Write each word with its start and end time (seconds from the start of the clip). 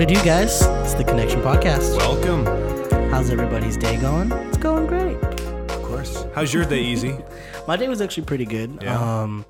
What 0.00 0.10
it 0.10 0.14
do, 0.14 0.24
guys? 0.24 0.62
It's 0.62 0.94
the 0.94 1.04
Connection 1.04 1.42
Podcast. 1.42 1.94
Welcome. 1.98 2.46
How's 3.10 3.28
everybody's 3.28 3.76
day 3.76 4.00
going? 4.00 4.32
It's 4.32 4.56
going 4.56 4.86
great. 4.86 5.18
Of 5.22 5.82
course. 5.82 6.24
How's 6.34 6.54
your 6.54 6.64
day, 6.64 6.80
Easy? 6.80 7.18
My 7.68 7.76
day 7.76 7.86
was 7.86 8.00
actually 8.00 8.24
pretty 8.24 8.46
good. 8.46 8.78
Yeah. 8.80 8.98
Um, 8.98 9.44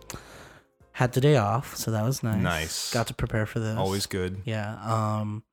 had 0.90 1.12
the 1.12 1.20
day 1.20 1.36
off, 1.36 1.76
so 1.76 1.92
that 1.92 2.02
was 2.02 2.24
nice. 2.24 2.42
Nice. 2.42 2.92
Got 2.92 3.06
to 3.06 3.14
prepare 3.14 3.46
for 3.46 3.60
this. 3.60 3.76
Always 3.78 4.06
good. 4.06 4.42
Yeah. 4.44 4.74
Um, 4.82 5.44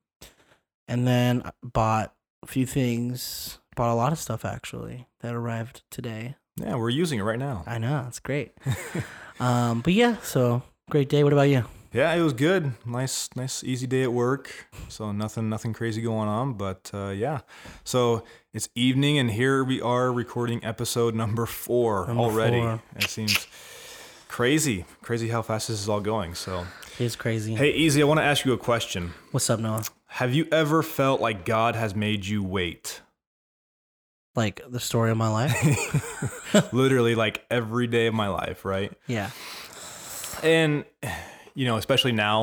and 0.88 1.06
then 1.06 1.48
bought 1.62 2.12
a 2.42 2.48
few 2.48 2.66
things. 2.66 3.60
Bought 3.76 3.92
a 3.92 3.94
lot 3.94 4.10
of 4.10 4.18
stuff 4.18 4.44
actually 4.44 5.06
that 5.20 5.32
arrived 5.32 5.82
today. 5.92 6.34
Yeah, 6.56 6.74
we're 6.74 6.90
using 6.90 7.20
it 7.20 7.22
right 7.22 7.38
now. 7.38 7.62
I 7.68 7.78
know 7.78 8.04
it's 8.08 8.18
great. 8.18 8.50
um, 9.38 9.80
but 9.80 9.92
yeah, 9.92 10.16
so 10.24 10.64
great 10.90 11.08
day. 11.08 11.22
What 11.22 11.32
about 11.32 11.42
you? 11.42 11.66
Yeah, 11.92 12.12
it 12.12 12.20
was 12.20 12.34
good. 12.34 12.72
Nice, 12.84 13.30
nice, 13.34 13.64
easy 13.64 13.86
day 13.86 14.02
at 14.02 14.12
work. 14.12 14.68
So 14.88 15.10
nothing, 15.10 15.48
nothing 15.48 15.72
crazy 15.72 16.02
going 16.02 16.28
on. 16.28 16.52
But 16.54 16.90
uh, 16.92 17.08
yeah, 17.08 17.40
so 17.82 18.24
it's 18.52 18.68
evening, 18.74 19.18
and 19.18 19.30
here 19.30 19.64
we 19.64 19.80
are 19.80 20.12
recording 20.12 20.62
episode 20.62 21.14
number 21.14 21.46
four 21.46 22.06
Number 22.06 22.22
already. 22.22 22.60
four. 22.60 22.82
It 22.96 23.04
seems 23.08 23.46
crazy, 24.28 24.84
crazy 25.00 25.28
how 25.28 25.40
fast 25.40 25.68
this 25.68 25.80
is 25.80 25.88
all 25.88 26.00
going. 26.00 26.34
So 26.34 26.66
It's 26.98 27.16
crazy. 27.16 27.54
hey, 27.54 27.70
Easy, 27.72 28.02
I 28.02 28.04
want 28.04 28.20
to 28.20 28.24
ask 28.24 28.44
you 28.44 28.52
a 28.52 28.58
question. 28.58 29.14
What's 29.30 29.48
up, 29.48 29.58
Noah? 29.58 29.84
Have 30.08 30.34
you 30.34 30.46
ever 30.52 30.82
felt 30.82 31.22
like 31.22 31.46
God 31.46 31.74
has 31.74 31.94
made 31.94 32.26
you 32.26 32.42
wait? 32.42 33.00
Like 34.36 34.60
the 34.68 34.78
story 34.80 35.10
of 35.10 35.16
my 35.16 35.28
life? 35.30 36.72
Literally, 36.72 37.14
like 37.14 37.46
every 37.50 37.86
day 37.86 38.06
of 38.08 38.14
my 38.14 38.28
life, 38.28 38.66
right? 38.66 38.92
yeah. 39.06 39.30
and 40.42 40.84
you 41.58 41.64
know 41.68 41.76
especially 41.76 42.12
now 42.12 42.38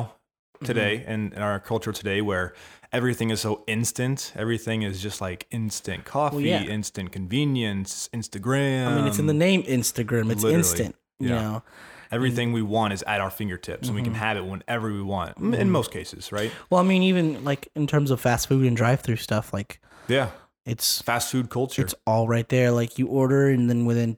today 0.63 0.94
Mm-hmm. 0.99 1.11
and 1.11 1.33
in 1.33 1.41
our 1.41 1.59
culture 1.59 1.91
today 2.02 2.19
where 2.30 2.53
everything 2.91 3.30
is 3.30 3.39
so 3.41 3.63
instant 3.67 4.19
everything 4.44 4.80
is 4.89 4.95
just 5.07 5.19
like 5.27 5.47
instant 5.52 6.05
coffee 6.05 6.44
yeah. 6.44 6.63
instant 6.77 7.11
convenience 7.11 8.09
instagram 8.13 8.88
I 8.88 8.95
mean, 8.95 9.07
it's 9.07 9.19
in 9.19 9.27
the 9.33 9.39
name 9.47 9.61
Instagram. 9.63 10.31
It's 10.31 10.44
literally, 10.44 10.55
instant. 10.55 10.95
You 11.19 11.30
know. 11.30 11.63
everything 12.11 12.47
we 12.59 12.61
want 12.75 12.94
is 12.94 13.02
at 13.13 13.19
our 13.25 13.30
fingertips 13.39 13.88
and 13.88 13.95
we 13.95 14.02
can 14.02 14.13
Mm-hmm. 14.13 14.27
have 14.27 14.38
it 14.38 14.45
whenever 14.53 14.88
we 14.99 15.02
want 15.16 15.29
m 15.38 15.53
in 15.53 15.69
most 15.79 15.89
cases 15.91 16.31
right 16.38 16.52
Well, 16.69 16.79
I 16.83 16.85
mean, 16.91 17.03
even 17.11 17.44
like 17.52 17.63
in 17.75 17.85
terms 17.88 18.09
of 18.11 18.17
fast 18.27 18.44
food 18.50 18.63
and 18.69 18.75
drive-through 18.81 19.17
stuff, 19.29 19.45
like 19.57 19.72
yeah 20.07 20.29
it's 20.66 21.02
fast 21.09 21.25
food 21.31 21.47
culture 21.57 21.81
it's 21.85 21.95
all 22.11 22.25
right 22.35 22.47
there. 22.55 22.69
Like 22.81 22.91
you 23.00 23.05
order, 23.22 23.44
and 23.55 23.69
then 23.69 23.81
within 23.91 24.11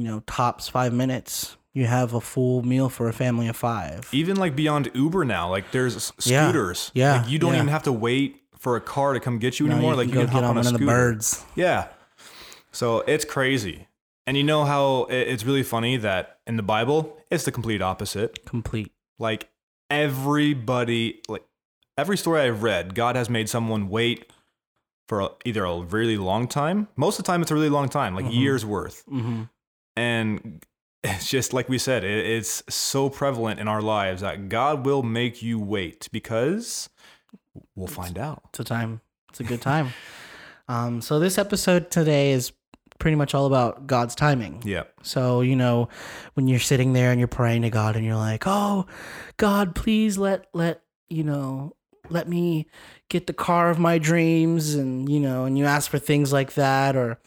you 0.00 0.04
know 0.08 0.18
tops 0.26 0.64
five 0.68 0.92
minutes, 0.92 1.56
you 1.74 1.84
have 1.86 2.14
a 2.14 2.20
full 2.20 2.62
meal 2.62 2.88
for 2.88 3.08
a 3.08 3.12
family 3.12 3.48
of 3.48 3.56
five. 3.56 4.08
even 4.12 4.36
like 4.36 4.54
beyond 4.56 4.90
uber 4.94 5.24
now 5.24 5.50
like 5.50 5.70
there's 5.72 5.96
s- 5.96 6.12
Yeah, 6.24 6.44
scooters 6.48 6.90
yeah, 6.94 7.18
like 7.22 7.28
you 7.30 7.38
don't 7.38 7.52
yeah. 7.52 7.58
even 7.58 7.68
have 7.68 7.82
to 7.84 7.92
wait 7.92 8.40
for 8.58 8.76
a 8.76 8.80
car 8.80 9.12
to 9.12 9.20
come 9.20 9.38
get 9.38 9.60
you 9.60 9.66
Now 9.66 9.74
anymore 9.74 9.94
like 9.94 10.08
you 10.08 10.14
can 10.14 10.28
hop 10.28 10.44
on, 10.44 10.44
a 10.44 10.48
one 10.48 10.56
of 10.58 10.64
scooter 10.66 10.78
the 10.78 10.86
birds. 10.90 11.44
Yeah. 11.54 11.88
So 12.72 13.00
it's 13.00 13.24
crazy. 13.26 13.88
And 14.26 14.36
you 14.38 14.42
know 14.42 14.64
how 14.64 15.04
it's 15.10 15.44
really 15.44 15.62
funny 15.62 15.98
that 15.98 16.38
in 16.46 16.56
the 16.56 16.62
Bible, 16.62 17.18
it's 17.30 17.44
the 17.44 17.52
complete 17.52 17.82
opposite. 17.82 18.46
Complete. 18.46 18.90
Like 19.18 19.50
everybody, 19.90 21.20
like 21.28 21.44
every 21.98 22.16
story 22.16 22.40
I've 22.42 22.62
read, 22.62 22.94
God 22.94 23.16
has 23.16 23.28
made 23.28 23.48
someone 23.48 23.88
wait 23.88 24.32
for 25.08 25.32
either 25.44 25.64
a 25.64 25.80
really 25.80 26.16
long 26.16 26.48
time. 26.48 26.88
Most 26.96 27.18
of 27.18 27.24
the 27.24 27.30
time, 27.30 27.42
it's 27.42 27.50
a 27.50 27.54
really 27.54 27.68
long 27.68 27.88
time, 27.90 28.14
like 28.14 28.24
Mhm. 28.24 28.34
years 28.34 28.64
worth. 28.64 29.02
hmm 29.08 29.42
And 29.96 30.64
it's 31.04 31.28
just 31.28 31.52
like 31.52 31.68
we 31.68 31.78
said, 31.78 32.02
it, 32.02 32.26
it's 32.26 32.62
so 32.68 33.10
prevalent 33.10 33.60
in 33.60 33.68
our 33.68 33.82
lives 33.82 34.22
that 34.22 34.48
God 34.48 34.86
will 34.86 35.02
make 35.02 35.42
you 35.42 35.58
wait 35.58 36.08
because 36.10 36.88
we'll 37.76 37.86
find 37.86 38.18
out. 38.18 38.42
It's 38.48 38.60
a 38.60 38.64
time. 38.64 39.02
It's 39.28 39.40
a 39.40 39.44
good 39.44 39.60
time. 39.60 39.92
um. 40.68 41.00
So 41.00 41.20
this 41.20 41.38
episode 41.38 41.90
today 41.90 42.32
is 42.32 42.52
pretty 42.98 43.16
much 43.16 43.34
all 43.34 43.46
about 43.46 43.86
God's 43.86 44.14
timing. 44.14 44.62
Yeah. 44.64 44.84
So, 45.02 45.42
you 45.42 45.56
know, 45.56 45.88
when 46.34 46.48
you're 46.48 46.60
sitting 46.60 46.94
there 46.94 47.10
and 47.10 47.20
you're 47.20 47.28
praying 47.28 47.62
to 47.62 47.70
God 47.70 47.96
and 47.96 48.04
you're 48.04 48.16
like, 48.16 48.44
"Oh, 48.46 48.86
God, 49.36 49.74
please 49.74 50.16
let 50.16 50.46
let, 50.54 50.80
you 51.10 51.22
know, 51.22 51.76
let 52.08 52.28
me 52.28 52.66
get 53.10 53.26
the 53.26 53.34
car 53.34 53.68
of 53.68 53.78
my 53.78 53.98
dreams." 53.98 54.74
And, 54.74 55.08
you 55.08 55.20
know, 55.20 55.44
and 55.44 55.58
you 55.58 55.66
ask 55.66 55.90
for 55.90 55.98
things 55.98 56.32
like 56.32 56.54
that 56.54 56.96
or 56.96 57.18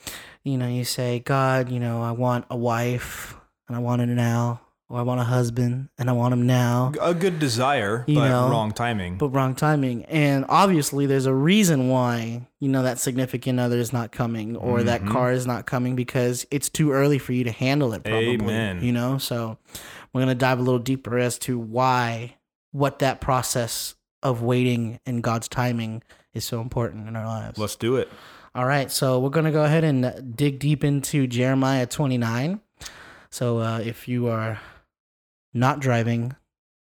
you 0.43 0.57
know, 0.57 0.67
you 0.67 0.85
say, 0.85 1.19
"God, 1.19 1.69
you 1.69 1.79
know, 1.79 2.01
I 2.01 2.11
want 2.11 2.45
a 2.49 2.55
wife 2.55 3.36
and 3.67 3.75
I 3.75 3.79
want 3.79 4.01
it 4.01 4.07
now." 4.07 4.61
Or 4.89 4.99
I 4.99 5.01
want 5.01 5.19
a 5.19 5.25
husband 5.25 5.89
and 5.97 6.09
I 6.09 6.13
want 6.13 6.33
him 6.33 6.47
now. 6.47 6.93
A 7.01 7.13
good 7.13 7.39
desire, 7.39 8.05
You 8.07 8.15
but 8.15 8.29
know, 8.29 8.49
wrong 8.49 8.71
timing. 8.71 9.17
But 9.17 9.31
wrong 9.31 9.53
timing. 9.53 10.05
And 10.05 10.45
obviously 10.47 11.05
there's 11.05 11.25
a 11.25 11.33
reason 11.33 11.89
why, 11.89 12.47
you 12.61 12.69
know, 12.69 12.81
that 12.83 12.97
significant 12.97 13.59
other 13.59 13.75
is 13.79 13.91
not 13.91 14.13
coming 14.13 14.55
or 14.55 14.83
that 14.83 15.01
Mhm. 15.01 15.11
car 15.11 15.33
is 15.33 15.45
not 15.45 15.65
coming 15.65 15.97
because 15.97 16.47
it's 16.51 16.69
too 16.69 16.93
early 16.93 17.19
for 17.19 17.33
you 17.33 17.43
to 17.43 17.51
handle 17.51 17.91
it 17.91 18.05
probably. 18.05 18.35
Amen. 18.35 18.81
You 18.81 18.93
know? 18.93 19.17
So 19.17 19.57
we're 20.13 20.21
gonna 20.21 20.35
dive 20.35 20.59
a 20.59 20.63
little 20.63 20.79
deeper 20.79 21.17
as 21.17 21.37
to 21.39 21.59
why 21.59 22.35
what 22.71 22.99
that 22.99 23.19
process 23.19 23.95
of 24.23 24.41
waiting 24.41 25.01
and 25.05 25.21
God's 25.21 25.49
timing 25.49 26.01
is 26.33 26.45
so 26.45 26.61
important 26.61 27.09
in 27.09 27.17
our 27.17 27.25
lives. 27.25 27.59
Let's 27.59 27.75
do 27.75 27.97
it. 27.97 28.07
All 28.55 28.65
right, 28.65 28.89
so 28.89 29.19
we're 29.19 29.31
gonna 29.31 29.51
go 29.51 29.65
ahead 29.65 29.83
and 29.83 30.33
dig 30.37 30.59
deep 30.59 30.85
into 30.85 31.27
Jeremiah 31.27 31.85
29. 31.85 32.61
So 33.29 33.59
uh, 33.59 33.79
if 33.79 34.07
you 34.07 34.27
are 34.27 34.59
not 35.53 35.79
driving, 35.79 36.35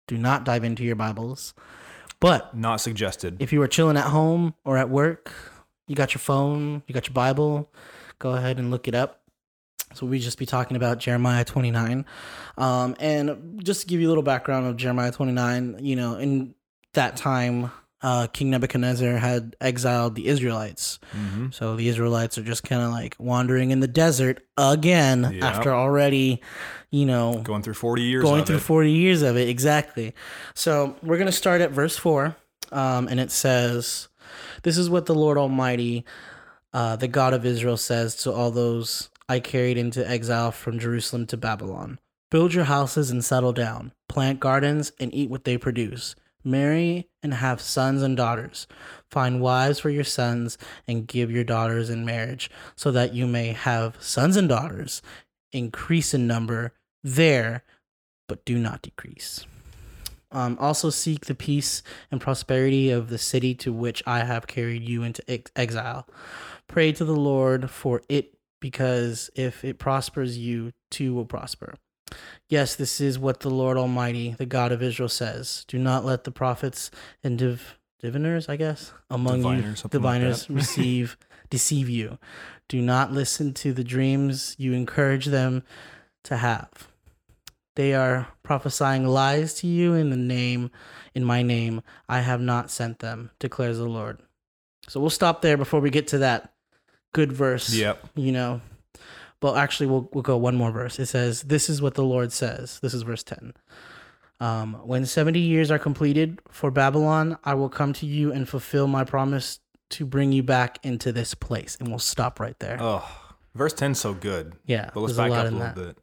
do 0.06 0.16
not 0.18 0.44
dive 0.44 0.64
into 0.64 0.84
your 0.84 0.96
Bibles. 0.96 1.54
But 2.20 2.54
Not 2.54 2.80
suggested. 2.82 3.36
if 3.40 3.52
you 3.52 3.62
are 3.62 3.68
chilling 3.68 3.96
at 3.96 4.06
home 4.06 4.54
or 4.64 4.76
at 4.76 4.90
work, 4.90 5.32
you 5.86 5.96
got 5.96 6.12
your 6.12 6.20
phone, 6.20 6.82
you 6.86 6.92
got 6.92 7.06
your 7.06 7.14
Bible, 7.14 7.70
go 8.18 8.32
ahead 8.32 8.58
and 8.58 8.70
look 8.70 8.86
it 8.88 8.94
up. 8.94 9.22
So 9.94 10.06
we 10.06 10.18
just 10.20 10.38
be 10.38 10.46
talking 10.46 10.76
about 10.76 10.98
Jeremiah 10.98 11.44
29. 11.44 12.04
Um, 12.58 12.94
and 13.00 13.60
just 13.64 13.80
to 13.82 13.86
give 13.86 14.00
you 14.00 14.06
a 14.06 14.10
little 14.10 14.22
background 14.22 14.66
of 14.66 14.76
Jeremiah 14.76 15.10
29, 15.10 15.78
you 15.80 15.96
know, 15.96 16.16
in 16.16 16.54
that 16.92 17.16
time, 17.16 17.72
uh, 18.02 18.26
King 18.32 18.50
Nebuchadnezzar 18.50 19.16
had 19.18 19.56
exiled 19.60 20.14
the 20.14 20.26
Israelites. 20.28 20.98
hmm 21.12 21.50
So 21.50 21.76
the 21.76 21.88
Israelites 21.88 22.38
are 22.38 22.42
just 22.42 22.62
kind 22.64 22.82
of 22.82 22.90
like 22.90 23.14
wandering 23.18 23.70
in 23.70 23.80
the 23.80 23.88
desert 23.88 24.42
again 24.56 25.30
Yep. 25.34 25.42
after 25.42 25.72
already, 25.74 26.40
you 26.90 27.04
know, 27.06 27.40
Going 27.44 27.62
through 27.62 27.74
40 27.74 28.02
years 28.02 28.22
going 28.24 28.44
through 28.44 28.56
it. 28.56 28.60
40 28.62 28.90
years 28.90 29.22
of 29.22 29.36
it. 29.36 29.48
Exactly. 29.48 30.14
So 30.54 30.96
we're 31.02 31.18
going 31.18 31.26
to 31.26 31.32
start 31.32 31.60
at 31.60 31.70
verse 31.72 31.96
4. 31.96 32.36
Um, 32.72 33.08
and 33.08 33.18
it 33.20 33.30
says, 33.30 34.08
This 34.62 34.78
is 34.78 34.88
what 34.88 35.06
the 35.06 35.14
Lord 35.14 35.36
Almighty, 35.36 36.04
uh, 36.72 36.96
the 36.96 37.08
God 37.08 37.34
of 37.34 37.44
Israel, 37.44 37.76
says 37.76 38.14
to 38.22 38.32
all 38.32 38.50
those 38.50 39.10
I 39.28 39.40
carried 39.40 39.76
into 39.76 40.08
exile 40.08 40.52
from 40.52 40.78
Jerusalem 40.78 41.26
to 41.26 41.36
Babylon 41.36 41.98
Build 42.30 42.54
your 42.54 42.64
houses 42.64 43.10
and 43.10 43.24
settle 43.24 43.52
down, 43.52 43.92
plant 44.08 44.38
gardens 44.38 44.92
and 45.00 45.12
eat 45.12 45.28
what 45.30 45.42
they 45.44 45.58
produce. 45.58 46.14
Marry 46.42 47.08
and 47.22 47.34
have 47.34 47.60
sons 47.60 48.02
and 48.02 48.16
daughters. 48.16 48.66
Find 49.10 49.40
wives 49.40 49.78
for 49.78 49.90
your 49.90 50.04
sons 50.04 50.56
and 50.86 51.06
give 51.06 51.30
your 51.30 51.44
daughters 51.44 51.90
in 51.90 52.04
marriage, 52.04 52.50
so 52.76 52.90
that 52.90 53.12
you 53.12 53.26
may 53.26 53.48
have 53.48 53.96
sons 54.00 54.36
and 54.36 54.48
daughters. 54.48 55.02
Increase 55.52 56.14
in 56.14 56.26
number 56.26 56.72
there, 57.02 57.64
but 58.28 58.44
do 58.44 58.58
not 58.58 58.82
decrease. 58.82 59.46
Um, 60.32 60.56
also, 60.60 60.90
seek 60.90 61.26
the 61.26 61.34
peace 61.34 61.82
and 62.10 62.20
prosperity 62.20 62.90
of 62.90 63.10
the 63.10 63.18
city 63.18 63.54
to 63.56 63.72
which 63.72 64.02
I 64.06 64.20
have 64.20 64.46
carried 64.46 64.88
you 64.88 65.02
into 65.02 65.28
ex- 65.28 65.50
exile. 65.56 66.06
Pray 66.68 66.92
to 66.92 67.04
the 67.04 67.16
Lord 67.16 67.68
for 67.68 68.02
it, 68.08 68.36
because 68.60 69.28
if 69.34 69.64
it 69.64 69.78
prospers, 69.78 70.38
you 70.38 70.70
too 70.90 71.14
will 71.14 71.24
prosper. 71.24 71.74
Yes, 72.48 72.74
this 72.74 73.00
is 73.00 73.18
what 73.18 73.40
the 73.40 73.50
Lord 73.50 73.76
Almighty, 73.76 74.34
the 74.36 74.46
God 74.46 74.72
of 74.72 74.82
Israel, 74.82 75.08
says. 75.08 75.64
Do 75.68 75.78
not 75.78 76.04
let 76.04 76.24
the 76.24 76.30
prophets 76.30 76.90
and 77.22 77.38
div- 77.38 77.78
diviners, 78.00 78.48
I 78.48 78.56
guess, 78.56 78.92
among 79.08 79.42
Diviners, 79.42 79.64
you, 79.64 79.76
something 79.76 80.02
like 80.02 80.20
diviners 80.20 80.50
receive, 80.50 81.16
deceive 81.48 81.88
you. 81.88 82.18
Do 82.68 82.80
not 82.80 83.12
listen 83.12 83.54
to 83.54 83.72
the 83.72 83.84
dreams 83.84 84.56
you 84.58 84.72
encourage 84.72 85.26
them 85.26 85.62
to 86.24 86.36
have. 86.36 86.88
They 87.76 87.94
are 87.94 88.28
prophesying 88.42 89.06
lies 89.06 89.54
to 89.54 89.66
you 89.66 89.94
in 89.94 90.10
the 90.10 90.16
name, 90.16 90.70
in 91.14 91.24
my 91.24 91.42
name. 91.42 91.82
I 92.08 92.20
have 92.20 92.40
not 92.40 92.70
sent 92.70 92.98
them, 92.98 93.30
declares 93.38 93.78
the 93.78 93.88
Lord. 93.88 94.18
So 94.88 95.00
we'll 95.00 95.10
stop 95.10 95.40
there 95.40 95.56
before 95.56 95.80
we 95.80 95.90
get 95.90 96.08
to 96.08 96.18
that 96.18 96.52
good 97.12 97.32
verse. 97.32 97.72
Yep. 97.72 98.08
You 98.16 98.32
know, 98.32 98.60
but 99.40 99.56
actually, 99.56 99.86
we'll 99.86 100.08
we'll 100.12 100.22
go 100.22 100.36
one 100.36 100.56
more 100.56 100.70
verse. 100.70 100.98
It 100.98 101.06
says, 101.06 101.42
"This 101.42 101.68
is 101.68 101.80
what 101.82 101.94
the 101.94 102.04
Lord 102.04 102.32
says." 102.32 102.78
This 102.80 102.94
is 102.94 103.02
verse 103.02 103.22
ten. 103.22 103.54
Um, 104.38 104.74
when 104.86 105.04
seventy 105.06 105.40
years 105.40 105.70
are 105.70 105.78
completed 105.78 106.40
for 106.50 106.70
Babylon, 106.70 107.36
I 107.44 107.54
will 107.54 107.68
come 107.68 107.92
to 107.94 108.06
you 108.06 108.32
and 108.32 108.48
fulfill 108.48 108.86
my 108.86 109.04
promise 109.04 109.60
to 109.90 110.06
bring 110.06 110.32
you 110.32 110.42
back 110.42 110.78
into 110.84 111.12
this 111.12 111.34
place. 111.34 111.76
And 111.80 111.88
we'll 111.88 111.98
stop 111.98 112.38
right 112.40 112.58
there. 112.60 112.78
Oh, 112.80 113.04
verse 113.56 113.72
10 113.72 113.96
so 113.96 114.14
good. 114.14 114.54
yeah, 114.64 114.90
But 114.94 115.00
let's 115.00 115.14
back 115.16 115.32
up 115.32 115.40
a 115.40 115.42
little 115.44 115.58
that. 115.58 115.74
bit. 115.74 115.98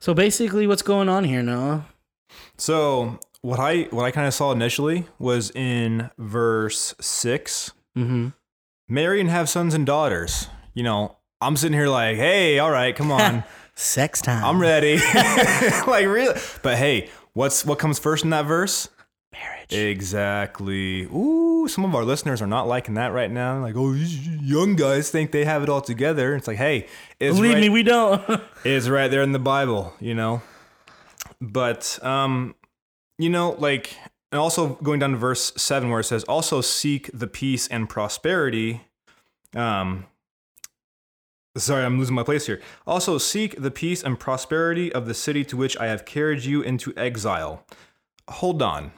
So 0.00 0.14
basically, 0.14 0.66
what's 0.66 0.82
going 0.82 1.08
on 1.08 1.24
here, 1.24 1.42
Noah? 1.42 1.86
So 2.56 3.18
what 3.42 3.58
I 3.58 3.82
what 3.90 4.04
I 4.04 4.10
kind 4.10 4.26
of 4.26 4.34
saw 4.34 4.52
initially 4.52 5.06
was 5.18 5.50
in 5.54 6.10
verse 6.18 6.94
six. 7.00 7.72
Mm-hmm. 7.96 8.28
Marry 8.88 9.20
and 9.20 9.30
have 9.30 9.48
sons 9.48 9.74
and 9.74 9.84
daughters. 9.84 10.48
You 10.74 10.82
know, 10.84 11.16
I'm 11.44 11.56
sitting 11.56 11.76
here 11.76 11.88
like, 11.88 12.16
hey, 12.16 12.58
all 12.58 12.70
right, 12.70 12.96
come 12.96 13.12
on, 13.12 13.44
Sex 13.76 14.20
time. 14.22 14.44
I'm 14.44 14.60
ready. 14.60 14.96
like 15.86 16.06
really, 16.06 16.38
but 16.62 16.78
hey, 16.78 17.10
what's 17.32 17.64
what 17.64 17.78
comes 17.78 17.98
first 17.98 18.22
in 18.24 18.30
that 18.30 18.46
verse? 18.46 18.88
Marriage. 19.32 19.72
Exactly. 19.72 21.02
Ooh, 21.04 21.66
some 21.66 21.84
of 21.84 21.92
our 21.94 22.04
listeners 22.04 22.40
are 22.40 22.46
not 22.46 22.68
liking 22.68 22.94
that 22.94 23.12
right 23.12 23.30
now. 23.30 23.60
Like, 23.60 23.74
oh, 23.74 23.92
these 23.92 24.28
young 24.28 24.76
guys 24.76 25.10
think 25.10 25.32
they 25.32 25.44
have 25.44 25.64
it 25.64 25.68
all 25.68 25.80
together. 25.80 26.36
It's 26.36 26.46
like, 26.46 26.56
hey, 26.56 26.86
it's 27.18 27.36
Believe 27.36 27.54
right, 27.54 27.60
me, 27.62 27.68
we 27.68 27.82
don't. 27.82 28.22
it's 28.64 28.88
right 28.88 29.10
there 29.10 29.22
in 29.22 29.32
the 29.32 29.40
Bible, 29.40 29.92
you 29.98 30.14
know. 30.14 30.40
But 31.40 31.98
um, 32.02 32.54
you 33.18 33.28
know, 33.28 33.56
like, 33.58 33.96
and 34.30 34.40
also 34.40 34.74
going 34.84 35.00
down 35.00 35.10
to 35.10 35.16
verse 35.16 35.52
seven 35.56 35.90
where 35.90 36.00
it 36.00 36.04
says, 36.04 36.22
"Also 36.24 36.60
seek 36.60 37.10
the 37.12 37.26
peace 37.26 37.66
and 37.66 37.88
prosperity." 37.88 38.82
Um, 39.56 40.06
sorry, 41.56 41.84
I'm 41.84 41.98
losing 41.98 42.14
my 42.14 42.22
place 42.22 42.46
here. 42.46 42.60
Also 42.86 43.18
seek 43.18 43.60
the 43.60 43.70
peace 43.70 44.02
and 44.02 44.18
prosperity 44.18 44.92
of 44.92 45.06
the 45.06 45.14
city 45.14 45.44
to 45.44 45.56
which 45.56 45.76
I 45.78 45.86
have 45.86 46.04
carried 46.04 46.44
you 46.44 46.62
into 46.62 46.92
exile. 46.96 47.64
Hold 48.28 48.62
on. 48.62 48.92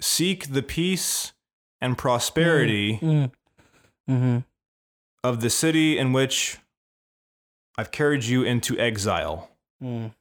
Seek 0.00 0.52
the 0.52 0.62
peace 0.62 1.32
and 1.80 1.98
prosperity 1.98 2.98
mm-hmm. 4.08 4.38
of 5.24 5.40
the 5.40 5.50
city 5.50 5.98
in 5.98 6.12
which 6.12 6.58
I've 7.76 7.90
carried 7.90 8.24
you 8.24 8.42
into 8.42 8.78
exile. 8.78 9.50
Mm. 9.82 10.12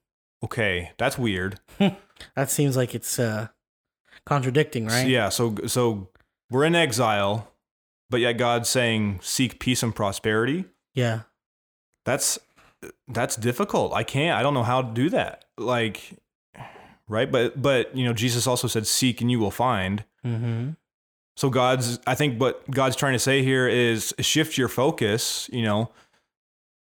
Okay, 0.43 0.91
that's 0.97 1.17
weird. 1.17 1.59
That 2.35 2.51
seems 2.51 2.77
like 2.77 2.93
it's 2.93 3.17
uh, 3.19 3.47
contradicting, 4.25 4.85
right? 4.85 5.01
So, 5.01 5.07
yeah, 5.07 5.29
so 5.29 5.55
so 5.67 6.09
we're 6.49 6.65
in 6.65 6.75
exile, 6.75 7.51
but 8.09 8.19
yet 8.19 8.33
God's 8.33 8.69
saying 8.69 9.19
seek 9.23 9.59
peace 9.59 9.81
and 9.83 9.95
prosperity. 9.95 10.65
Yeah. 10.93 11.21
That's 12.05 12.39
that's 13.07 13.35
difficult. 13.35 13.93
I 13.93 14.03
can't. 14.03 14.37
I 14.37 14.41
don't 14.43 14.53
know 14.53 14.63
how 14.63 14.81
to 14.81 14.91
do 14.91 15.09
that. 15.09 15.45
Like 15.57 16.17
right? 17.11 17.31
But 17.31 17.61
but 17.61 17.95
you 17.95 18.05
know, 18.05 18.13
Jesus 18.13 18.47
also 18.47 18.67
said 18.67 18.87
seek 18.87 19.21
and 19.21 19.29
you 19.29 19.39
will 19.39 19.51
find. 19.51 20.03
Mm-hmm. 20.25 20.71
So 21.35 21.49
God's 21.49 21.99
I 22.07 22.15
think 22.15 22.39
what 22.39 22.69
God's 22.71 22.95
trying 22.95 23.13
to 23.13 23.19
say 23.19 23.43
here 23.43 23.67
is 23.67 24.13
shift 24.19 24.57
your 24.57 24.67
focus, 24.67 25.49
you 25.51 25.61
know, 25.61 25.91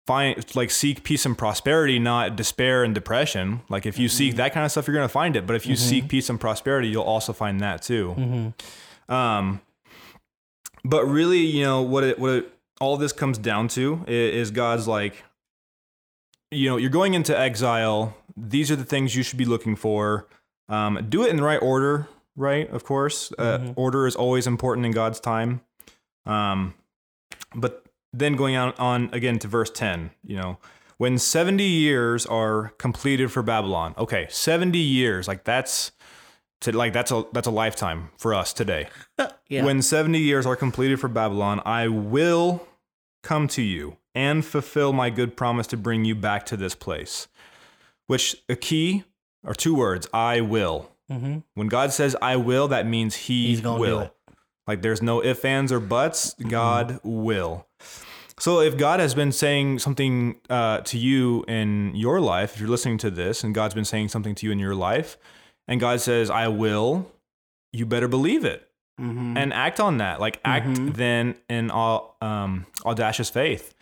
find 0.06 0.44
like 0.54 0.70
seek 0.70 1.04
peace 1.04 1.24
and 1.24 1.38
prosperity, 1.38 1.98
not 1.98 2.36
despair 2.36 2.84
and 2.84 2.94
depression. 2.94 3.62
Like 3.68 3.86
if 3.86 3.98
you 3.98 4.08
seek 4.08 4.36
that 4.36 4.52
kind 4.52 4.66
of 4.66 4.72
stuff, 4.72 4.86
you're 4.86 4.96
gonna 4.96 5.08
find 5.08 5.36
it. 5.36 5.46
But 5.46 5.56
if 5.56 5.66
you 5.66 5.76
seek 5.76 6.08
peace 6.08 6.28
and 6.28 6.40
prosperity, 6.40 6.88
you'll 6.88 7.04
also 7.04 7.32
find 7.32 7.60
that 7.60 7.82
too. 7.82 8.14
Mm-hmm. 8.18 9.12
Um, 9.14 9.60
but 10.84 11.04
really, 11.06 11.40
you 11.40 11.62
know 11.62 11.82
what 11.82 12.04
it 12.04 12.18
what 12.18 12.30
it, 12.30 12.52
all 12.80 12.96
this 12.96 13.12
comes 13.12 13.38
down 13.38 13.68
to 13.68 14.04
is, 14.06 14.50
God's 14.50 14.86
like, 14.86 15.24
you 16.50 16.68
know, 16.68 16.76
you're 16.76 16.90
going 16.90 17.14
into 17.14 17.36
exile. 17.38 18.16
These 18.36 18.70
are 18.70 18.76
the 18.76 18.84
things 18.84 19.16
you 19.16 19.22
should 19.22 19.38
be 19.38 19.44
looking 19.44 19.76
for. 19.76 20.26
Um, 20.68 21.06
do 21.08 21.24
it 21.24 21.30
in 21.30 21.36
the 21.36 21.42
right 21.42 21.60
order, 21.62 22.08
right? 22.36 22.68
Of 22.70 22.84
course, 22.84 23.32
uh, 23.38 23.58
Mhm. 23.58 23.72
order 23.76 24.06
is 24.06 24.14
always 24.16 24.46
important 24.46 24.84
in 24.86 24.92
God's 24.92 25.20
time. 25.20 25.60
Um, 26.26 26.74
but 27.54 27.84
then 28.12 28.34
going 28.34 28.56
on 28.56 28.72
on 28.78 29.10
again 29.12 29.38
to 29.40 29.48
verse 29.48 29.70
ten, 29.70 30.10
you 30.24 30.36
know, 30.36 30.58
when 30.98 31.18
seventy 31.18 31.68
years 31.68 32.26
are 32.26 32.72
completed 32.78 33.30
for 33.30 33.42
Babylon. 33.42 33.94
Okay, 33.96 34.26
seventy 34.30 34.78
years, 34.78 35.28
like 35.28 35.44
that's. 35.44 35.92
To, 36.62 36.72
like 36.72 36.92
that's 36.92 37.12
a 37.12 37.24
that's 37.32 37.46
a 37.46 37.50
lifetime 37.50 38.10
for 38.16 38.34
us 38.34 38.52
today. 38.52 38.88
Yeah. 39.48 39.64
When 39.64 39.80
70 39.80 40.18
years 40.18 40.44
are 40.44 40.56
completed 40.56 40.98
for 40.98 41.06
Babylon, 41.06 41.62
I 41.64 41.86
will 41.86 42.66
come 43.22 43.46
to 43.48 43.62
you 43.62 43.96
and 44.12 44.44
fulfill 44.44 44.92
my 44.92 45.08
good 45.08 45.36
promise 45.36 45.68
to 45.68 45.76
bring 45.76 46.04
you 46.04 46.16
back 46.16 46.44
to 46.46 46.56
this 46.56 46.74
place. 46.74 47.28
Which 48.08 48.42
a 48.48 48.56
key 48.56 49.04
or 49.44 49.54
two 49.54 49.76
words 49.76 50.08
I 50.12 50.40
will. 50.40 50.90
mm-hmm. 51.08 51.38
When 51.54 51.68
God 51.68 51.92
says 51.92 52.16
I 52.20 52.34
will, 52.34 52.66
that 52.68 52.88
means 52.88 53.14
He 53.14 53.46
He's 53.46 53.60
gonna 53.60 53.76
do 53.76 53.80
will. 53.80 54.14
Like 54.66 54.82
there's 54.82 55.00
no 55.00 55.22
ifs, 55.22 55.44
ands, 55.44 55.70
or 55.70 55.78
buts. 55.78 56.34
God 56.34 56.98
will. 57.04 57.68
So 58.38 58.60
if 58.60 58.76
God 58.76 59.00
has 59.00 59.14
been 59.14 59.32
saying 59.32 59.78
something 59.78 60.40
uh, 60.50 60.80
to 60.80 60.98
you 60.98 61.44
in 61.48 61.94
your 61.94 62.20
life, 62.20 62.54
if 62.54 62.60
you're 62.60 62.68
listening 62.68 62.98
to 62.98 63.10
this 63.10 63.44
and 63.44 63.54
God's 63.54 63.74
been 63.74 63.84
saying 63.84 64.08
something 64.08 64.34
to 64.34 64.46
you 64.46 64.52
in 64.52 64.58
your 64.58 64.74
life, 64.74 65.16
and 65.68 65.80
God 65.80 66.00
says, 66.00 66.30
I 66.30 66.48
will, 66.48 67.10
you 67.72 67.86
better 67.86 68.08
believe 68.08 68.44
it 68.44 68.62
Mm-hmm. 69.00 69.36
and 69.36 69.52
act 69.52 69.78
on 69.78 69.98
that. 69.98 70.20
Like 70.20 70.40
act 70.42 70.66
Mhm. 70.68 70.94
then 70.94 71.34
in 71.50 71.70
all 71.70 72.16
um, 72.22 72.64
audacious 72.86 73.28
faith, 73.28 73.74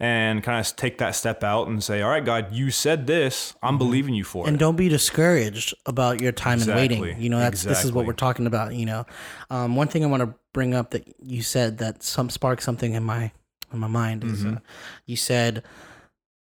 and 0.00 0.42
kind 0.42 0.58
of 0.58 0.74
take 0.76 0.96
that 0.98 1.14
step 1.14 1.44
out 1.44 1.68
and 1.68 1.84
say, 1.84 2.00
"All 2.00 2.08
right, 2.08 2.24
God, 2.24 2.52
you 2.54 2.70
said 2.70 3.06
this. 3.06 3.54
I'm 3.62 3.76
believing 3.76 4.14
you 4.14 4.24
for 4.24 4.44
Mm-hmm. 4.44 4.48
and 4.48 4.58
don't 4.58 4.76
be 4.76 4.88
discouraged 4.88 5.74
about 5.84 6.20
your 6.20 6.32
time 6.32 6.62
and 6.62 6.74
waiting. 6.74 7.20
You 7.20 7.28
know, 7.28 7.38
that's 7.38 7.62
this 7.64 7.84
is 7.84 7.92
what 7.92 8.06
we're 8.06 8.14
talking 8.14 8.46
about. 8.46 8.74
You 8.74 8.86
know, 8.86 9.04
um, 9.50 9.76
one 9.76 9.88
thing 9.88 10.02
I 10.04 10.06
want 10.08 10.22
to 10.22 10.34
bring 10.54 10.72
up 10.74 10.90
that 10.92 11.06
you 11.22 11.42
said 11.42 11.76
that 11.78 12.02
some 12.02 12.30
sparked 12.30 12.62
something 12.62 12.94
in 12.94 13.04
my 13.04 13.30
in 13.74 13.78
my 13.78 13.88
mind 13.88 14.24
is 14.24 14.42
uh, 14.46 14.58
you 15.04 15.16
said 15.16 15.62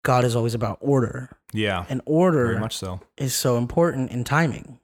God 0.04 0.24
is 0.24 0.36
always 0.36 0.54
about 0.54 0.78
order, 0.82 1.32
Yeah, 1.52 1.86
and 1.90 2.00
order 2.06 2.46
very 2.46 2.60
much 2.60 2.78
so. 2.78 3.02
is 3.18 3.34
so 3.34 3.58
important 3.58 4.12
in 4.12 4.24
timing 4.24 4.80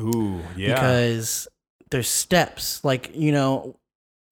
Ooh, 0.00 0.42
yeah, 0.56 0.74
because 0.74 1.48
there's 1.90 2.08
steps. 2.08 2.82
Like 2.84 3.10
you 3.14 3.32
know, 3.32 3.76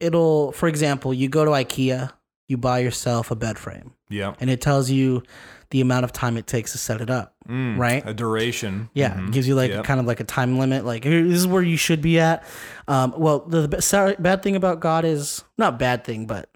it'll 0.00 0.52
for 0.52 0.68
example, 0.68 1.12
you 1.14 1.28
go 1.28 1.44
to 1.44 1.50
IKEA, 1.52 2.10
you 2.48 2.56
buy 2.56 2.80
yourself 2.80 3.30
a 3.30 3.36
bed 3.36 3.58
frame, 3.58 3.94
yeah, 4.08 4.34
and 4.40 4.50
it 4.50 4.60
tells 4.60 4.90
you 4.90 5.22
the 5.70 5.80
amount 5.80 6.04
of 6.04 6.12
time 6.12 6.36
it 6.36 6.46
takes 6.46 6.72
to 6.72 6.78
set 6.78 7.00
it 7.00 7.08
up. 7.08 7.34
Mm, 7.48 7.78
right? 7.78 8.02
A 8.06 8.12
duration. 8.12 8.90
Yeah, 8.94 9.14
Mhm. 9.14 9.28
it 9.28 9.32
gives 9.32 9.48
you 9.48 9.54
like 9.54 9.70
Yep. 9.70 9.84
kind 9.84 9.98
of 10.00 10.06
like 10.06 10.20
a 10.20 10.24
time 10.24 10.58
limit. 10.58 10.84
Like 10.84 11.02
this 11.04 11.12
is 11.38 11.46
where 11.46 11.62
you 11.62 11.76
should 11.78 12.02
be 12.02 12.20
at. 12.20 12.44
Um, 12.88 13.14
well, 13.16 13.40
the, 13.40 13.66
the 13.66 13.80
sorry, 13.82 14.14
bad 14.18 14.42
thing 14.42 14.54
about 14.54 14.80
God 14.80 15.04
is 15.06 15.42
not 15.56 15.78
bad 15.78 16.04
thing, 16.04 16.26
but 16.26 16.50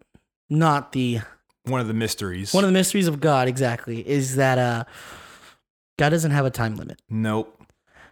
not 0.51 0.93
the 0.93 1.21
one 1.65 1.81
of 1.81 1.89
the 1.89 1.95
mysteries. 1.95 2.53
one 2.53 2.63
of 2.63 2.69
the 2.69 2.75
mysteries 2.75 3.09
of 3.09 3.19
God 3.21 3.49
exactly 3.49 4.07
is 4.07 4.37
that 4.37 4.59
uh, 4.59 4.85
God 5.99 6.11
doesn't 6.11 6.31
have 6.33 6.45
a 6.45 6.51
time 6.51 6.77
limit. 6.77 7.01
nope. 7.09 7.56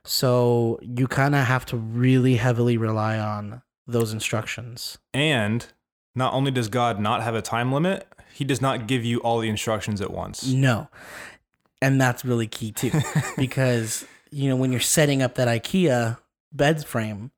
So 0.04 0.78
you 0.82 1.06
kind 1.06 1.34
of 1.34 1.46
have 1.46 1.64
to 1.66 1.76
really 1.76 2.37
heavily 2.37 2.76
rely 2.76 3.18
on 3.18 3.62
those 3.87 4.12
instructions. 4.12 4.99
And 5.12 5.66
not 6.14 6.34
only 6.34 6.50
does 6.50 6.68
God 6.68 7.00
not 7.00 7.23
have 7.23 7.34
a 7.34 7.42
time 7.42 7.73
limit, 7.73 8.06
He 8.32 8.44
does 8.44 8.61
not 8.61 8.87
give 8.87 9.04
you 9.04 9.18
all 9.20 9.38
the 9.38 9.49
instructions 9.49 10.00
at 10.00 10.11
once. 10.11 10.46
No, 10.46 10.88
and 11.80 12.00
that's 12.00 12.25
really 12.25 12.46
key 12.46 12.73
too, 12.73 12.90
because 13.37 14.04
you 14.30 14.49
know 14.49 14.56
when 14.56 14.73
you're 14.73 14.80
setting 14.80 15.23
up 15.23 15.34
that 15.37 15.49
IKEA 15.49 16.18
bed 16.52 16.84
frame, 16.87 17.30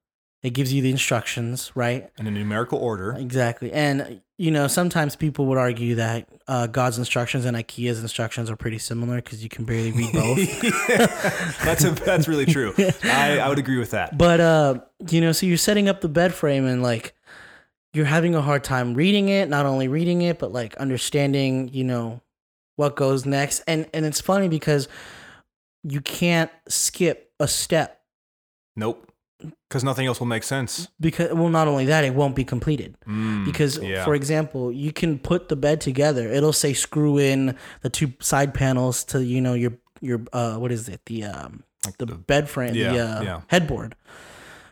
it 0.43 0.51
gives 0.51 0.73
you 0.73 0.83
the 0.83 0.91
instructions, 0.91 1.73
right? 1.75 2.11
In 2.19 2.27
a 2.27 2.31
numerical 2.31 2.79
order. 2.79 3.13
Exactly. 3.13 3.73
And, 3.73 4.21
you 4.39 4.51
know, 4.51 4.67
sometimes 4.67 5.17
people 5.17 5.47
would 5.47 5.59
argue 5.59 5.95
that 5.95 6.29
uh, 6.47 6.67
God's 6.67 6.99
instructions 6.99 7.45
and 7.45 7.57
IKEA's 7.57 8.01
instructions 8.01 8.51
are 8.51 8.57
pretty 8.57 8.79
similar 8.79 9.17
because 9.17 9.43
you 9.43 9.49
can 9.49 9.65
barely 9.65 9.93
read 9.93 10.13
both. 10.13 10.39
that's 11.65 11.85
a, 11.85 11.91
that's 11.93 12.29
really 12.29 12.45
true. 12.45 12.75
I, 13.05 13.39
I 13.39 13.49
would 13.49 13.59
agree 13.59 13.79
with 13.79 13.93
that. 13.93 14.19
but, 14.19 14.41
uh, 14.41 14.81
you 15.09 15.21
know, 15.21 15.33
so 15.33 15.47
you're 15.47 15.57
setting 15.57 15.89
up 15.89 16.03
the 16.03 16.09
bed 16.09 16.35
frame 16.35 16.67
and, 16.67 16.83
like, 16.83 17.15
you're 17.95 18.05
having 18.05 18.35
a 18.35 18.43
hard 18.43 18.63
time 18.63 18.95
reading 18.95 19.31
it, 19.31 19.49
not 19.49 19.65
only 19.65 19.89
reading 19.89 20.21
it, 20.21 20.39
but, 20.39 20.53
like, 20.53 20.77
understanding, 20.77 21.71
you 21.73 21.85
know, 21.85 22.21
what 22.77 22.95
goes 22.95 23.25
next. 23.25 23.63
And, 23.67 23.89
and 23.95 24.05
it's 24.05 24.21
funny 24.21 24.49
because 24.49 24.87
you 25.83 26.03
can't 26.03 26.51
skip 26.69 27.33
a 27.41 27.49
step 27.49 27.97
Nope. 28.77 29.11
Because 29.69 29.85
nothing 29.85 30.07
else 30.07 30.19
will 30.19 30.27
make 30.27 30.43
sense. 30.45 30.89
because, 30.99 31.33
well, 31.35 31.51
not 31.51 31.69
only 31.69 31.85
that, 31.87 32.05
it 32.05 32.15
won't 32.15 32.35
be 32.35 32.45
completed. 32.45 32.97
Mm, 33.07 33.45
because 33.45 33.77
yeah. 33.79 34.05
for 34.05 34.15
example 34.15 34.73
you 34.73 34.93
can 34.93 35.19
put 35.19 35.49
the 35.49 35.57
bed 35.57 35.81
together 35.81 36.33
it'll 36.33 36.53
say 36.55 36.73
screw 36.73 37.19
in 37.19 37.55
the 37.83 37.91
two 37.91 38.13
side 38.21 38.55
panels 38.55 39.05
to 39.05 39.23
you 39.23 39.41
know 39.41 39.55
your 39.55 39.73
your 40.01 40.23
uh 40.33 40.57
what 40.57 40.73
is 40.73 40.89
it 40.89 41.01
the 41.07 41.25
um 41.25 41.63
Like 41.85 41.99
the 41.99 42.07
the- 42.07 42.15
bed 42.15 42.49
frame 42.49 42.73
the 42.75 42.89
uh, 42.89 43.23
yeah. 43.23 43.41
headboard 43.49 43.95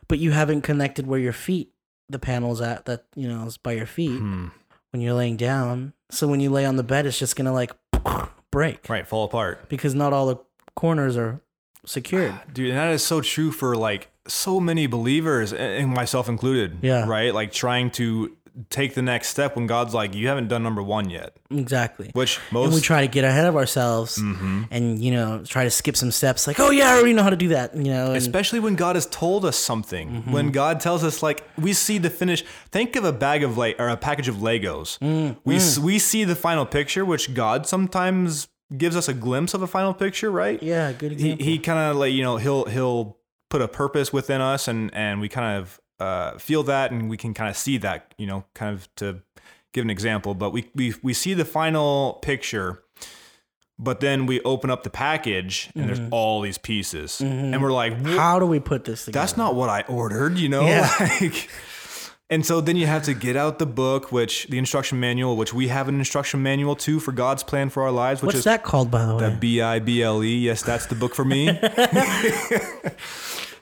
but 0.08 0.18
you 0.18 0.30
haven't 0.32 0.62
connected 0.62 1.06
where 1.06 1.20
your 1.20 1.32
feet 1.32 1.72
the 2.08 2.18
panels 2.18 2.60
at 2.60 2.84
that 2.86 3.04
you 3.14 3.28
know 3.28 3.44
is 3.46 3.56
by 3.58 3.72
your 3.72 3.86
feet 3.86 4.18
Hmm. 4.18 4.48
when 4.92 5.00
you're 5.02 5.14
laying 5.14 5.36
down 5.36 5.92
so 6.10 6.26
when 6.26 6.40
you 6.40 6.50
lay 6.50 6.64
on 6.66 6.76
the 6.76 6.82
bed 6.84 7.04
it's 7.06 7.18
just 7.18 7.36
gonna 7.36 7.52
like 7.52 7.72
break 8.50 8.88
right, 8.88 9.06
fall 9.06 9.24
apart. 9.24 9.68
because 9.68 9.94
not 9.94 10.12
all 10.12 10.26
the 10.26 10.36
corners 10.74 11.16
are 11.16 11.40
secured 11.86 12.34
Dude, 12.52 12.70
and 12.70 12.78
that 12.78 12.90
is 12.92 13.04
so 13.04 13.20
true 13.20 13.50
for 13.52 13.76
like 13.76 14.10
so 14.26 14.60
many 14.60 14.86
believers, 14.86 15.52
and 15.52 15.92
myself 15.92 16.28
included. 16.28 16.78
Yeah. 16.82 17.06
Right? 17.06 17.34
Like 17.34 17.52
trying 17.52 17.90
to 17.92 18.36
take 18.70 18.94
the 18.94 19.02
next 19.02 19.28
step 19.28 19.56
when 19.56 19.66
God's 19.66 19.94
like, 19.94 20.14
you 20.14 20.28
haven't 20.28 20.48
done 20.48 20.62
number 20.62 20.82
one 20.82 21.10
yet. 21.10 21.36
Exactly. 21.50 22.10
Which 22.14 22.38
and 22.52 22.72
we 22.72 22.80
try 22.80 23.00
to 23.00 23.08
get 23.08 23.24
ahead 23.24 23.46
of 23.46 23.56
ourselves 23.56 24.16
mm-hmm. 24.16 24.64
and 24.70 25.02
you 25.02 25.10
know 25.10 25.42
try 25.44 25.64
to 25.64 25.70
skip 25.70 25.96
some 25.96 26.10
steps 26.10 26.46
like 26.46 26.60
oh 26.60 26.70
yeah 26.70 26.90
i 26.90 26.94
already 26.94 27.12
know 27.12 27.22
how 27.22 27.30
to 27.30 27.36
do 27.36 27.48
that 27.48 27.76
you 27.76 27.84
know 27.84 28.08
and, 28.08 28.16
Especially 28.16 28.60
when 28.60 28.76
God 28.76 28.96
has 28.96 29.06
told 29.06 29.44
us 29.44 29.56
something. 29.56 30.10
Mm-hmm. 30.10 30.32
When 30.32 30.50
God 30.50 30.80
tells 30.80 31.02
us, 31.02 31.22
like, 31.22 31.46
we 31.58 31.72
see 31.72 31.98
the 31.98 32.10
finish. 32.10 32.44
Think 32.70 32.96
of 32.96 33.04
a 33.04 33.12
bag 33.12 33.42
of 33.42 33.58
like 33.58 33.76
or 33.78 33.88
a 33.88 33.96
package 33.96 34.28
of 34.28 34.36
Legos. 34.36 34.98
Mm, 35.00 35.36
we 35.44 35.56
mm. 35.56 35.58
s 35.58 35.78
we 35.78 35.98
see 35.98 36.24
the 36.24 36.36
final 36.36 36.66
picture, 36.66 37.04
which 37.04 37.34
God 37.34 37.66
sometimes 37.66 38.48
gives 38.76 38.96
us 38.96 39.08
a 39.08 39.14
glimpse 39.14 39.54
of 39.54 39.62
a 39.62 39.66
final 39.66 39.94
picture, 39.94 40.30
right? 40.30 40.62
yeah 40.62 40.92
good 40.92 41.12
He 41.12 41.32
example 41.32 41.44
he 41.44 41.58
kind 41.58 41.78
of 41.78 41.96
like 41.96 42.12
you 42.12 42.22
know 42.22 42.36
he'll 42.36 42.64
he'll 42.66 43.18
put 43.54 43.62
a 43.62 43.68
purpose 43.68 44.12
within 44.12 44.40
us, 44.40 44.66
and 44.66 44.92
and 44.94 45.20
we 45.20 45.28
kind 45.28 45.58
of 45.60 45.80
uh, 46.00 46.36
feel 46.38 46.64
that, 46.64 46.90
and 46.90 47.08
we 47.08 47.16
can 47.16 47.32
kind 47.32 47.48
of 47.48 47.56
see 47.56 47.78
that, 47.78 48.12
you 48.18 48.26
know, 48.26 48.44
kind 48.52 48.74
of 48.74 48.92
to 48.96 49.22
give 49.72 49.84
an 49.84 49.90
example. 49.90 50.34
But 50.34 50.50
we 50.50 50.68
we 50.74 50.92
we 51.04 51.14
see 51.14 51.34
the 51.34 51.44
final 51.44 52.14
picture 52.14 52.82
but 53.76 53.98
then 53.98 54.26
we 54.26 54.40
open 54.42 54.70
up 54.70 54.84
the 54.84 54.90
package 54.90 55.68
and 55.74 55.88
there's 55.88 56.00
all 56.12 56.40
these 56.40 56.58
pieces. 56.58 57.20
And 57.20 57.60
we're 57.60 57.72
like 57.72 57.92
how 58.06 58.38
do 58.38 58.46
we 58.46 58.60
put 58.60 58.84
this 58.84 59.04
together? 59.04 59.20
that's 59.20 59.36
not 59.36 59.56
what 59.56 59.68
i 59.68 59.82
ordered 59.88 60.38
you 60.38 60.48
know? 60.48 60.62
Yeah. 60.62 60.88
like 61.20 61.50
and 62.30 62.46
so 62.46 62.60
then 62.60 62.76
you 62.76 62.86
have 62.86 63.02
to 63.02 63.14
get 63.14 63.36
out 63.36 63.58
the 63.58 63.66
book 63.66 64.12
which 64.12 64.46
the 64.46 64.58
instruction 64.58 65.00
manual 65.00 65.36
which 65.36 65.52
we 65.52 65.68
have 65.68 65.88
an 65.88 65.98
instruction 65.98 66.40
manual 66.40 66.76
too 66.76 67.00
for 67.00 67.10
god's 67.10 67.42
plan 67.42 67.68
for 67.68 67.82
our 67.82 67.90
lives 67.90 68.22
which 68.22 68.28
what's 68.28 68.38
is 68.38 68.44
that 68.44 68.62
called 68.62 68.92
by 68.92 69.04
the 69.04 69.16
way? 69.16 69.28
The 69.28 69.36
b-i-b-l-e 69.36 70.38
yes 70.38 70.62
that's 70.62 70.86
the 70.86 70.94
book 70.94 71.16
for 71.16 71.24
me 71.24 71.48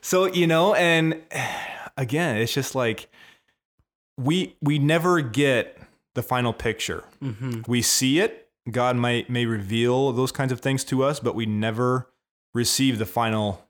so 0.02 0.26
you 0.26 0.46
know 0.46 0.74
and 0.74 1.20
again 1.96 2.36
it's 2.36 2.52
just 2.52 2.74
like 2.74 3.08
we 4.18 4.56
we 4.60 4.78
never 4.78 5.20
get 5.20 5.78
the 6.14 6.22
final 6.22 6.52
picture 6.52 7.04
Mm-hmm. 7.22 7.62
we 7.66 7.80
see 7.82 8.18
it 8.20 8.48
god 8.70 8.96
might 8.96 9.30
may 9.30 9.46
reveal 9.46 10.12
those 10.12 10.32
kinds 10.32 10.52
of 10.52 10.60
things 10.60 10.84
to 10.84 11.02
us 11.02 11.20
but 11.20 11.34
we 11.34 11.46
never 11.46 12.08
receive 12.54 12.98
the 12.98 13.06
final 13.06 13.66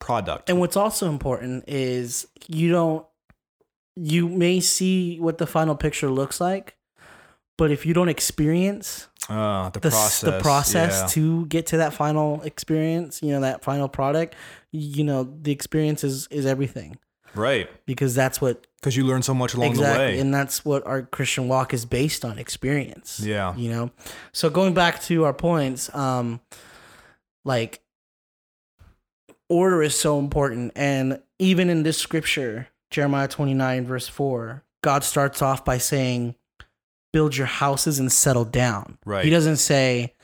product 0.00 0.50
And 0.50 0.58
what's 0.58 0.76
also 0.76 1.08
important 1.08 1.64
is 1.68 2.26
you 2.48 2.70
don't 2.72 3.06
you 3.96 4.28
may 4.28 4.58
see 4.60 5.18
what 5.20 5.38
the 5.38 5.46
final 5.46 5.76
picture 5.76 6.10
looks 6.10 6.40
like, 6.40 6.76
but 7.58 7.70
if 7.70 7.84
you 7.86 7.92
don't 7.94 8.08
experience 8.08 9.06
uh, 9.28 9.68
the, 9.70 9.80
the 9.80 9.90
process 9.90 10.20
the 10.22 10.40
process 10.40 11.00
yeah. 11.02 11.06
to 11.08 11.46
get 11.46 11.66
to 11.66 11.76
that 11.76 11.92
final 11.92 12.40
experience, 12.42 13.22
you 13.22 13.30
know, 13.30 13.40
that 13.42 13.62
final 13.62 13.88
product, 13.88 14.34
you 14.72 15.04
know, 15.04 15.22
the 15.24 15.52
experience 15.52 16.02
is 16.02 16.26
is 16.28 16.46
everything. 16.46 16.98
Right. 17.34 17.68
Because 17.86 18.14
that's 18.14 18.40
what 18.40 18.66
because 18.80 18.96
you 18.96 19.04
learn 19.06 19.22
so 19.22 19.34
much 19.34 19.54
along 19.54 19.70
exactly 19.70 20.06
the 20.06 20.12
way. 20.12 20.18
and 20.18 20.34
that's 20.34 20.64
what 20.64 20.86
our 20.86 21.02
Christian 21.02 21.48
walk 21.48 21.72
is 21.72 21.84
based 21.84 22.24
on 22.24 22.38
experience. 22.38 23.20
yeah. 23.20 23.54
you 23.56 23.70
know? 23.70 23.90
So 24.32 24.50
going 24.50 24.74
back 24.74 25.00
to 25.02 25.24
our 25.24 25.34
points 25.34 25.94
um 25.94 26.40
like 27.44 27.80
order 29.48 29.82
is 29.82 29.98
so 29.98 30.18
important. 30.18 30.72
And 30.76 31.20
even 31.38 31.68
in 31.70 31.82
this 31.82 31.98
scripture 31.98 32.68
jeremiah 32.90 33.28
29 33.28 33.86
verse 33.86 34.06
4 34.06 34.62
god 34.82 35.02
starts 35.02 35.40
off 35.40 35.64
by 35.64 35.78
saying 35.78 36.34
build 37.10 37.34
your 37.36 37.46
houses 37.46 37.98
and 37.98 38.12
settle 38.12 38.44
down. 38.44 38.98
Right. 39.04 39.24
he 39.24 39.30
doesn't 39.30 39.56
say 39.56 40.14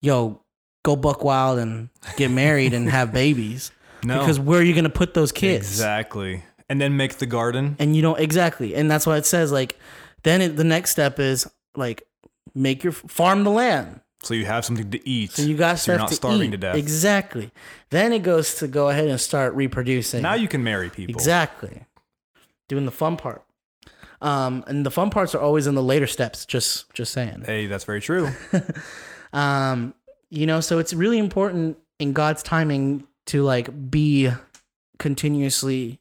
yo 0.00 0.42
go 0.84 0.96
buck 0.96 1.24
wild 1.24 1.58
and 1.58 1.90
get 2.16 2.30
married 2.30 2.72
and 2.72 2.88
have 2.88 3.12
babies 3.12 3.72
no. 4.04 4.18
Because 4.20 4.38
where 4.38 4.60
are 4.60 4.62
you 4.62 4.74
going 4.74 4.84
to 4.84 4.90
put 4.90 5.14
those 5.14 5.32
kids? 5.32 5.68
Exactly. 5.68 6.44
And 6.68 6.80
then 6.80 6.96
make 6.96 7.18
the 7.18 7.26
garden? 7.26 7.76
And 7.78 7.96
you 7.96 8.02
don't 8.02 8.18
exactly. 8.18 8.74
And 8.74 8.90
that's 8.90 9.06
why 9.06 9.16
it 9.16 9.26
says 9.26 9.50
like 9.52 9.78
then 10.22 10.40
it, 10.42 10.56
the 10.56 10.64
next 10.64 10.90
step 10.90 11.18
is 11.18 11.50
like 11.76 12.06
make 12.54 12.84
your 12.84 12.92
farm 12.92 13.44
the 13.44 13.50
land. 13.50 14.00
So 14.22 14.34
you 14.34 14.46
have 14.46 14.64
something 14.64 14.90
to 14.90 15.08
eat. 15.08 15.32
So 15.32 15.42
you 15.42 15.56
got 15.56 15.78
so 15.78 15.92
you're 15.92 15.98
not 15.98 16.08
to 16.08 16.14
starving 16.14 16.48
eat. 16.48 16.50
to 16.52 16.56
death. 16.58 16.76
Exactly. 16.76 17.50
Then 17.90 18.12
it 18.12 18.22
goes 18.22 18.56
to 18.56 18.68
go 18.68 18.88
ahead 18.88 19.08
and 19.08 19.20
start 19.20 19.54
reproducing. 19.54 20.22
Now 20.22 20.34
you 20.34 20.48
can 20.48 20.62
marry 20.64 20.90
people. 20.90 21.14
Exactly. 21.14 21.84
Doing 22.68 22.84
the 22.84 22.90
fun 22.92 23.16
part. 23.16 23.44
Um 24.20 24.64
and 24.66 24.84
the 24.84 24.90
fun 24.90 25.10
parts 25.10 25.34
are 25.34 25.40
always 25.40 25.66
in 25.66 25.74
the 25.74 25.82
later 25.82 26.06
steps 26.06 26.44
just 26.44 26.92
just 26.92 27.12
saying. 27.12 27.44
Hey 27.46 27.66
that's 27.66 27.84
very 27.84 28.00
true. 28.00 28.28
Um 29.32 29.94
you 30.30 30.46
know 30.46 30.60
so 30.60 30.78
it's 30.78 30.94
really 30.94 31.18
important 31.18 31.76
in 31.98 32.12
god's 32.14 32.42
timing 32.42 33.06
to 33.28 33.42
like 33.42 33.90
be 33.90 34.30
continuously 34.98 36.00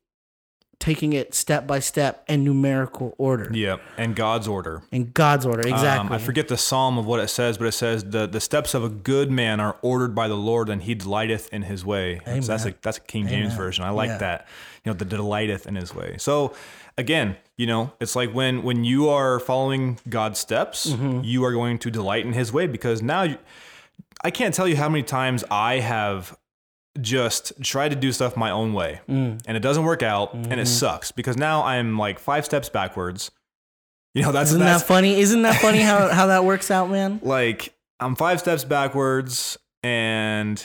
taking 0.80 1.14
it 1.14 1.34
step 1.34 1.66
by 1.66 1.80
step 1.80 2.24
in 2.28 2.44
numerical 2.44 3.16
order 3.18 3.50
yeah 3.54 3.78
and 3.98 4.16
god's 4.16 4.48
order 4.48 4.84
in 4.92 5.10
god's 5.12 5.44
order 5.46 5.62
exactly 5.68 6.08
Um, 6.08 6.12
I 6.12 6.20
forget 6.20 6.48
the 6.50 6.58
psalm 6.58 6.98
of 7.00 7.06
what 7.08 7.20
it 7.20 7.30
says, 7.30 7.58
but 7.58 7.66
it 7.66 7.72
says 7.72 8.04
the, 8.04 8.28
the 8.28 8.40
steps 8.40 8.74
of 8.76 8.84
a 8.84 8.90
good 8.90 9.32
man 9.32 9.60
are 9.60 9.78
ordered 9.82 10.14
by 10.14 10.28
the 10.28 10.36
Lord, 10.36 10.70
and 10.70 10.84
he 10.84 10.94
delighteth 10.94 11.52
in 11.52 11.64
his 11.64 11.84
way. 11.84 12.20
So 12.26 12.40
that's 12.42 12.66
a 12.66 12.76
that's 12.84 12.98
a 12.98 13.02
King 13.02 13.28
James 13.28 13.54
version. 13.56 13.84
I 13.86 13.90
like 13.90 14.10
Yeah. 14.10 14.18
that. 14.20 14.48
You 14.86 14.92
know, 14.92 14.98
the 14.98 15.06
delighteth 15.06 15.66
in 15.66 15.76
his 15.76 15.96
way. 15.96 16.16
So 16.20 16.54
again, 16.98 17.38
you 17.58 17.66
know, 17.66 17.92
it's 18.00 18.16
like 18.16 18.32
when 18.34 18.62
when 18.62 18.84
you 18.84 19.10
are 19.10 19.40
following 19.40 19.98
God's 20.08 20.38
steps, 20.40 20.88
Mm-hmm. 20.92 21.22
you 21.24 21.44
are 21.44 21.52
going 21.54 21.80
to 21.80 21.90
delight 21.90 22.26
in 22.26 22.34
His 22.34 22.54
way 22.54 22.68
because 22.68 23.02
now 23.02 23.24
you, 23.24 23.38
I 24.24 24.30
can't 24.30 24.54
tell 24.54 24.68
you 24.68 24.76
how 24.78 24.90
many 24.90 25.04
times 25.04 25.44
I 25.50 25.80
have 25.80 26.38
just 27.02 27.54
try 27.64 27.88
to 27.90 27.96
do 27.96 28.12
stuff 28.12 28.36
my 28.38 28.50
own 28.52 28.74
way 28.74 29.00
Mm. 29.10 29.42
and 29.48 29.58
it 29.58 29.62
doesn't 29.62 29.84
work 29.84 30.04
out 30.04 30.34
and 30.34 30.46
Mm-hmm. 30.48 30.60
it 30.60 30.66
sucks 30.68 31.12
because 31.12 31.38
now 31.38 31.64
I'm 31.64 31.98
like 31.98 32.20
five 32.20 32.46
steps 32.46 32.70
backwards. 32.70 33.32
You 34.14 34.24
know, 34.24 34.32
that's 34.32 34.50
isn't 34.50 34.60
that's 34.60 34.82
that 34.82 34.88
funny 34.88 35.20
isn't 35.20 35.42
that 35.44 35.62
funny 35.62 35.80
how, 35.80 36.08
how 36.10 36.28
that 36.28 36.44
works 36.46 36.72
out 36.72 36.90
man 36.90 37.20
like 37.24 37.74
I'm 38.00 38.16
five 38.16 38.40
steps 38.40 38.64
backwards 38.64 39.58
and 39.84 40.64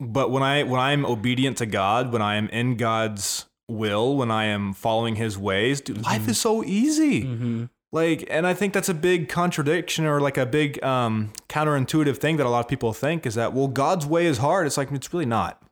but 0.00 0.30
when 0.30 0.42
I 0.42 0.62
when 0.64 0.80
I'm 0.80 1.04
obedient 1.04 1.58
to 1.58 1.66
God, 1.66 2.12
when 2.12 2.22
I 2.22 2.36
am 2.36 2.48
in 2.48 2.76
God's 2.76 3.46
will, 3.68 4.16
when 4.16 4.30
I 4.30 4.46
am 4.46 4.72
following 4.72 5.14
his 5.16 5.36
ways, 5.38 5.80
dude, 5.80 6.02
life 6.02 6.26
is 6.28 6.40
so 6.40 6.64
easy. 6.64 7.24
mm-hmm. 7.24 7.64
Like 7.92 8.26
and 8.30 8.46
I 8.46 8.54
think 8.54 8.72
that's 8.72 8.88
a 8.88 8.94
big 8.94 9.28
contradiction 9.28 10.06
or 10.06 10.20
like 10.20 10.36
a 10.36 10.46
big 10.46 10.82
um 10.84 11.32
counterintuitive 11.48 12.18
thing 12.18 12.36
that 12.36 12.46
a 12.46 12.48
lot 12.48 12.60
of 12.60 12.68
people 12.68 12.92
think 12.92 13.26
is 13.26 13.34
that 13.34 13.52
well 13.52 13.68
God's 13.68 14.06
way 14.06 14.26
is 14.26 14.38
hard. 14.38 14.66
It's 14.66 14.76
like 14.76 14.92
it's 14.92 15.12
really 15.12 15.26
not. 15.26 15.62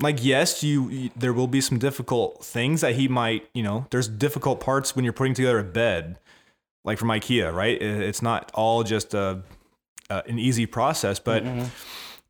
Like 0.00 0.22
yes, 0.24 0.62
you, 0.62 0.88
you 0.90 1.10
there 1.16 1.32
will 1.32 1.46
be 1.46 1.60
some 1.60 1.78
difficult 1.78 2.44
things 2.44 2.80
that 2.80 2.96
he 2.96 3.08
might, 3.08 3.48
you 3.54 3.62
know, 3.62 3.86
there's 3.90 4.08
difficult 4.08 4.60
parts 4.60 4.94
when 4.94 5.04
you're 5.04 5.12
putting 5.12 5.34
together 5.34 5.58
a 5.58 5.64
bed 5.64 6.18
like 6.84 6.98
from 6.98 7.08
IKEA, 7.08 7.54
right? 7.54 7.80
It's 7.80 8.20
not 8.20 8.50
all 8.54 8.82
just 8.82 9.14
a, 9.14 9.42
a 10.10 10.22
an 10.26 10.38
easy 10.38 10.66
process, 10.66 11.18
but 11.18 11.42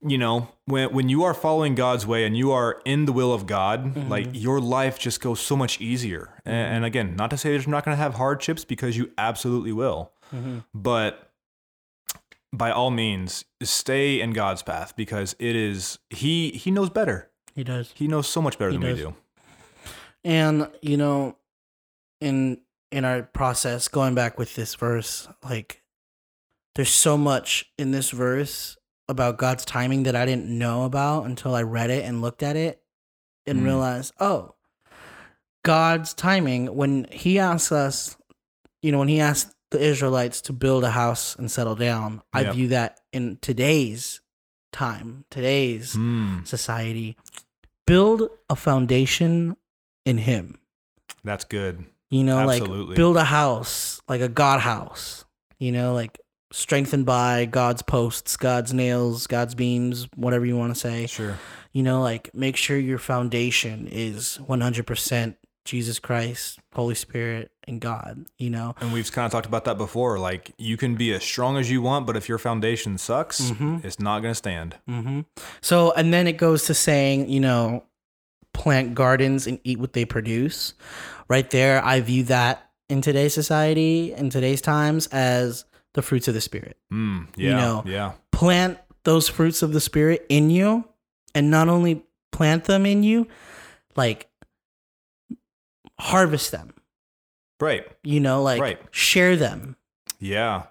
you 0.07 0.19
know, 0.19 0.49
when 0.67 0.93
when 0.93 1.09
you 1.09 1.25
are 1.25 1.33
following 1.33 1.75
God's 1.75 2.07
way 2.07 2.27
and 2.27 2.37
you 2.37 2.53
are 2.53 2.81
in 2.85 3.07
the 3.07 3.13
will 3.13 3.33
of 3.33 3.47
God, 3.47 3.85
mm-hmm. 3.85 4.09
like 4.09 4.29
your 4.33 4.61
life 4.61 4.99
just 4.99 5.21
goes 5.21 5.41
so 5.41 5.57
much 5.57 5.81
easier. 5.81 6.35
And, 6.45 6.55
mm-hmm. 6.55 6.75
and 6.75 6.85
again, 6.85 7.17
not 7.17 7.31
to 7.31 7.39
say 7.39 7.57
that 7.57 7.65
you're 7.65 7.71
not 7.71 7.85
going 7.85 7.97
to 7.97 8.03
have 8.03 8.15
hardships 8.15 8.65
because 8.65 8.97
you 8.97 9.13
absolutely 9.17 9.73
will, 9.73 10.13
mm-hmm. 10.33 10.59
but 10.75 11.31
by 12.53 12.71
all 12.71 12.91
means, 12.91 13.45
stay 13.63 14.21
in 14.21 14.33
God's 14.33 14.63
path 14.63 14.95
because 14.95 15.35
it 15.39 15.57
is 15.57 15.99
he 16.11 16.51
he 16.51 16.71
knows 16.71 16.91
better. 16.91 17.31
he 17.55 17.65
does 17.65 17.93
He 17.95 18.07
knows 18.07 18.29
so 18.29 18.43
much 18.43 18.59
better 18.59 18.71
He 18.71 18.77
than 18.77 18.87
does. 18.87 18.99
we 18.99 19.05
do. 19.05 19.15
And 20.23 20.69
you 20.83 20.97
know, 20.97 21.37
in 22.21 22.61
in 22.93 23.05
our 23.05 23.23
process, 23.23 23.89
going 23.89 24.15
back 24.15 24.39
with 24.39 24.55
this 24.55 24.75
verse, 24.75 25.29
like 25.43 25.83
there's 26.75 26.91
so 26.91 27.17
much 27.17 27.73
in 27.79 27.91
this 27.91 28.11
verse 28.11 28.77
about 29.09 29.39
God's 29.39 29.65
timing 29.65 30.05
that 30.05 30.17
I 30.17 30.25
didn't 30.27 30.47
know 30.49 30.85
about 30.85 31.25
until 31.27 31.55
I 31.55 31.63
read 31.63 31.91
it 31.91 32.05
and 32.05 32.23
looked 32.23 32.43
at 32.43 32.57
it 32.57 32.83
and 33.47 33.61
Mm. 33.61 33.65
realized, 33.65 34.15
oh, 34.21 34.55
God's 35.63 36.13
timing 36.15 36.75
when 36.75 37.07
he 37.11 37.39
asks 37.39 37.73
us, 37.73 38.17
you 38.83 38.93
know, 38.93 38.99
when 38.99 39.09
he 39.09 39.21
asked 39.21 39.55
the 39.71 39.81
Israelites 39.81 40.41
to 40.43 40.53
build 40.53 40.85
a 40.85 40.91
house 40.91 41.35
and 41.37 41.51
settle 41.51 41.75
down, 41.75 42.23
I 42.33 42.43
Yep. 42.45 42.55
view 42.55 42.69
that 42.69 43.01
in 43.13 43.39
today's 43.41 44.21
time, 44.73 45.25
today's 45.31 45.95
Hmm, 45.95 46.45
society. 46.45 47.17
Build 47.87 48.29
a 48.49 48.57
foundation 48.57 49.57
in 50.05 50.19
him. 50.19 50.59
that's 51.23 51.45
good. 51.45 51.85
You 52.11 52.23
know, 52.25 52.39
Absolutely. 52.49 52.87
like 52.89 52.97
build 52.97 53.17
a 53.17 53.25
house, 53.25 54.01
like 54.09 54.21
a 54.21 54.29
God 54.29 54.61
house. 54.61 55.25
You 55.59 55.73
know, 55.73 55.95
like 55.95 56.19
strengthened 56.55 57.05
by 57.05 57.45
God's 57.47 57.83
posts, 57.83 58.37
God's 58.37 58.73
nails, 58.73 59.27
God's 59.27 59.55
beams, 59.55 60.07
whatever 60.15 60.47
you 60.47 60.57
want 60.57 60.73
to 60.75 60.81
say. 60.81 61.07
Sure. 61.07 61.37
You 61.73 61.83
know, 61.83 62.01
like 62.01 62.33
make 62.35 62.57
sure 62.57 62.79
your 62.79 62.99
foundation 62.99 63.89
is 63.91 64.39
100% 64.49 65.35
Jesus 65.65 65.99
Christ, 65.99 66.59
Holy 66.75 66.95
Spirit, 66.95 67.51
and 67.67 67.81
God. 67.81 68.27
You 68.39 68.51
know, 68.51 68.75
And 68.81 68.93
we've 68.93 69.11
kind 69.11 69.27
of 69.27 69.33
talked 69.33 69.47
about 69.47 69.65
that 69.65 69.79
before. 69.79 70.19
Like 70.19 70.53
you 70.59 70.77
can 70.77 70.95
be 70.95 71.13
as 71.13 71.25
strong 71.25 71.57
as 71.57 71.71
you 71.71 71.83
want, 71.83 72.07
but 72.07 72.17
if 72.17 72.29
your 72.29 72.39
foundation 72.39 72.99
sucks, 72.99 73.41
Mhm. 73.41 73.85
it's 73.85 73.99
not 73.99 74.21
going 74.21 74.31
to 74.33 74.37
stand. 74.37 74.77
hmm 74.87 75.21
So, 75.61 75.93
and 75.93 76.13
then 76.15 76.27
it 76.29 76.37
goes 76.37 76.65
to 76.67 76.75
saying, 76.75 77.29
you 77.31 77.41
know, 77.41 77.85
plant 78.53 78.95
gardens 78.95 79.47
and 79.49 79.59
eat 79.65 79.81
what 79.81 79.95
they 79.95 80.05
produce. 80.05 80.75
Right 81.29 81.49
there, 81.51 81.85
I 81.85 82.01
view 82.01 82.23
that 82.25 82.71
in 82.89 83.01
today's 83.01 83.35
society, 83.35 84.13
in 84.13 84.31
today's 84.31 84.61
times, 84.61 85.07
as 85.09 85.65
the 85.95 86.03
fruits 86.03 86.29
of 86.29 86.35
the 86.35 86.41
spirit. 86.41 86.77
Mm, 86.93 87.27
yeah. 87.37 87.49
You 87.51 87.55
know, 87.57 87.83
yeah. 87.87 88.13
Plant 88.33 88.79
those 89.05 89.29
fruits 89.29 89.63
of 89.63 89.73
the 89.73 89.81
spirit 89.81 90.25
in 90.29 90.51
you, 90.51 90.85
and 91.35 91.51
not 91.51 91.69
only 91.69 92.03
plant 92.33 92.65
them 92.65 92.85
in 92.87 93.03
you, 93.03 93.27
like 93.97 94.29
harvest 95.99 96.51
them. 96.51 96.73
Right. 97.61 97.87
You 98.03 98.21
know, 98.21 98.43
like 98.43 98.61
Right. 98.61 98.81
share 98.91 99.37
them. 99.37 99.77
Yeah. 100.19 100.65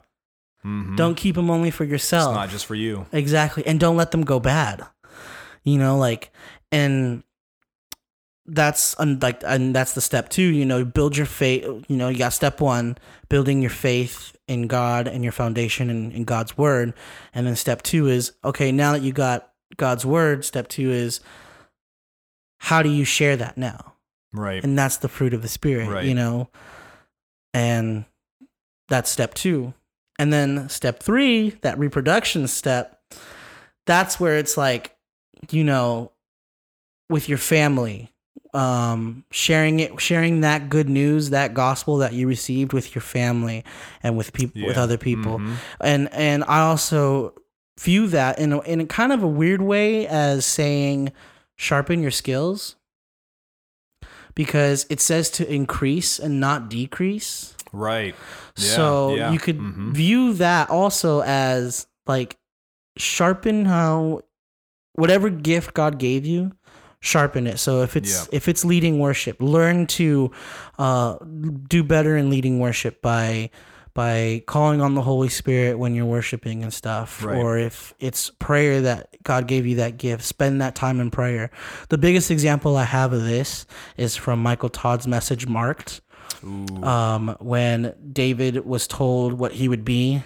Mhm. 0.65 0.96
Don't 0.98 1.15
keep 1.15 1.36
them 1.36 1.50
only 1.50 1.72
for 1.72 1.84
It's 1.84 1.92
yourself. 1.92 2.36
not 2.36 2.50
just 2.50 2.65
for 2.65 2.75
you. 2.75 3.06
Exactly. 3.12 3.65
And 3.65 3.80
don't 3.80 3.98
let 3.98 4.12
them 4.12 4.24
go 4.24 4.39
bad. 4.39 4.86
You 5.63 5.77
know, 5.77 5.98
like 5.98 6.32
and 6.72 7.24
that's 8.46 8.96
un- 9.00 9.20
like 9.22 9.42
and 9.46 9.74
that's 9.74 9.94
the 9.94 10.01
step 10.01 10.27
2, 10.30 10.42
you 10.42 10.65
know, 10.65 10.84
build 10.84 11.15
your 11.15 11.25
faith, 11.25 11.63
you 11.88 11.96
know, 11.96 12.10
you 12.10 12.18
got 12.18 12.34
step 12.34 12.60
1, 12.60 12.98
building 13.30 13.62
your 13.62 13.70
faith 13.72 14.32
in 14.47 14.67
God 14.67 15.07
and 15.07 15.23
your 15.23 15.31
foundation 15.31 15.89
in, 15.89 16.12
in 16.12 16.23
God's 16.23 16.57
word. 16.57 16.93
And 17.33 17.47
then 17.47 17.55
step 17.55 17.81
2 17.83 18.07
is 18.07 18.33
okay, 18.43 18.71
now 18.71 18.91
that 18.93 19.01
you 19.01 19.12
got 19.13 19.51
God's 19.77 20.05
word, 20.05 20.45
step 20.45 20.67
2 20.67 20.91
is 20.91 21.19
how 22.59 22.81
do 22.83 22.89
you 22.89 23.05
share 23.05 23.35
that 23.38 23.57
now? 23.57 23.93
Right. 24.31 24.63
And 24.63 24.77
that's 24.77 24.97
the 24.97 25.09
fruit 25.09 25.33
of 25.33 25.41
the 25.41 25.47
spirit, 25.47 25.89
Right. 25.89 26.05
you 26.05 26.13
know. 26.15 26.50
And 27.53 28.05
that's 28.88 29.09
step 29.09 29.33
2. 29.33 29.73
And 30.19 30.31
then 30.31 30.69
step 30.69 31.01
3, 31.01 31.50
that 31.62 31.77
reproduction 31.77 32.47
step, 32.47 33.01
that's 33.85 34.19
where 34.19 34.38
it's 34.38 34.57
like, 34.57 34.95
you 35.50 35.63
know, 35.63 36.12
with 37.09 37.27
your 37.27 37.38
family, 37.38 38.12
um, 38.53 39.23
sharing 39.31 39.79
it, 39.79 39.99
sharing 39.99 40.41
that 40.41 40.69
good 40.69 40.87
news, 40.89 41.31
that 41.31 41.53
gospel 41.53 41.97
that 41.97 42.13
you 42.13 42.27
received 42.27 42.71
with 42.73 42.93
your 42.93 43.01
family 43.01 43.63
and 44.03 44.15
with 44.15 44.31
people, 44.33 44.65
with 44.65 44.77
other 44.77 44.97
people, 44.97 45.39
Mhm. 45.39 45.55
and 45.81 46.13
and 46.13 46.43
I 46.47 46.59
also 46.61 47.33
view 47.79 48.05
that 48.07 48.37
in 48.37 48.53
a, 48.53 48.61
in 48.61 48.79
a 48.81 48.85
kind 48.85 49.11
of 49.11 49.23
a 49.23 49.27
weird 49.27 49.61
way 49.61 50.05
as 50.07 50.45
saying 50.45 51.11
sharpen 51.55 52.01
your 52.01 52.11
skills 52.11 52.75
because 54.35 54.85
it 54.89 54.99
says 54.99 55.29
to 55.31 55.51
increase 55.51 56.19
and 56.19 56.39
not 56.39 56.69
decrease. 56.69 57.55
Right. 57.71 58.15
Yeah, 58.57 58.75
so 58.75 59.15
yeah. 59.15 59.31
you 59.31 59.39
could 59.39 59.57
Mhm. 59.59 59.93
view 59.93 60.33
that 60.33 60.69
also 60.69 61.21
as 61.23 61.87
like 62.05 62.37
sharpen 62.97 63.65
how 63.65 64.21
whatever 64.93 65.29
gift 65.31 65.73
God 65.73 65.97
gave 65.97 66.25
you, 66.25 66.51
sharpen 67.03 67.45
it. 67.48 67.60
So 67.60 67.81
if 67.83 67.95
it's 67.98 68.12
Yeah. 68.12 68.38
if 68.38 68.48
it's 68.48 68.63
leading 68.65 68.98
worship, 68.98 69.38
learn 69.41 69.86
to 69.88 70.31
uh, 70.79 71.17
do 71.67 71.83
better 71.83 72.15
in 72.17 72.29
leading 72.29 72.60
worship 72.60 73.01
by 73.01 73.50
by 73.93 74.41
calling 74.48 74.81
on 74.81 74.95
the 74.95 75.01
Holy 75.03 75.29
Spirit 75.29 75.77
when 75.77 75.93
you're 75.93 76.05
worshiping 76.05 76.63
and 76.63 76.74
stuff. 76.74 77.24
Right. 77.24 77.38
Or 77.38 77.60
if 77.60 77.93
it's 78.00 78.31
prayer 78.39 78.81
that 78.81 79.10
God 79.22 79.48
gave 79.48 79.67
you 79.67 79.75
that 79.75 79.98
gift, 79.98 80.24
spend 80.24 80.62
that 80.62 80.74
time 80.74 81.00
in 81.00 81.12
prayer. 81.12 81.51
The 81.89 82.00
biggest 82.00 82.31
example 82.31 82.75
I 82.75 82.86
have 82.86 83.13
of 83.13 83.22
this 83.24 83.67
is 83.98 84.15
from 84.15 84.41
Michael 84.41 84.69
Todd's 84.69 85.05
message 85.05 85.45
marked 85.45 86.01
um, 86.43 87.36
when 87.39 87.93
David 88.12 88.65
was 88.65 88.88
told 88.88 89.33
what 89.33 89.51
he 89.51 89.67
would 89.67 89.86
be. 89.86 90.24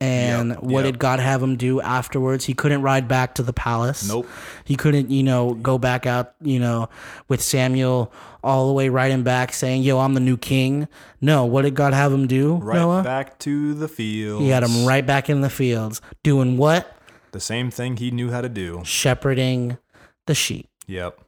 And 0.00 0.50
Yep, 0.50 0.62
what 0.62 0.84
yep. 0.84 0.92
did 0.94 0.98
God 0.98 1.20
have 1.20 1.42
him 1.42 1.56
do 1.56 1.80
afterwards? 1.80 2.44
He 2.44 2.52
couldn't 2.52 2.82
ride 2.82 3.08
back 3.08 3.34
to 3.36 3.42
the 3.42 3.54
palace. 3.54 4.06
nope. 4.06 4.28
He 4.64 4.76
couldn't, 4.76 5.10
you 5.10 5.22
know, 5.22 5.54
go 5.54 5.78
back 5.78 6.04
out, 6.04 6.34
you 6.42 6.58
know, 6.60 6.90
with 7.28 7.40
Samuel 7.40 8.12
all 8.44 8.66
the 8.66 8.74
way 8.74 8.90
riding 8.90 9.22
back 9.22 9.54
saying, 9.54 9.82
Yo, 9.82 9.98
I'm 9.98 10.12
the 10.12 10.20
new 10.20 10.36
king. 10.36 10.86
No, 11.22 11.46
what 11.46 11.62
did 11.62 11.74
God 11.74 11.94
have 11.94 12.12
him 12.12 12.26
do, 12.26 12.56
Right 12.56 12.76
Noah? 12.78 13.02
back 13.02 13.38
to 13.40 13.72
the 13.72 13.88
field. 13.88 14.42
He 14.42 14.50
had 14.50 14.62
him 14.62 14.84
right 14.86 15.04
back 15.04 15.30
in 15.30 15.40
the 15.40 15.50
fields 15.50 16.02
doing 16.22 16.58
what? 16.58 16.92
The 17.32 17.40
same 17.40 17.70
thing 17.70 17.96
he 17.96 18.10
knew 18.10 18.30
how 18.30 18.42
to 18.42 18.48
do. 18.50 18.82
Shepherding 18.84 19.78
the 20.26 20.34
sheep. 20.34 20.68
Yep. 20.86 21.20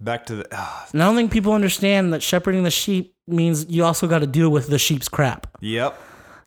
Back 0.00 0.26
to 0.26 0.36
the. 0.36 0.48
ah, 0.52 0.88
And 0.92 1.02
I 1.02 1.06
don't 1.06 1.14
think 1.16 1.30
people 1.30 1.52
understand 1.52 2.12
that 2.14 2.22
shepherding 2.22 2.64
the 2.64 2.70
sheep 2.70 3.14
means 3.28 3.66
you 3.68 3.84
also 3.84 4.06
got 4.08 4.20
to 4.20 4.26
deal 4.26 4.48
with 4.48 4.68
the 4.68 4.78
sheep's 4.78 5.08
crap. 5.10 5.46
yep. 5.60 6.00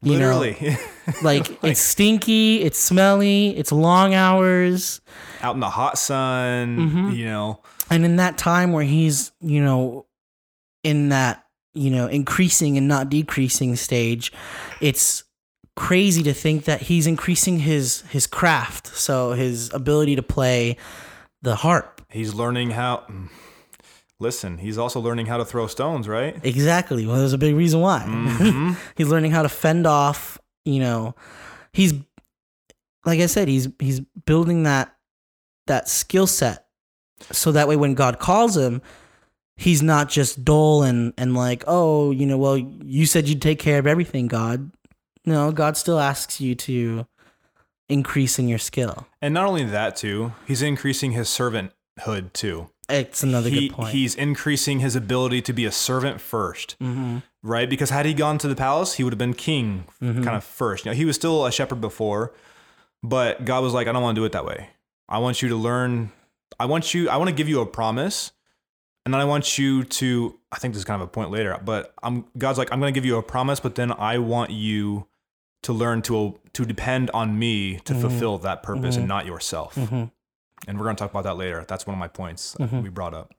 You 0.05 0.17
know, 0.19 0.39
Literally. 0.39 0.77
Like 1.21 1.63
it's 1.63 1.79
stinky, 1.79 2.63
it's 2.63 2.79
smelly, 2.79 3.55
it's 3.57 3.71
long 3.71 4.15
hours. 4.15 5.01
Out 5.41 5.53
in 5.53 5.59
the 5.59 5.69
hot 5.69 5.97
sun, 5.99 6.77
Mm-hmm. 6.77 7.09
you 7.11 7.25
know. 7.25 7.61
And 7.91 8.03
in 8.03 8.15
that 8.15 8.37
time 8.39 8.71
where 8.71 8.83
he's, 8.83 9.31
you 9.39 9.61
know, 9.63 10.07
in 10.83 11.09
that, 11.09 11.43
you 11.75 11.91
know, 11.91 12.07
increasing 12.07 12.75
and 12.77 12.87
not 12.87 13.09
decreasing 13.09 13.75
stage, 13.75 14.31
it's 14.81 15.23
crazy 15.75 16.23
to 16.23 16.33
think 16.33 16.63
that 16.65 16.81
he's 16.81 17.05
increasing 17.05 17.59
his 17.59 18.01
his 18.09 18.25
craft, 18.25 18.87
so 18.87 19.33
his 19.33 19.71
ability 19.73 20.15
to 20.15 20.23
play 20.23 20.75
the 21.43 21.55
harp. 21.57 22.01
He's 22.09 22.33
learning 22.33 22.71
how. 22.71 23.03
Listen, 24.19 24.59
he's 24.59 24.77
also 24.77 24.99
learning 24.99 25.25
how 25.25 25.37
to 25.37 25.45
throw 25.45 25.67
stones, 25.67 26.07
right? 26.07 26.39
Exactly. 26.43 27.05
Well, 27.05 27.17
there's 27.17 27.33
a 27.33 27.37
big 27.37 27.55
reason 27.55 27.81
why. 27.81 28.03
Mhm. 28.07 28.77
he's 28.95 29.09
learning 29.09 29.31
how 29.31 29.41
to 29.41 29.49
fend 29.49 29.85
off, 29.85 30.37
you 30.63 30.79
know, 30.79 31.15
he's 31.73 31.93
like 33.05 33.19
I 33.19 33.25
said, 33.27 33.47
he's 33.47 33.67
he's 33.79 33.99
building 34.25 34.63
that 34.63 34.95
that 35.67 35.89
skill 35.89 36.27
set 36.27 36.65
so 37.31 37.51
that 37.51 37.67
way 37.67 37.75
when 37.75 37.93
God 37.93 38.19
calls 38.19 38.57
him, 38.57 38.81
he's 39.57 39.81
not 39.81 40.09
just 40.09 40.43
dull 40.43 40.83
and 40.83 41.13
and 41.17 41.35
like, 41.35 41.63
"Oh, 41.67 42.11
you 42.11 42.25
know, 42.25 42.37
well, 42.37 42.57
you 42.57 43.05
said 43.05 43.27
you'd 43.27 43.41
take 43.41 43.59
care 43.59 43.79
of 43.79 43.87
everything, 43.87 44.27
God." 44.27 44.71
No, 45.25 45.51
God 45.51 45.75
still 45.75 45.99
asks 45.99 46.39
you 46.39 46.55
to 46.55 47.05
increase 47.89 48.37
in 48.37 48.47
your 48.47 48.59
skill. 48.59 49.07
And 49.21 49.33
not 49.33 49.45
only 49.47 49.63
that, 49.63 49.95
too, 49.95 50.33
he's 50.47 50.61
increasing 50.61 51.13
his 51.13 51.29
servanthood, 51.99 52.33
too. 52.33 52.69
It's 52.87 53.23
another 53.23 53.49
He, 53.49 53.69
good 53.69 53.75
point. 53.75 53.89
he's 53.89 54.13
increasing 54.15 54.79
his 54.79 54.95
ability 54.95 55.41
to 55.43 55.53
be 55.53 55.65
a 55.65 55.71
servant 55.71 56.17
1st 56.19 56.75
mm-hmm. 56.77 57.17
right? 57.41 57.67
Because 57.69 57.89
had 57.89 58.05
he 58.05 58.13
gone 58.13 58.37
to 58.37 58.47
the 58.47 58.55
palace, 58.55 58.93
he 58.95 59.03
would 59.03 59.11
have 59.11 59.17
been 59.17 59.33
king 59.33 59.85
Mm-hmm. 60.01 60.23
kind 60.23 60.35
of 60.37 60.43
first. 60.43 60.85
You 60.85 60.91
know, 60.91 60.95
he 60.95 61.05
was 61.05 61.15
still 61.15 61.45
a 61.45 61.51
shepherd 61.51 61.81
before, 61.81 62.31
but 63.01 63.43
God 63.43 63.63
was 63.63 63.73
like, 63.73 63.87
I 63.87 63.91
don't 63.91 64.03
want 64.03 64.15
to 64.15 64.21
do 64.21 64.25
it 64.25 64.33
that 64.33 64.45
way. 64.45 64.69
I 65.09 65.17
want 65.19 65.41
you 65.41 65.49
to 65.49 65.55
learn. 65.55 66.11
I 66.59 66.65
want 66.65 66.93
you. 66.93 67.09
I 67.09 67.17
want 67.17 67.29
to 67.29 67.35
give 67.35 67.49
you 67.49 67.59
a 67.61 67.65
promise, 67.65 68.31
and 69.05 69.13
then 69.13 69.21
I 69.21 69.25
want 69.25 69.57
you 69.57 69.83
to. 69.83 70.39
I 70.51 70.57
think 70.57 70.73
this 70.73 70.79
is 70.81 70.85
kind 70.85 71.01
of 71.01 71.07
a 71.07 71.11
point 71.11 71.29
later, 71.31 71.59
but 71.63 71.93
I'm 72.01 72.25
God's 72.37 72.57
like, 72.57 72.71
I'm 72.71 72.79
going 72.79 72.91
to 72.93 72.97
give 72.97 73.05
you 73.05 73.17
a 73.17 73.23
promise, 73.23 73.59
but 73.59 73.75
then 73.75 73.91
I 73.91 74.17
want 74.19 74.49
you 74.51 75.05
to 75.63 75.73
learn 75.73 76.01
to 76.03 76.39
to 76.53 76.65
depend 76.65 77.11
on 77.11 77.37
me 77.37 77.77
to 77.85 77.93
fulfill 77.93 78.37
that 78.39 78.63
purpose 78.63 78.95
and 78.95 79.07
not 79.07 79.25
yourself. 79.27 79.77
And 80.67 80.77
we're 80.79 80.85
going 80.85 80.95
to 80.95 80.99
talk 81.03 81.11
about 81.11 81.23
that 81.23 81.37
later. 81.37 81.63
That's 81.67 81.85
one 81.85 81.93
of 81.95 81.99
my 81.99 82.07
points 82.07 82.55
Mm-hmm. 82.59 82.81
we 82.81 82.89
brought 82.89 83.13
up. 83.13 83.33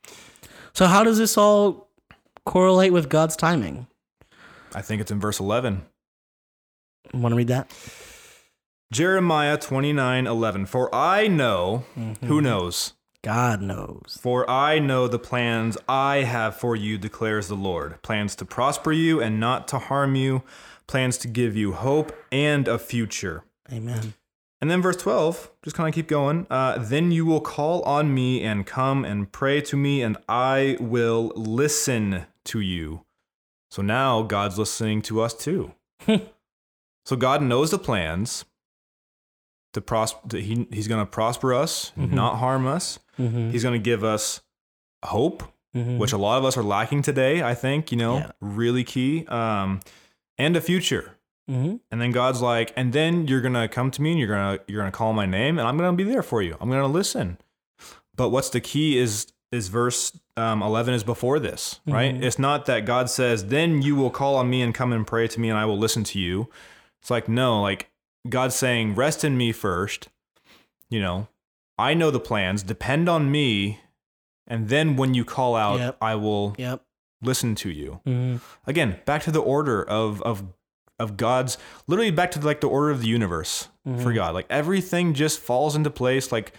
So 0.75 0.87
how 0.87 1.03
does 1.05 1.19
this 1.19 1.37
all 1.39 1.89
correlate 2.45 2.93
with 2.93 3.09
God's 3.09 3.35
timing? 3.37 3.87
I 4.75 4.83
think 4.83 5.01
it's 5.01 5.11
in 5.11 5.19
verse 5.21 5.41
11. 5.41 5.83
Want 7.15 7.33
to 7.33 7.37
read 7.37 7.49
that? 7.49 7.71
Jeremiah 8.93 9.57
29 9.57 10.27
11. 10.27 10.67
For 10.67 10.95
I 10.95 11.27
know, 11.29 11.85
Mm-hmm. 11.99 12.27
who 12.27 12.41
knows? 12.41 12.93
God 13.23 13.61
knows. 13.61 14.19
For 14.21 14.49
I 14.49 14.79
know 14.79 15.09
the 15.09 15.19
plans 15.19 15.77
I 15.89 16.19
have 16.19 16.55
for 16.57 16.77
you, 16.77 16.97
declares 16.97 17.49
the 17.49 17.57
Lord 17.57 18.01
plans 18.03 18.37
to 18.37 18.45
prosper 18.45 18.93
you 18.93 19.21
and 19.21 19.41
not 19.41 19.67
to 19.69 19.79
harm 19.81 20.15
you, 20.15 20.43
plans 20.87 21.19
to 21.19 21.29
give 21.29 21.57
you 21.57 21.73
hope 21.73 22.17
and 22.31 22.69
a 22.69 22.79
future. 22.79 23.43
Amen. 23.73 24.15
And 24.61 24.71
then 24.71 24.81
verse 24.81 24.97
12, 24.97 25.51
just 25.63 25.77
kind 25.77 25.89
of 25.89 25.95
keep 25.95 26.09
going. 26.09 26.47
Uh, 26.51 26.79
then 26.79 27.11
you 27.13 27.27
will 27.27 27.41
call 27.43 27.83
on 27.83 28.15
me 28.15 28.43
and 28.43 28.65
come 28.67 29.05
and 29.05 29.31
pray 29.31 29.61
to 29.63 29.77
me, 29.77 30.03
and 30.03 30.17
I 30.29 30.77
will 30.81 31.33
listen 31.37 32.25
to 32.47 32.61
you. 32.61 33.03
So 33.71 33.83
now 33.83 34.23
God's 34.23 34.59
listening 34.59 35.03
to 35.03 35.21
us 35.21 35.35
too. 35.35 35.73
so 37.05 37.17
God 37.17 37.43
knows 37.43 37.71
the 37.71 37.79
plans 37.79 38.45
to 39.75 39.81
prosper. 39.83 40.39
He, 40.39 40.67
he's 40.73 40.89
going 40.89 41.05
to 41.05 41.11
prosper 41.11 41.53
us, 41.53 41.93
not 41.97 42.37
harm 42.37 42.67
us. 42.67 42.99
Mm-hmm. 43.19 43.51
He's 43.51 43.63
going 43.63 43.75
to 43.79 43.85
give 43.85 44.05
us 44.05 44.41
hope, 45.05 45.43
Mhm. 45.75 45.99
which 45.99 46.13
a 46.13 46.17
lot 46.17 46.39
of 46.39 46.45
us 46.47 46.57
are 46.57 46.63
lacking 46.63 47.03
today. 47.03 47.43
I 47.43 47.53
think 47.55 47.93
you 47.93 47.99
know, 47.99 48.19
Yeah. 48.19 48.31
really 48.41 48.83
key, 48.85 49.27
um, 49.27 49.81
and 50.39 50.57
a 50.57 50.61
future. 50.63 51.16
Mm-hmm. 51.51 51.77
And 51.91 52.01
then 52.01 52.11
God's 52.11 52.41
like, 52.43 52.73
and 52.77 52.93
then 52.93 53.29
you're 53.29 53.41
gonna 53.41 53.69
come 53.69 53.91
to 53.93 54.03
me 54.03 54.11
and 54.13 54.19
you're 54.19 54.29
gonna 54.29 54.59
you're 54.67 54.81
gonna 54.81 54.91
call 54.93 55.13
my 55.13 55.27
name 55.27 55.59
and 55.59 55.67
I'm 55.69 55.77
gonna 55.77 55.97
be 55.97 56.03
there 56.05 56.23
for 56.23 56.43
you. 56.43 56.57
I'm 56.61 56.69
gonna 56.71 56.87
listen. 56.89 57.39
But 58.17 58.31
what's 58.31 58.51
the 58.51 58.61
key 58.61 58.99
is 58.99 59.33
is 59.53 59.69
verse 59.69 60.19
um, 60.37 60.61
11 60.63 60.93
is 60.95 61.05
before 61.05 61.39
this, 61.39 61.81
right? 61.87 62.13
Mhm. 62.15 62.23
It's 62.23 62.39
not 62.39 62.67
that 62.67 62.85
God 62.85 63.09
says, 63.09 63.47
then 63.47 63.81
you 63.81 63.95
will 63.95 64.11
call 64.11 64.35
on 64.37 64.51
me 64.51 64.61
and 64.61 64.75
come 64.75 64.93
and 64.93 65.07
pray 65.07 65.29
to 65.29 65.41
me 65.41 65.49
and 65.49 65.57
I 65.59 65.65
will 65.65 65.79
listen 65.79 66.03
to 66.05 66.19
you. 66.19 66.49
It's 67.01 67.11
like 67.11 67.29
no, 67.29 67.63
like 67.63 67.91
God's 68.29 68.57
saying, 68.57 68.97
rest 68.97 69.23
in 69.25 69.37
me 69.39 69.53
first. 69.53 70.09
You 70.91 71.01
know, 71.01 71.29
I 71.79 71.95
know 71.95 72.11
the 72.11 72.19
plans. 72.21 72.63
Depend 72.65 73.09
on 73.09 73.31
me, 73.31 73.81
and 74.49 74.69
then 74.69 74.97
when 74.97 75.15
you 75.15 75.25
call 75.25 75.55
out, 75.55 75.79
Yep. 75.79 75.97
I 76.01 76.15
will 76.17 76.55
Yep. 76.59 76.83
listen 77.23 77.55
to 77.57 77.71
you. 77.71 78.01
Mhm. 78.07 78.41
Again, 78.67 78.99
back 79.05 79.23
to 79.23 79.31
the 79.31 79.41
order 79.41 79.83
of 79.83 80.21
of 80.23 80.43
of 80.99 81.17
God's 81.17 81.59
literally 81.87 82.11
back 82.11 82.31
to 82.33 82.41
like 82.41 82.61
the 82.61 82.69
order 82.69 82.91
of 82.91 83.01
the 83.03 83.09
universe 83.09 83.69
for 84.03 84.13
God. 84.13 84.35
Like 84.35 84.47
everything 84.51 85.15
just 85.15 85.39
falls 85.39 85.77
into 85.77 85.91
place. 85.91 86.33
Like 86.33 86.53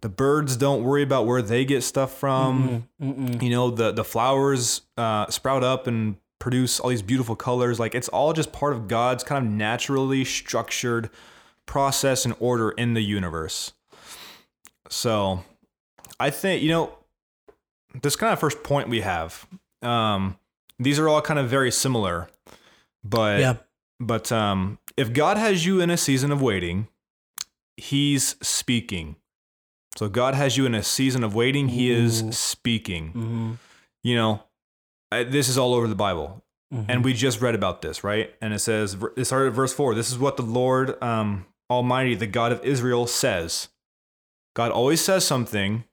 the 0.00 0.08
birds 0.08 0.56
don't 0.56 0.82
worry 0.82 1.02
about 1.02 1.24
where 1.26 1.40
they 1.40 1.64
get 1.64 1.82
stuff 1.82 2.12
from. 2.12 2.88
Mm-mm. 3.00 3.40
You 3.42 3.50
know, 3.50 3.70
the 3.70 3.92
the 3.92 4.04
flowers 4.04 4.82
uh, 4.96 5.26
sprout 5.28 5.62
up 5.62 5.86
and 5.86 6.16
produce 6.40 6.80
all 6.80 6.90
these 6.90 7.00
beautiful 7.02 7.36
colors. 7.36 7.78
Like 7.78 7.94
it's 7.94 8.08
all 8.08 8.32
just 8.32 8.52
part 8.52 8.72
of 8.72 8.88
God's 8.88 9.22
kind 9.22 9.46
of 9.46 9.52
naturally 9.52 10.24
structured 10.24 11.10
process 11.66 12.24
and 12.24 12.34
order 12.40 12.70
in 12.70 12.94
the 12.94 13.02
universe. 13.02 13.72
So, 14.90 15.44
I 16.20 16.30
think 16.30 16.62
you 16.62 16.70
know 16.70 16.98
this 18.02 18.16
kind 18.16 18.32
of 18.32 18.40
first 18.40 18.62
point 18.62 18.88
we 18.88 19.00
have. 19.00 19.46
Um, 19.82 20.38
these 20.78 20.98
are 20.98 21.08
all 21.08 21.22
kind 21.22 21.38
of 21.38 21.48
very 21.48 21.70
similar, 21.70 22.28
but 23.04 23.40
Yeah. 23.40 23.54
But 24.00 24.30
um, 24.32 24.78
if 24.96 25.12
God 25.12 25.36
has 25.36 25.64
you 25.66 25.80
in 25.80 25.90
a 25.90 25.96
season 25.96 26.30
of 26.32 26.40
waiting, 26.42 26.88
He's 27.76 28.36
speaking. 28.42 29.16
So 29.96 30.08
God 30.08 30.34
has 30.34 30.56
you 30.56 30.66
in 30.66 30.74
a 30.74 30.82
season 30.82 31.22
of 31.24 31.34
waiting. 31.34 31.68
He 31.68 31.90
Ooh. 31.90 32.04
is 32.04 32.36
speaking. 32.38 33.12
Mhm. 33.12 33.58
You 34.02 34.16
know, 34.16 34.42
I, 35.12 35.24
this 35.24 35.48
is 35.48 35.56
all 35.56 35.74
over 35.74 35.86
the 35.88 35.94
Bible, 35.94 36.42
Mhm. 36.72 36.86
and 36.88 37.04
we 37.04 37.14
just 37.14 37.40
read 37.40 37.54
about 37.54 37.82
this, 37.82 38.02
right? 38.04 38.34
And 38.40 38.52
it 38.52 38.58
says, 38.58 38.96
it 39.16 39.24
started 39.24 39.48
at 39.48 39.54
verse 39.54 39.72
four. 39.72 39.94
This 39.94 40.10
is 40.10 40.18
what 40.18 40.36
the 40.36 40.42
Lord 40.42 41.00
um, 41.02 41.46
Almighty, 41.70 42.14
the 42.14 42.26
God 42.26 42.52
of 42.52 42.64
Israel, 42.64 43.06
says. 43.06 43.68
God 44.54 44.70
always 44.70 45.00
says 45.00 45.24
something, 45.26 45.84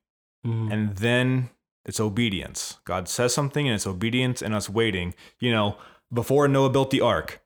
Mhm. 0.45 0.71
and 0.71 0.95
then 0.97 1.49
it's 1.85 1.99
obedience. 1.99 2.77
God 2.85 3.07
says 3.07 3.33
something, 3.33 3.67
and 3.67 3.75
it's 3.75 3.87
obedience, 3.87 4.41
and 4.41 4.53
us 4.53 4.69
waiting. 4.69 5.13
You 5.39 5.51
know, 5.51 5.77
before 6.13 6.47
Noah 6.47 6.69
built 6.69 6.89
the 6.91 7.01
ark, 7.01 7.40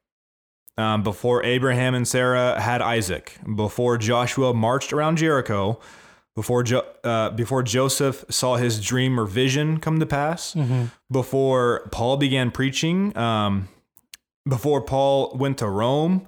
um, 0.77 1.03
before 1.03 1.43
Abraham 1.43 1.93
and 1.95 2.07
Sarah 2.07 2.59
had 2.59 2.81
Isaac, 2.81 3.37
before 3.55 3.97
Joshua 3.97 4.53
marched 4.53 4.91
around 4.93 5.17
Jericho, 5.17 5.79
before 6.35 6.63
jo- 6.63 6.85
uh, 7.03 7.29
before 7.29 7.63
Joseph 7.63 8.25
saw 8.29 8.57
his 8.57 8.83
dream 8.85 9.17
or 9.19 9.25
vision 9.25 9.79
come 9.79 9.99
to 9.99 10.05
pass, 10.05 10.53
Mhm. 10.53 10.91
before 11.09 11.87
Paul 11.91 12.17
began 12.17 12.51
preaching, 12.51 13.15
um, 13.17 13.69
before 14.47 14.81
Paul 14.81 15.31
went 15.37 15.57
to 15.59 15.67
Rome, 15.69 16.25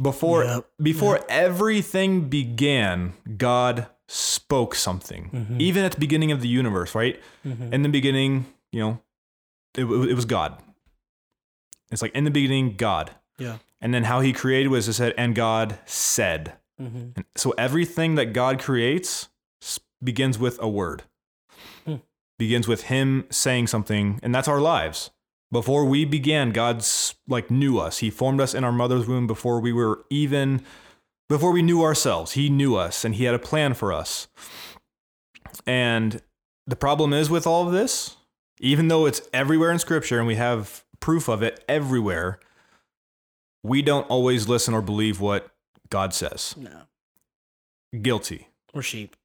before 0.00 0.44
Yep. 0.44 0.66
before 0.80 1.24
everything 1.28 2.28
began, 2.28 3.14
God 3.36 3.88
spoke 4.08 4.76
something. 4.76 5.30
Mhm. 5.32 5.60
Even 5.60 5.84
at 5.84 5.92
the 5.92 5.98
beginning 6.00 6.30
of 6.30 6.40
the 6.40 6.46
universe, 6.48 6.94
right? 6.94 7.20
Mhm. 7.44 7.72
In 7.72 7.82
the 7.82 7.88
beginning, 7.88 8.46
you 8.70 8.78
know, 8.80 9.00
it, 9.74 9.84
it 9.84 10.14
was 10.14 10.24
God. 10.24 10.62
It's 11.90 12.02
like 12.02 12.12
in 12.14 12.22
the 12.24 12.30
beginning, 12.30 12.76
God. 12.76 13.10
Yeah. 13.38 13.58
And 13.80 13.92
then 13.92 14.04
how 14.04 14.20
he 14.20 14.32
created 14.32 14.68
was 14.68 14.88
it 14.88 14.94
said, 14.94 15.14
and 15.18 15.34
God 15.34 15.78
said. 15.84 16.54
Mhm. 16.80 17.16
And 17.16 17.24
So 17.34 17.52
everything 17.52 18.14
that 18.16 18.32
God 18.32 18.58
creates 18.60 19.28
begins 20.02 20.38
with 20.38 20.60
a 20.60 20.68
word. 20.68 21.04
Hmm. 21.84 21.96
Begins 22.38 22.68
with 22.68 22.84
him 22.84 23.26
saying 23.30 23.66
something, 23.68 24.20
and 24.22 24.34
that's 24.34 24.48
our 24.48 24.60
lives. 24.60 25.10
Before 25.52 25.84
we 25.84 26.04
began, 26.04 26.50
God's 26.50 27.14
like 27.28 27.50
knew 27.50 27.78
us. 27.78 27.98
He 27.98 28.10
formed 28.10 28.40
us 28.40 28.52
in 28.54 28.64
our 28.64 28.72
mother's 28.72 29.06
womb 29.06 29.26
before 29.26 29.60
we 29.60 29.72
were 29.72 30.04
even 30.10 30.62
before 31.28 31.52
we 31.52 31.62
knew 31.62 31.82
ourselves. 31.82 32.32
He 32.32 32.48
knew 32.50 32.76
us 32.76 33.04
and 33.04 33.14
he 33.14 33.24
had 33.24 33.34
a 33.34 33.38
plan 33.38 33.74
for 33.74 33.92
us. 33.92 34.28
And 35.66 36.20
the 36.66 36.76
problem 36.76 37.12
is 37.12 37.30
with 37.30 37.46
all 37.46 37.66
of 37.66 37.72
this, 37.72 38.16
even 38.60 38.88
though 38.88 39.06
it's 39.06 39.22
everywhere 39.32 39.70
in 39.70 39.78
scripture 39.78 40.18
and 40.18 40.26
we 40.26 40.34
have 40.34 40.84
proof 41.00 41.28
of 41.28 41.42
it 41.42 41.64
everywhere, 41.68 42.40
we 43.66 43.82
don't 43.82 44.08
always 44.08 44.48
listen 44.48 44.74
or 44.74 44.82
believe 44.82 45.20
what 45.20 45.50
God 45.90 46.14
says. 46.14 46.54
No. 46.56 46.82
Guilty. 48.00 48.48
We're 48.72 48.82
sheep. 48.82 49.16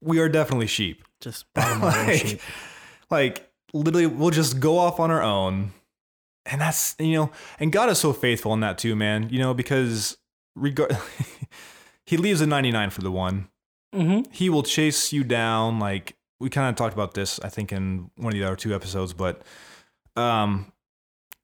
We 0.00 0.18
are 0.18 0.28
definitely 0.28 0.66
sheep. 0.66 1.04
Just 1.20 1.52
bottom 1.54 1.82
line, 1.82 2.06
we're 2.06 2.06
like, 2.12 2.20
sheep. 2.20 2.40
like 3.10 3.50
literally 3.72 4.06
we'll 4.06 4.30
just 4.30 4.60
go 4.60 4.78
off 4.78 5.00
on 5.00 5.10
our 5.10 5.22
own. 5.22 5.72
And 6.46 6.60
that's 6.60 6.96
you 6.98 7.14
know, 7.14 7.32
and 7.58 7.70
God 7.70 7.90
is 7.90 7.98
so 7.98 8.12
faithful 8.12 8.52
in 8.54 8.60
that 8.60 8.78
too, 8.78 8.96
man. 8.96 9.28
You 9.30 9.38
know, 9.38 9.54
because 9.54 10.16
regard 10.56 10.96
he 12.06 12.16
leaves 12.16 12.40
the 12.40 12.46
99 12.46 12.90
for 12.90 13.02
the 13.02 13.10
one. 13.10 13.48
Mm-hmm. 13.94 14.30
He 14.32 14.48
will 14.48 14.62
chase 14.62 15.12
you 15.12 15.24
down 15.24 15.78
like 15.78 16.16
we 16.38 16.48
kind 16.48 16.68
of 16.70 16.76
talked 16.76 16.94
about 16.94 17.14
this 17.14 17.38
I 17.40 17.48
think 17.48 17.72
in 17.72 18.10
one 18.16 18.32
of 18.32 18.38
the 18.38 18.44
other 18.46 18.56
two 18.56 18.74
episodes, 18.74 19.12
but 19.12 19.42
um 20.16 20.72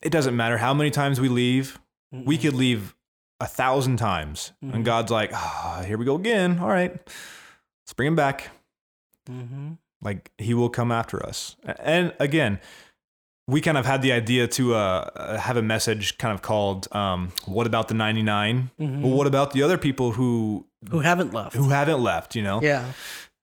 it 0.02 0.10
doesn't 0.10 0.36
matter 0.36 0.58
how 0.58 0.72
many 0.72 0.90
times 0.90 1.20
we 1.20 1.28
leave. 1.28 1.78
We 2.24 2.38
could 2.38 2.54
leave 2.54 2.94
a 3.40 3.46
thousand 3.46 3.96
times. 3.98 4.52
Mhm. 4.64 4.74
And 4.74 4.84
God's 4.84 5.10
like, 5.10 5.30
ah, 5.34 5.82
here 5.86 5.98
we 5.98 6.04
go 6.04 6.14
again. 6.14 6.58
All 6.60 6.68
right. 6.68 6.92
Let's 6.92 7.92
bring 7.94 8.08
him 8.08 8.16
back. 8.16 8.48
Mm-hmm. 9.30 9.72
like 10.02 10.30
he 10.38 10.54
will 10.54 10.68
come 10.68 10.92
after 10.92 11.24
us 11.26 11.56
and 11.80 12.12
again 12.20 12.60
we 13.48 13.60
kind 13.60 13.76
of 13.76 13.84
had 13.86 14.00
the 14.02 14.12
idea 14.12 14.46
to 14.46 14.74
uh, 14.74 15.36
have 15.38 15.56
a 15.56 15.62
message 15.62 16.16
kind 16.18 16.32
of 16.32 16.42
called 16.42 16.86
um, 16.94 17.32
what 17.44 17.66
about 17.66 17.88
the 17.88 17.94
99 17.94 18.70
Mhm. 18.78 19.00
well 19.02 19.12
what 19.12 19.26
about 19.26 19.50
the 19.52 19.64
other 19.64 19.78
people 19.78 20.12
who 20.12 20.64
Who 20.90 21.00
haven't 21.00 21.32
left? 21.34 21.56
who 21.56 21.70
haven't 21.70 22.00
left 22.04 22.36
you 22.36 22.42
know 22.44 22.60
Yeah. 22.62 22.84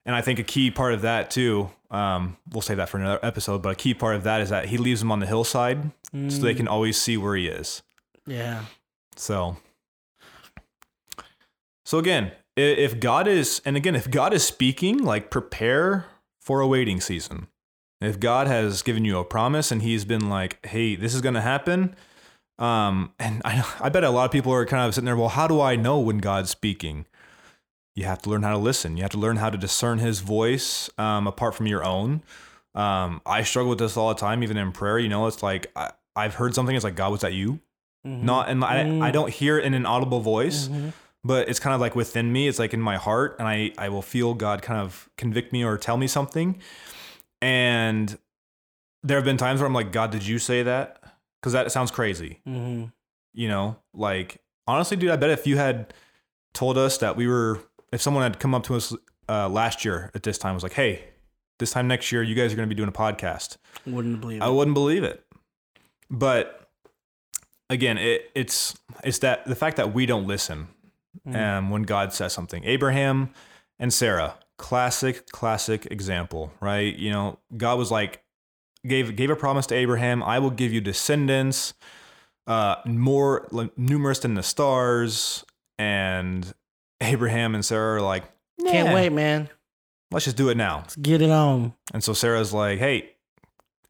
and 0.05 0.15
i 0.15 0.21
think 0.21 0.39
a 0.39 0.43
key 0.43 0.71
part 0.71 0.93
of 0.93 1.01
that 1.01 1.29
too 1.29 1.69
um, 1.91 2.38
we'll 2.51 2.62
save 2.62 2.77
that 2.77 2.88
for 2.88 2.97
another 2.97 3.19
episode 3.23 3.62
but 3.62 3.69
a 3.69 3.75
key 3.75 3.93
part 3.93 4.15
of 4.15 4.23
that 4.23 4.39
is 4.39 4.49
that 4.49 4.65
he 4.67 4.77
leaves 4.77 5.01
them 5.01 5.12
on 5.12 5.19
the 5.19 5.27
hillside 5.27 5.91
so 6.29 6.38
they 6.39 6.53
Mm, 6.53 6.57
can 6.57 6.67
always 6.69 6.95
see 7.01 7.17
where 7.17 7.36
he 7.36 7.47
is 7.47 7.83
Yeah. 8.25 8.65
so 9.15 9.57
so 11.86 11.97
again 11.97 12.31
if 12.55 12.99
god 12.99 13.27
is 13.27 13.62
and 13.65 13.75
again 13.75 13.95
if 13.95 14.09
god 14.09 14.33
is 14.33 14.43
speaking 14.45 14.97
like 14.99 15.29
prepare 15.29 16.05
for 16.41 16.59
a 16.62 16.67
waiting 16.67 16.99
season. 17.01 17.47
If 18.01 18.19
god 18.19 18.47
has 18.47 18.81
given 18.81 19.05
you 19.05 19.17
a 19.17 19.23
promise 19.23 19.71
and 19.71 19.81
he's 19.81 20.03
been 20.05 20.29
like 20.29 20.63
hey 20.65 20.95
this 20.95 21.13
is 21.15 21.21
going 21.21 21.36
to 21.36 21.41
happen 21.41 21.95
um 22.59 23.13
and 23.17 23.41
I, 23.45 23.63
I 23.79 23.89
bet 23.89 24.03
a 24.03 24.09
lot 24.09 24.25
of 24.25 24.31
people 24.31 24.53
are 24.53 24.65
kind 24.65 24.86
of 24.86 24.93
sitting 24.93 25.05
there 25.05 25.15
well 25.15 25.29
how 25.29 25.47
do 25.47 25.62
i 25.62 25.75
know 25.75 25.99
when 25.99 26.17
god's 26.19 26.49
speaking? 26.49 27.05
You 27.95 28.05
have 28.05 28.21
to 28.23 28.29
learn 28.29 28.41
how 28.41 28.51
to 28.51 28.57
listen. 28.57 28.97
You 28.97 29.03
have 29.03 29.12
to 29.12 29.19
learn 29.19 29.38
how 29.38 29.51
to 29.51 29.57
discern 29.57 29.99
his 29.99 30.19
voice 30.19 30.89
um, 30.97 31.27
apart 31.27 31.53
from 31.53 31.67
your 31.67 31.83
own. 31.83 32.23
Um, 32.75 33.21
i 33.25 33.43
struggle 33.43 33.69
with 33.69 33.79
this 33.79 33.95
all 33.95 34.09
the 34.09 34.19
time 34.19 34.41
even 34.43 34.57
in 34.57 34.71
prayer. 34.71 34.97
You 34.97 35.09
know 35.09 35.27
it's 35.27 35.43
like 35.43 35.71
I, 35.75 35.91
i've 36.15 36.36
heard 36.36 36.53
something 36.55 36.75
it's 36.75 36.83
like 36.83 36.95
god 36.95 37.12
was 37.12 37.21
that 37.21 37.33
you 37.33 37.59
Mhm. 38.05 38.23
not 38.23 38.49
and 38.49 38.63
I, 38.63 38.81
I 38.81 38.83
Mm. 38.83 39.13
don't 39.13 39.29
hear 39.31 39.57
it 39.57 39.65
in 39.65 39.73
an 39.73 39.85
audible 39.85 40.19
voice 40.19 40.67
Mhm. 40.67 40.91
but 41.23 41.47
it's 41.49 41.59
kind 41.59 41.73
of 41.73 41.79
like 41.81 41.95
within 41.95 42.31
me 42.33 42.47
it's 42.49 42.59
like 42.59 42.73
in 42.73 42.81
my 42.81 42.97
heart 42.97 43.35
and 43.39 43.47
i 43.47 43.71
i 43.77 43.87
will 43.89 44.01
feel 44.01 44.33
god 44.33 44.61
kind 44.61 44.79
of 44.81 45.09
convict 45.17 45.53
me 45.53 45.63
or 45.63 45.77
tell 45.77 45.95
me 45.97 46.07
something 46.07 46.59
and 47.41 48.17
there 49.03 49.17
have 49.17 49.25
been 49.25 49.37
times 49.37 49.59
where 49.59 49.67
i'm 49.67 49.73
like 49.73 49.91
god 49.91 50.11
did 50.11 50.25
you 50.25 50.39
say 50.39 50.63
that 50.63 51.01
because 51.41 51.53
that 51.53 51.71
sounds 51.71 51.91
crazy 51.91 52.39
Mhm. 52.47 52.91
you 53.33 53.47
know 53.47 53.77
like 53.93 54.37
honestly 54.67 54.97
dude 54.97 55.11
i 55.11 55.15
bet 55.15 55.29
if 55.29 55.45
you 55.47 55.57
had 55.57 55.93
told 56.53 56.77
us 56.77 56.97
that 56.99 57.15
we 57.15 57.27
were 57.27 57.59
if 57.91 58.01
someone 58.01 58.23
had 58.23 58.39
come 58.39 58.53
up 58.53 58.63
to 58.63 58.75
us 58.75 58.93
uh, 59.29 59.47
last 59.47 59.85
year 59.85 60.11
at 60.13 60.23
this 60.23 60.37
time 60.37 60.53
was 60.53 60.63
like 60.63 60.73
hey 60.73 61.05
this 61.59 61.71
time 61.71 61.87
next 61.87 62.11
year 62.11 62.21
you 62.21 62.35
guys 62.35 62.51
are 62.51 62.55
going 62.57 62.67
to 62.67 62.73
be 62.75 62.77
doing 62.77 62.89
a 62.89 62.91
podcast 62.91 63.57
Wouldn't 63.85 64.19
believe 64.19 64.41
it. 64.41 64.43
I 64.45 64.49
wouldn't 64.49 64.73
believe 64.73 65.03
it. 65.03 65.23
But 66.09 66.62
again, 67.69 67.97
it, 67.97 68.32
it's 68.36 68.76
it's 69.04 69.19
that 69.19 69.45
the 69.45 69.56
fact 69.56 69.78
that 69.78 69.93
we 69.93 70.06
don't 70.06 70.28
listen 70.28 70.67
Mm. 71.28 71.36
um, 71.36 71.69
when 71.69 71.84
God 71.84 72.12
says 72.12 72.34
something. 72.34 72.63
Abraham 72.63 73.30
and 73.78 73.93
Sarah, 73.93 74.34
classic, 74.58 75.28
classic 75.30 75.86
example, 75.91 76.52
right? 76.60 76.95
You 76.95 77.12
know, 77.12 77.38
God 77.56 77.78
was 77.78 77.91
like 77.91 78.23
gave 78.86 79.15
gave 79.15 79.30
a 79.30 79.36
promise 79.36 79.67
to 79.67 79.76
Abraham, 79.76 80.23
I 80.23 80.39
will 80.39 80.49
give 80.49 80.73
you 80.73 80.82
descendants, 80.82 81.76
uh, 82.47 82.78
more 82.86 83.47
like, 83.52 83.78
numerous 83.78 84.19
than 84.19 84.34
the 84.34 84.41
stars, 84.41 85.45
and 85.78 86.52
Abraham 86.99 87.54
and 87.54 87.63
Sarah 87.63 87.97
are 87.97 88.02
like, 88.02 88.23
Can't 88.65 88.91
wait, 88.93 89.12
man. 89.12 89.49
let's 90.12 90.26
just 90.26 90.36
do 90.36 90.49
it 90.49 90.58
now. 90.58 90.78
Let's 90.80 90.95
get 90.95 91.21
it 91.21 91.30
on. 91.30 91.73
And 91.93 92.04
so 92.04 92.13
Sarah's 92.13 92.52
like, 92.54 92.80
hey, 92.80 93.12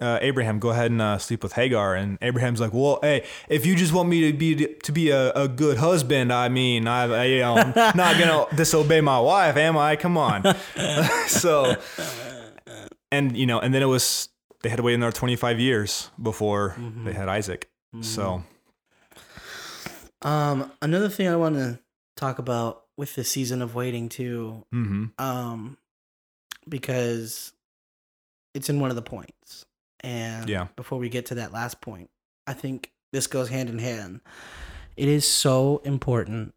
uh, 0.03 0.19
Abraham, 0.21 0.59
go 0.59 0.69
ahead 0.69 0.91
and 0.91 1.01
uh, 1.01 1.17
sleep 1.17 1.41
with 1.43 1.53
Hagar. 1.53 1.95
And 1.95 2.17
Abraham's 2.21 2.59
like, 2.59 2.73
well, 2.73 2.99
hey, 3.01 3.23
if 3.49 3.65
you 3.65 3.75
just 3.75 3.93
want 3.93 4.09
me 4.09 4.31
to 4.31 4.37
be 4.37 4.55
to 4.83 4.91
be 4.91 5.09
a, 5.09 5.31
a 5.33 5.47
good 5.47 5.77
husband, 5.77 6.31
I 6.33 6.49
mean, 6.49 6.87
I, 6.87 7.03
I 7.03 7.23
you 7.25 7.39
know, 7.39 7.55
I'm 7.55 7.73
not 7.95 8.17
gonna 8.19 8.45
disobey 8.55 9.01
my 9.01 9.19
wife, 9.19 9.55
am 9.57 9.77
I? 9.77 9.95
Come 9.95 10.17
on. 10.17 10.43
so, 11.27 11.75
and 13.11 13.35
you 13.37 13.45
know, 13.45 13.59
and 13.59 13.73
then 13.73 13.81
it 13.81 13.87
was 13.87 14.29
they 14.61 14.69
had 14.69 14.77
to 14.77 14.83
wait 14.83 14.93
another 14.95 15.11
25 15.11 15.59
years 15.59 16.09
before 16.21 16.75
Mhm. 16.77 17.05
they 17.05 17.13
had 17.13 17.27
Isaac. 17.29 17.69
So, 18.01 18.43
Um, 20.21 20.71
another 20.81 21.09
thing 21.09 21.27
I 21.27 21.35
want 21.35 21.55
to 21.55 21.79
talk 22.15 22.39
about 22.39 22.83
with 22.97 23.15
the 23.15 23.23
season 23.23 23.61
of 23.61 23.75
waiting 23.75 24.07
too, 24.09 24.65
hmm 24.71 25.05
um, 25.19 25.77
because 26.67 27.51
it's 28.53 28.69
in 28.69 28.79
one 28.79 28.89
of 28.89 28.95
the 28.95 29.01
points, 29.01 29.65
And 30.03 30.49
Yeah. 30.49 30.67
before 30.75 30.99
we 30.99 31.09
get 31.09 31.25
to 31.27 31.35
that 31.35 31.53
last 31.53 31.81
point, 31.81 32.09
I 32.45 32.53
think 32.53 32.91
this 33.11 33.27
goes 33.27 33.49
hand 33.49 33.69
in 33.69 33.79
hand. 33.79 34.21
It 34.97 35.07
is 35.07 35.27
so 35.27 35.81
important 35.85 36.53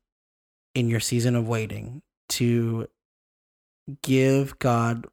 in 0.74 0.88
your 0.88 1.00
season 1.00 1.35
of 1.37 1.46
waiting 1.48 2.02
to 2.30 2.88
give 4.02 4.59
God 4.59 5.06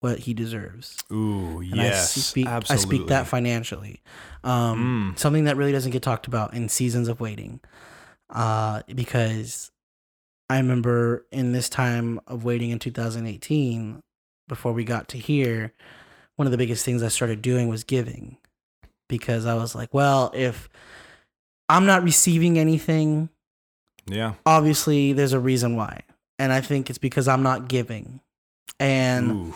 what 0.00 0.20
he 0.20 0.34
deserves. 0.34 0.96
Ooh, 1.12 1.58
And 1.60 1.76
yes. 1.76 2.16
I 2.16 2.20
speak 2.20 2.46
absolutely. 2.46 2.82
I 2.82 2.98
speak 2.98 3.08
that 3.08 3.26
financially. 3.26 4.02
Um, 4.44 5.12
Mm. 5.14 5.18
something 5.18 5.44
that 5.44 5.56
really 5.56 5.72
doesn't 5.72 5.92
get 5.92 6.02
talked 6.02 6.26
about 6.26 6.54
in 6.54 6.68
seasons 6.68 7.08
of 7.08 7.20
waiting. 7.20 7.60
Uh, 8.30 8.82
because 8.94 9.70
I 10.48 10.56
remember 10.58 11.26
in 11.30 11.52
this 11.52 11.68
time 11.68 12.20
of 12.26 12.44
waiting 12.44 12.70
in 12.70 12.78
2018, 12.78 14.00
before 14.48 14.72
we 14.72 14.84
got 14.84 15.08
to 15.08 15.18
here, 15.18 15.72
one 16.36 16.46
of 16.46 16.52
the 16.52 16.58
biggest 16.58 16.84
things 16.84 17.02
I 17.02 17.08
started 17.08 17.42
doing 17.42 17.68
was 17.68 17.84
giving. 17.84 18.36
Because 19.08 19.46
I 19.46 19.54
was 19.54 19.74
like, 19.74 19.92
well, 19.94 20.30
if 20.34 20.68
I'm 21.68 21.86
not 21.86 22.02
receiving 22.02 22.58
anything, 22.58 23.28
Yeah. 24.06 24.34
obviously 24.44 25.12
there's 25.12 25.32
a 25.32 25.40
reason 25.40 25.76
why. 25.76 26.00
And 26.38 26.52
I 26.52 26.60
think 26.60 26.90
it's 26.90 26.98
because 26.98 27.28
I'm 27.28 27.42
not 27.42 27.68
giving. 27.68 28.20
And 28.80 29.30
Ooh. 29.48 29.54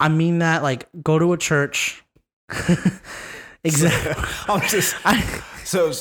I 0.00 0.08
mean 0.08 0.38
that 0.40 0.62
like 0.62 0.88
go 1.02 1.18
to 1.18 1.32
a 1.32 1.36
church. 1.38 2.02
exactly. 3.64 4.24
I'm 4.48 4.60
just 4.68 4.96
I, 5.04 5.42
so 5.64 5.92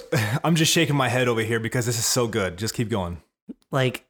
I'm 0.44 0.56
just 0.56 0.72
shaking 0.72 0.96
my 0.96 1.10
head 1.10 1.28
over 1.28 1.42
here 1.42 1.60
because 1.60 1.86
this 1.86 2.00
is 2.00 2.06
so 2.06 2.28
good. 2.28 2.58
Just 2.58 2.74
keep 2.74 2.90
going. 2.90 3.22
like 3.72 4.06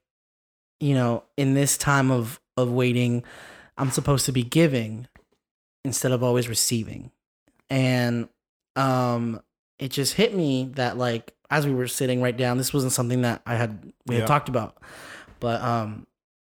you 0.79 0.93
know, 0.93 1.23
in 1.35 1.53
this 1.55 1.77
time 1.77 2.12
of 2.12 2.39
of 2.55 2.71
waiting, 2.71 3.23
I'm 3.77 3.91
supposed 3.91 4.25
to 4.27 4.31
be 4.31 4.43
giving 4.43 5.07
instead 5.86 6.12
of 6.12 6.24
always 6.24 6.48
receiving. 6.50 7.12
And 7.70 8.30
um 8.76 9.42
it 9.78 9.89
just 9.92 10.13
hit 10.15 10.36
me 10.36 10.70
that 10.76 10.98
like 10.98 11.34
as 11.50 11.65
we 11.65 11.74
were 11.74 11.88
sitting 11.88 12.22
right 12.22 12.36
down, 12.36 12.58
this 12.58 12.74
wasn't 12.74 12.92
something 12.94 13.22
that 13.24 13.42
I 13.46 13.56
had 13.56 13.92
we 14.06 14.15
had 14.15 14.22
Yeah. 14.22 14.28
talked 14.28 14.50
about. 14.50 14.78
But 15.39 15.62
um 15.62 16.06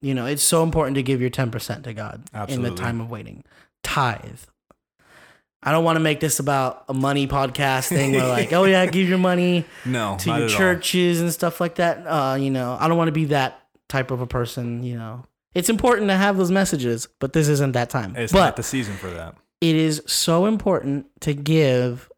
you 0.01 0.13
know, 0.13 0.25
it's 0.25 0.43
so 0.43 0.63
important 0.63 0.95
to 0.95 1.03
give 1.03 1.21
your 1.21 1.29
10% 1.29 1.83
to 1.83 1.93
God 1.93 2.23
in 2.49 2.61
the 2.61 2.75
time 2.75 2.99
of 2.99 3.09
waiting. 3.09 3.45
Tithe. 3.83 4.39
I 5.65 5.71
don't 5.71 5.85
want 5.85 5.95
to 5.95 6.01
make 6.01 6.19
this 6.19 6.39
about 6.39 6.83
a 6.89 6.93
money 6.93 7.25
podcast 7.25 7.87
thing 7.87 8.11
where 8.11 8.27
like, 8.27 8.51
oh 8.51 8.65
yeah, 8.65 8.85
give 8.85 9.07
your 9.07 9.17
money 9.17 9.63
No, 9.85 10.17
to 10.19 10.27
your 10.29 10.35
at 10.35 10.41
all. 10.43 10.49
churches 10.49 11.21
and 11.21 11.31
stuff 11.31 11.61
like 11.61 11.75
that. 11.75 12.05
Uh, 12.05 12.35
you 12.35 12.51
know, 12.51 12.75
I 12.77 12.89
don't 12.89 12.97
want 12.97 13.07
to 13.07 13.13
be 13.13 13.25
that 13.25 13.61
type 13.87 14.11
of 14.11 14.19
a 14.19 14.27
person. 14.27 14.83
You 14.83 14.97
know, 14.97 15.23
it's 15.53 15.69
important 15.69 16.07
to 16.09 16.15
have 16.15 16.37
those 16.37 16.51
messages, 16.51 17.07
but 17.19 17.33
this 17.33 17.47
isn't 17.47 17.73
that 17.73 17.89
time. 17.89 18.15
It's 18.15 18.33
but 18.33 18.39
not 18.39 18.55
the 18.55 18.63
season 18.63 18.95
for 18.95 19.09
that. 19.11 19.35
it 19.61 19.75
is 19.75 20.01
so 20.07 20.45
important 20.45 21.07
to 21.21 21.33
give 21.33 22.09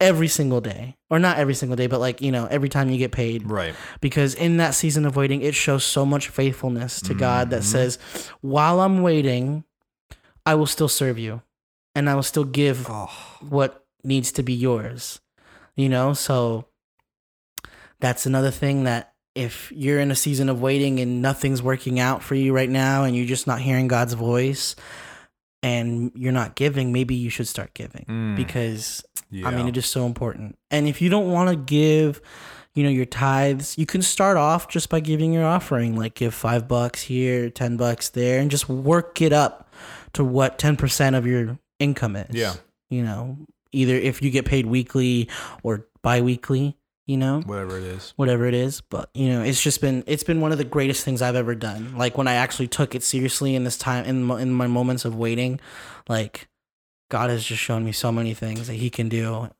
every 0.00 0.28
single 0.28 0.60
day, 0.60 0.96
or 1.08 1.18
not 1.18 1.38
every 1.38 1.54
single 1.54 1.76
day, 1.76 1.86
but 1.86 2.00
like 2.00 2.20
you 2.20 2.30
know, 2.32 2.46
every 2.46 2.68
time 2.68 2.90
you 2.90 2.98
get 2.98 3.12
paid, 3.12 3.48
Right. 3.48 3.74
because 4.00 4.34
in 4.34 4.56
that 4.58 4.74
season 4.74 5.06
of 5.06 5.16
waiting, 5.16 5.40
it 5.40 5.54
shows 5.54 5.84
so 5.84 6.04
much 6.04 6.28
faithfulness 6.28 7.00
to 7.02 7.14
God 7.14 7.50
that 7.50 7.62
Mhm. 7.62 7.64
says, 7.66 7.98
while 8.40 8.80
I'm 8.80 9.02
waiting, 9.02 9.64
I 10.44 10.56
will 10.56 10.66
still 10.66 10.88
serve 10.88 11.18
you, 11.18 11.42
and 11.94 12.10
I 12.10 12.14
will 12.14 12.22
still 12.24 12.44
give 12.44 12.86
Oh, 12.90 13.08
what 13.48 13.86
needs 14.02 14.30
to 14.32 14.42
be 14.42 14.52
yours. 14.52 15.20
You 15.76 15.88
know, 15.88 16.12
so 16.12 16.66
that's 18.00 18.26
another 18.26 18.50
thing 18.50 18.84
that 18.84 19.13
if 19.34 19.72
you're 19.74 19.98
in 20.00 20.10
a 20.10 20.14
season 20.14 20.48
of 20.48 20.60
waiting 20.60 21.00
and 21.00 21.20
nothing's 21.20 21.62
working 21.62 21.98
out 21.98 22.22
for 22.22 22.34
you 22.34 22.54
right 22.54 22.70
now 22.70 23.04
and 23.04 23.16
you're 23.16 23.26
just 23.26 23.46
not 23.46 23.60
hearing 23.60 23.88
God's 23.88 24.14
voice 24.14 24.76
and 25.62 26.12
you're 26.14 26.32
not 26.32 26.54
giving, 26.54 26.92
maybe 26.92 27.14
you 27.14 27.30
should 27.30 27.48
start 27.48 27.72
giving 27.74 28.04
Mm. 28.08 28.36
because 28.36 29.02
yeah. 29.30 29.48
I 29.48 29.54
mean 29.56 29.66
it 29.68 29.76
is 29.76 29.86
so 29.86 30.06
important. 30.06 30.56
And 30.70 30.86
if 30.86 31.00
you 31.02 31.08
don't 31.08 31.32
want 31.32 31.50
to 31.50 31.56
give, 31.56 32.20
you 32.74 32.84
know, 32.84 32.90
your 32.90 33.06
tithes, 33.06 33.76
you 33.78 33.86
can 33.86 34.02
start 34.02 34.36
off 34.36 34.68
just 34.68 34.88
by 34.88 35.00
giving 35.00 35.32
your 35.32 35.44
offering, 35.44 35.96
like 35.96 36.14
give 36.14 36.34
5 36.34 36.68
bucks 36.68 37.02
here, 37.02 37.50
10 37.50 37.76
bucks 37.76 38.10
there 38.10 38.38
and 38.40 38.50
just 38.50 38.68
work 38.68 39.20
it 39.22 39.32
up 39.32 39.72
to 40.12 40.22
what 40.22 40.58
10% 40.58 41.16
of 41.16 41.26
your 41.26 41.58
income 41.80 42.14
is 42.16 42.34
Yeah. 42.34 42.54
you 42.90 43.02
know, 43.02 43.38
either 43.72 43.94
if 43.94 44.22
you 44.22 44.30
get 44.30 44.44
paid 44.44 44.66
weekly 44.66 45.28
or 45.64 45.86
bi-weekly, 46.02 46.76
you 47.06 47.16
know, 47.16 47.40
whatever 47.44 47.76
it 47.78 47.84
is. 47.84 48.12
whatever 48.16 48.46
it 48.46 48.54
is, 48.54 48.80
but 48.80 49.10
you 49.14 49.28
know, 49.28 49.42
it's 49.42 49.62
just 49.62 49.80
been 49.80 50.04
it's 50.06 50.22
been 50.24 50.40
one 50.40 50.52
of 50.52 50.58
the 50.58 50.64
greatest 50.64 51.04
things 51.04 51.20
I've 51.22 51.36
ever 51.36 51.54
done. 51.54 51.96
Like 51.96 52.16
when 52.16 52.26
I 52.28 52.34
actually 52.34 52.68
took 52.68 52.94
it 52.94 53.02
seriously 53.02 53.54
in 53.54 53.64
this 53.64 53.76
time 53.76 54.04
in 54.06 54.24
my, 54.24 54.40
in 54.40 54.52
my 54.52 54.66
moments 54.66 55.04
of 55.04 55.14
waiting, 55.14 55.60
like 56.08 56.48
God 57.10 57.30
has 57.30 57.44
just 57.44 57.62
shown 57.62 57.84
me 57.84 57.92
so 57.92 58.10
many 58.10 58.32
things 58.34 58.66
that 58.68 58.74
he 58.74 58.88
can 58.90 59.08
do 59.08 59.50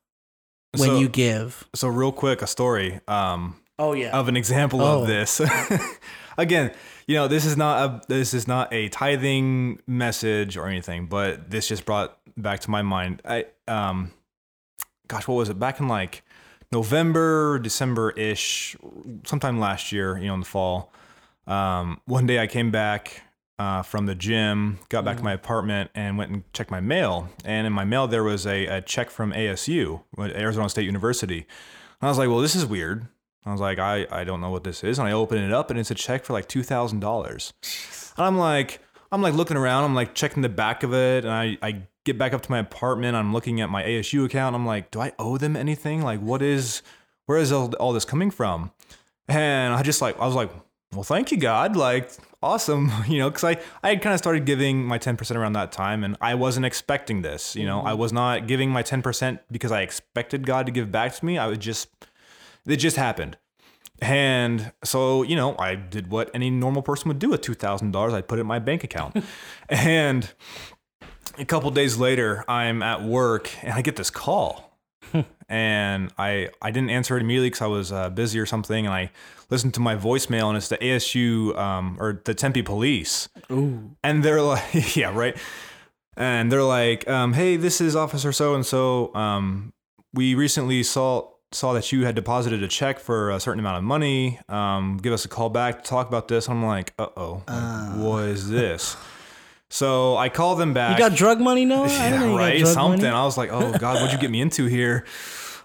when 0.77 0.89
so, 0.89 0.99
you 0.99 1.09
give. 1.09 1.69
so 1.75 1.89
real 1.89 2.13
quick, 2.13 2.43
a 2.43 2.47
story. 2.47 3.01
Um, 3.07 3.61
Oh 3.79 3.93
yeah. 3.93 4.17
of 4.19 4.29
an 4.29 4.37
example 4.37 4.81
Oh. 4.83 5.03
of 5.03 5.07
this. 5.09 5.41
Again, 6.39 6.73
you 7.07 7.17
know, 7.17 7.29
this 7.29 7.45
is 7.45 7.57
not 7.57 7.79
a 7.79 8.01
this 8.09 8.33
is 8.35 8.49
not 8.49 8.73
a 8.73 8.89
tithing 8.89 9.81
message 9.87 10.57
or 10.57 10.67
anything, 10.67 11.07
but 11.07 11.51
this 11.51 11.69
just 11.69 11.85
brought 11.85 12.17
back 12.37 12.61
to 12.61 12.71
my 12.71 12.83
mind. 12.83 13.21
I 13.25 13.47
um 13.69 14.13
gosh, 15.09 15.29
what 15.29 15.35
was 15.35 15.49
it? 15.49 15.59
Back 15.59 15.79
in 15.81 15.89
like 15.89 16.23
November, 16.73 17.59
December 17.59 18.11
ish, 18.13 18.77
sometime 19.25 19.59
last 19.59 19.93
year, 19.93 20.19
you 20.19 20.27
know, 20.27 20.35
in 20.35 20.41
the 20.41 20.47
fall. 20.47 20.93
Um, 21.47 22.01
one 22.07 22.27
day 22.27 22.39
I 22.39 22.47
came 22.47 22.71
back 22.71 23.23
uh, 23.59 23.83
from 23.83 24.07
the 24.07 24.15
gym, 24.15 24.79
got 24.89 25.05
back 25.05 25.17
to 25.19 25.23
my 25.23 25.33
apartment, 25.33 25.91
and 25.95 26.19
went 26.19 26.31
and 26.31 26.53
checked 26.53 26.71
my 26.71 26.81
mail. 26.81 27.29
And 27.45 27.67
in 27.67 27.73
my 27.73 27.85
mail, 27.85 28.09
there 28.09 28.25
was 28.25 28.47
a, 28.47 28.67
a 28.67 28.81
check 28.81 29.11
from 29.11 29.33
ASU, 29.33 30.03
Arizona 30.19 30.69
State 30.69 30.87
University. 30.87 31.39
And 31.39 32.03
I 32.03 32.09
was 32.09 32.19
like, 32.19 32.29
well, 32.29 32.41
this 32.41 32.57
is 32.57 32.67
weird. 32.67 33.07
I 33.47 33.53
was 33.53 33.61
like, 33.61 33.79
I, 33.79 34.07
I 34.11 34.25
don't 34.25 34.41
know 34.41 34.51
what 34.51 34.65
this 34.65 34.83
is. 34.83 34.99
And 34.99 35.07
I 35.07 35.13
opened 35.13 35.45
it 35.45 35.53
up 35.53 35.71
and 35.71 35.79
it's 35.79 35.91
a 35.91 35.95
check 35.95 36.25
for 36.25 36.33
like 36.33 36.49
$2,000. 36.49 37.53
And 38.17 38.27
I'm 38.27 38.39
like, 38.39 38.81
I'm 39.13 39.23
like 39.23 39.35
looking 39.35 39.57
around. 39.57 39.85
I'm 39.85 39.95
like 39.95 40.15
checking 40.15 40.43
the 40.43 40.49
back 40.49 40.83
of 40.83 40.93
it. 40.93 41.25
And 41.25 41.33
I, 41.33 41.59
I 41.63 41.83
get 42.05 42.19
back 42.19 42.33
up 42.33 42.43
to 42.43 42.51
my 42.51 42.59
apartment. 42.59 43.17
I'm 43.17 43.33
looking 43.33 43.61
at 43.61 43.71
my 43.71 43.83
ASU 43.83 44.25
account. 44.25 44.55
I'm 44.55 44.67
like, 44.67 44.91
do 44.91 45.01
I 45.01 45.13
owe 45.19 45.39
them 45.39 45.57
anything? 45.57 46.03
Like, 46.03 46.21
what 46.21 46.43
is, 46.43 46.83
where 47.27 47.39
is 47.39 47.53
all, 47.53 47.73
all 47.75 47.93
this 47.93 48.05
coming 48.05 48.31
from? 48.31 48.71
And 49.29 49.75
I 49.75 49.83
just 49.83 50.03
like, 50.03 50.19
I 50.19 50.27
was 50.27 50.35
like, 50.35 50.51
well, 50.93 51.03
thank 51.03 51.33
you, 51.33 51.39
God. 51.39 51.77
Like, 51.77 52.11
awesome. 52.43 52.91
You 53.09 53.19
know, 53.19 53.31
cause 53.31 53.45
I, 53.45 53.57
I 53.83 53.91
had 53.91 54.03
kind 54.03 54.13
of 54.13 54.19
started 54.19 54.45
giving 54.45 54.85
my 54.85 54.99
10% 54.99 55.35
around 55.37 55.55
that 55.55 55.73
time 55.73 56.05
and 56.05 56.17
I 56.21 56.35
wasn't 56.35 56.67
expecting 56.67 57.23
this. 57.23 57.57
You 57.57 57.67
know, 57.67 57.81
I 57.81 57.91
mm-hmm. 57.91 58.01
was 58.01 58.13
not 58.13 58.47
giving 58.47 58.71
my 58.71 58.83
10% 58.83 59.41
because 59.51 59.73
I 59.73 59.83
expected 59.83 60.47
God 60.47 60.67
to 60.67 60.73
give 60.73 60.91
back 60.93 61.15
to 61.15 61.25
me. 61.25 61.39
I 61.39 61.47
was 61.47 61.59
just, 61.59 61.89
it 62.67 62.77
just 62.77 62.97
happened. 62.97 63.37
And 64.01 64.73
so, 64.83 65.23
you 65.23 65.37
know, 65.37 65.57
I 65.59 65.77
did 65.77 66.11
what 66.11 66.31
any 66.35 66.51
normal 66.51 66.83
person 66.83 67.09
would 67.09 67.19
do 67.19 67.31
with 67.31 67.43
$2,000. 67.43 68.13
I 68.13 68.21
put 68.21 68.39
it 68.39 68.43
in 68.43 68.47
my 68.47 68.59
bank 68.59 68.85
account. 68.85 69.25
and 69.69 70.31
a 71.39 71.45
couple 71.45 71.71
days 71.71 71.97
later, 71.97 72.45
I'm 72.49 72.83
at 72.83 73.03
work 73.03 73.51
and 73.63 73.73
I 73.73 73.83
get 73.83 73.97
this 73.97 74.11
call. 74.11 74.79
and 75.49 76.13
I 76.19 76.49
I 76.63 76.71
didn't 76.71 76.91
answer 76.91 77.17
it 77.17 77.21
immediately 77.21 77.51
because 77.51 77.63
I 77.63 77.67
was 77.67 77.93
uh, 77.93 78.11
busy 78.11 78.39
or 78.39 78.47
something. 78.47 78.87
And 78.87 78.95
I 78.95 79.11
listened 79.51 79.75
to 79.75 79.81
my 79.81 79.97
voicemail 79.97 80.49
and 80.49 80.57
it's 80.57 80.69
the 80.69 80.79
ASU 80.79 81.57
um, 81.57 81.97
or 82.01 82.21
the 82.25 82.35
Tempe 82.35 82.63
police. 82.63 83.29
Ooh. 83.51 83.97
And 84.03 84.23
they're 84.23 84.43
like, 84.43 84.65
yeah, 84.97 85.17
right. 85.17 85.37
And 86.17 86.51
they're 86.51 86.63
like, 86.63 87.09
um, 87.09 87.33
hey, 87.33 87.57
this 87.57 87.81
is 87.81 87.97
Officer 87.97 88.33
so 88.33 88.55
and 88.55 88.65
so. 88.65 89.15
Um, 89.15 89.73
we 90.13 90.35
recently 90.35 90.83
saw 90.83 91.34
saw 91.55 91.73
that 91.75 91.91
you 91.93 92.05
had 92.05 92.15
deposited 92.15 92.63
a 92.63 92.69
check 92.69 92.99
for 92.99 93.31
a 93.31 93.41
certain 93.41 93.61
amount 93.61 93.79
of 93.79 93.85
money. 93.85 94.41
Um, 94.49 94.99
give 94.99 95.13
us 95.13 95.25
a 95.25 95.29
call 95.29 95.51
back 95.51 95.83
to 95.83 95.89
talk 95.89 96.09
about 96.09 96.29
this. 96.29 96.49
I'm 96.49 96.65
like, 96.65 96.93
uh 96.99 97.07
oh, 97.17 97.43
what 97.97 98.25
is 98.25 98.49
this? 98.51 98.97
So 99.69 100.17
I 100.17 100.29
call 100.29 100.57
them 100.57 100.73
back. 100.75 100.99
You 100.99 101.09
got 101.09 101.17
drug 101.17 101.41
money, 101.41 101.65
Noah? 101.65 101.87
I 101.87 102.11
didn't 102.11 102.21
know 102.21 102.33
Yeah, 102.39 102.45
right. 102.45 102.67
Something. 102.67 103.01
money. 103.03 103.15
I 103.17 103.25
was 103.25 103.37
like, 103.37 103.51
oh 103.53 103.73
God, 103.79 103.97
what'd 103.97 104.13
you 104.13 104.19
get 104.19 104.31
me 104.31 104.41
into 104.41 104.67
here? 104.67 105.05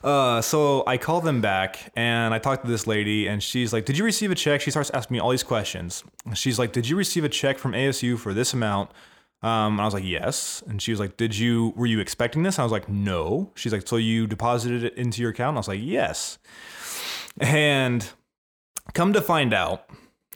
Uh, 0.04 0.41
so 0.41 0.84
I 0.88 0.97
call 0.97 1.19
them 1.21 1.41
back 1.41 1.91
and 1.95 2.34
I 2.34 2.39
talk 2.39 2.62
to 2.62 2.67
this 2.69 2.88
lady 2.88 3.28
and 3.28 3.43
she's 3.43 3.73
like, 3.73 3.86
did 3.86 3.97
you 3.97 4.06
receive 4.06 4.32
a 4.32 4.36
check? 4.36 4.62
She 4.62 4.71
starts 4.71 4.89
asking 4.91 5.15
me 5.15 5.19
all 5.19 5.30
these 5.30 5.43
questions. 5.43 6.04
She's 6.36 6.58
like, 6.58 6.71
did 6.71 6.88
you 6.88 6.95
receive 6.95 7.23
a 7.25 7.30
check 7.30 7.58
from 7.58 7.73
ASU 7.73 8.17
for 8.17 8.34
this 8.34 8.54
amount? 8.54 8.91
Um, 9.41 9.73
and 9.73 9.82
I 9.82 9.86
was 9.86 9.93
like, 9.93 10.04
yes. 10.04 10.62
And 10.67 10.82
she 10.82 10.91
was 10.91 10.99
like, 10.99 11.15
did 11.15 11.38
you, 11.38 11.73
were 11.78 11.86
you 11.86 11.99
expecting 12.02 12.43
this? 12.43 12.60
I 12.60 12.63
was 12.63 12.71
like, 12.73 12.89
no. 12.89 13.52
She's 13.56 13.71
like, 13.71 13.88
so 13.88 13.95
you 13.95 14.28
deposited 14.28 14.84
it 14.84 14.95
into 14.97 15.21
your 15.21 15.32
account? 15.32 15.49
And 15.49 15.58
I 15.58 15.60
was 15.60 15.67
like, 15.69 15.80
yes. 15.82 16.38
And 17.39 18.06
come 18.93 19.13
to 19.13 19.21
find 19.21 19.54
out 19.54 19.89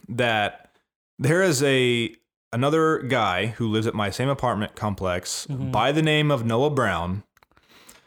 that 0.08 0.70
there 1.18 1.42
is 1.42 1.62
a 1.62 2.14
another 2.52 2.98
guy 3.00 3.46
who 3.46 3.66
lives 3.68 3.86
at 3.86 3.94
my 3.94 4.10
same 4.10 4.28
apartment 4.28 4.74
complex 4.76 5.46
Mm-hmm. 5.48 5.70
by 5.72 5.90
the 5.92 6.02
name 6.02 6.30
of 6.30 6.44
Noah 6.44 6.70
Brown. 6.70 7.24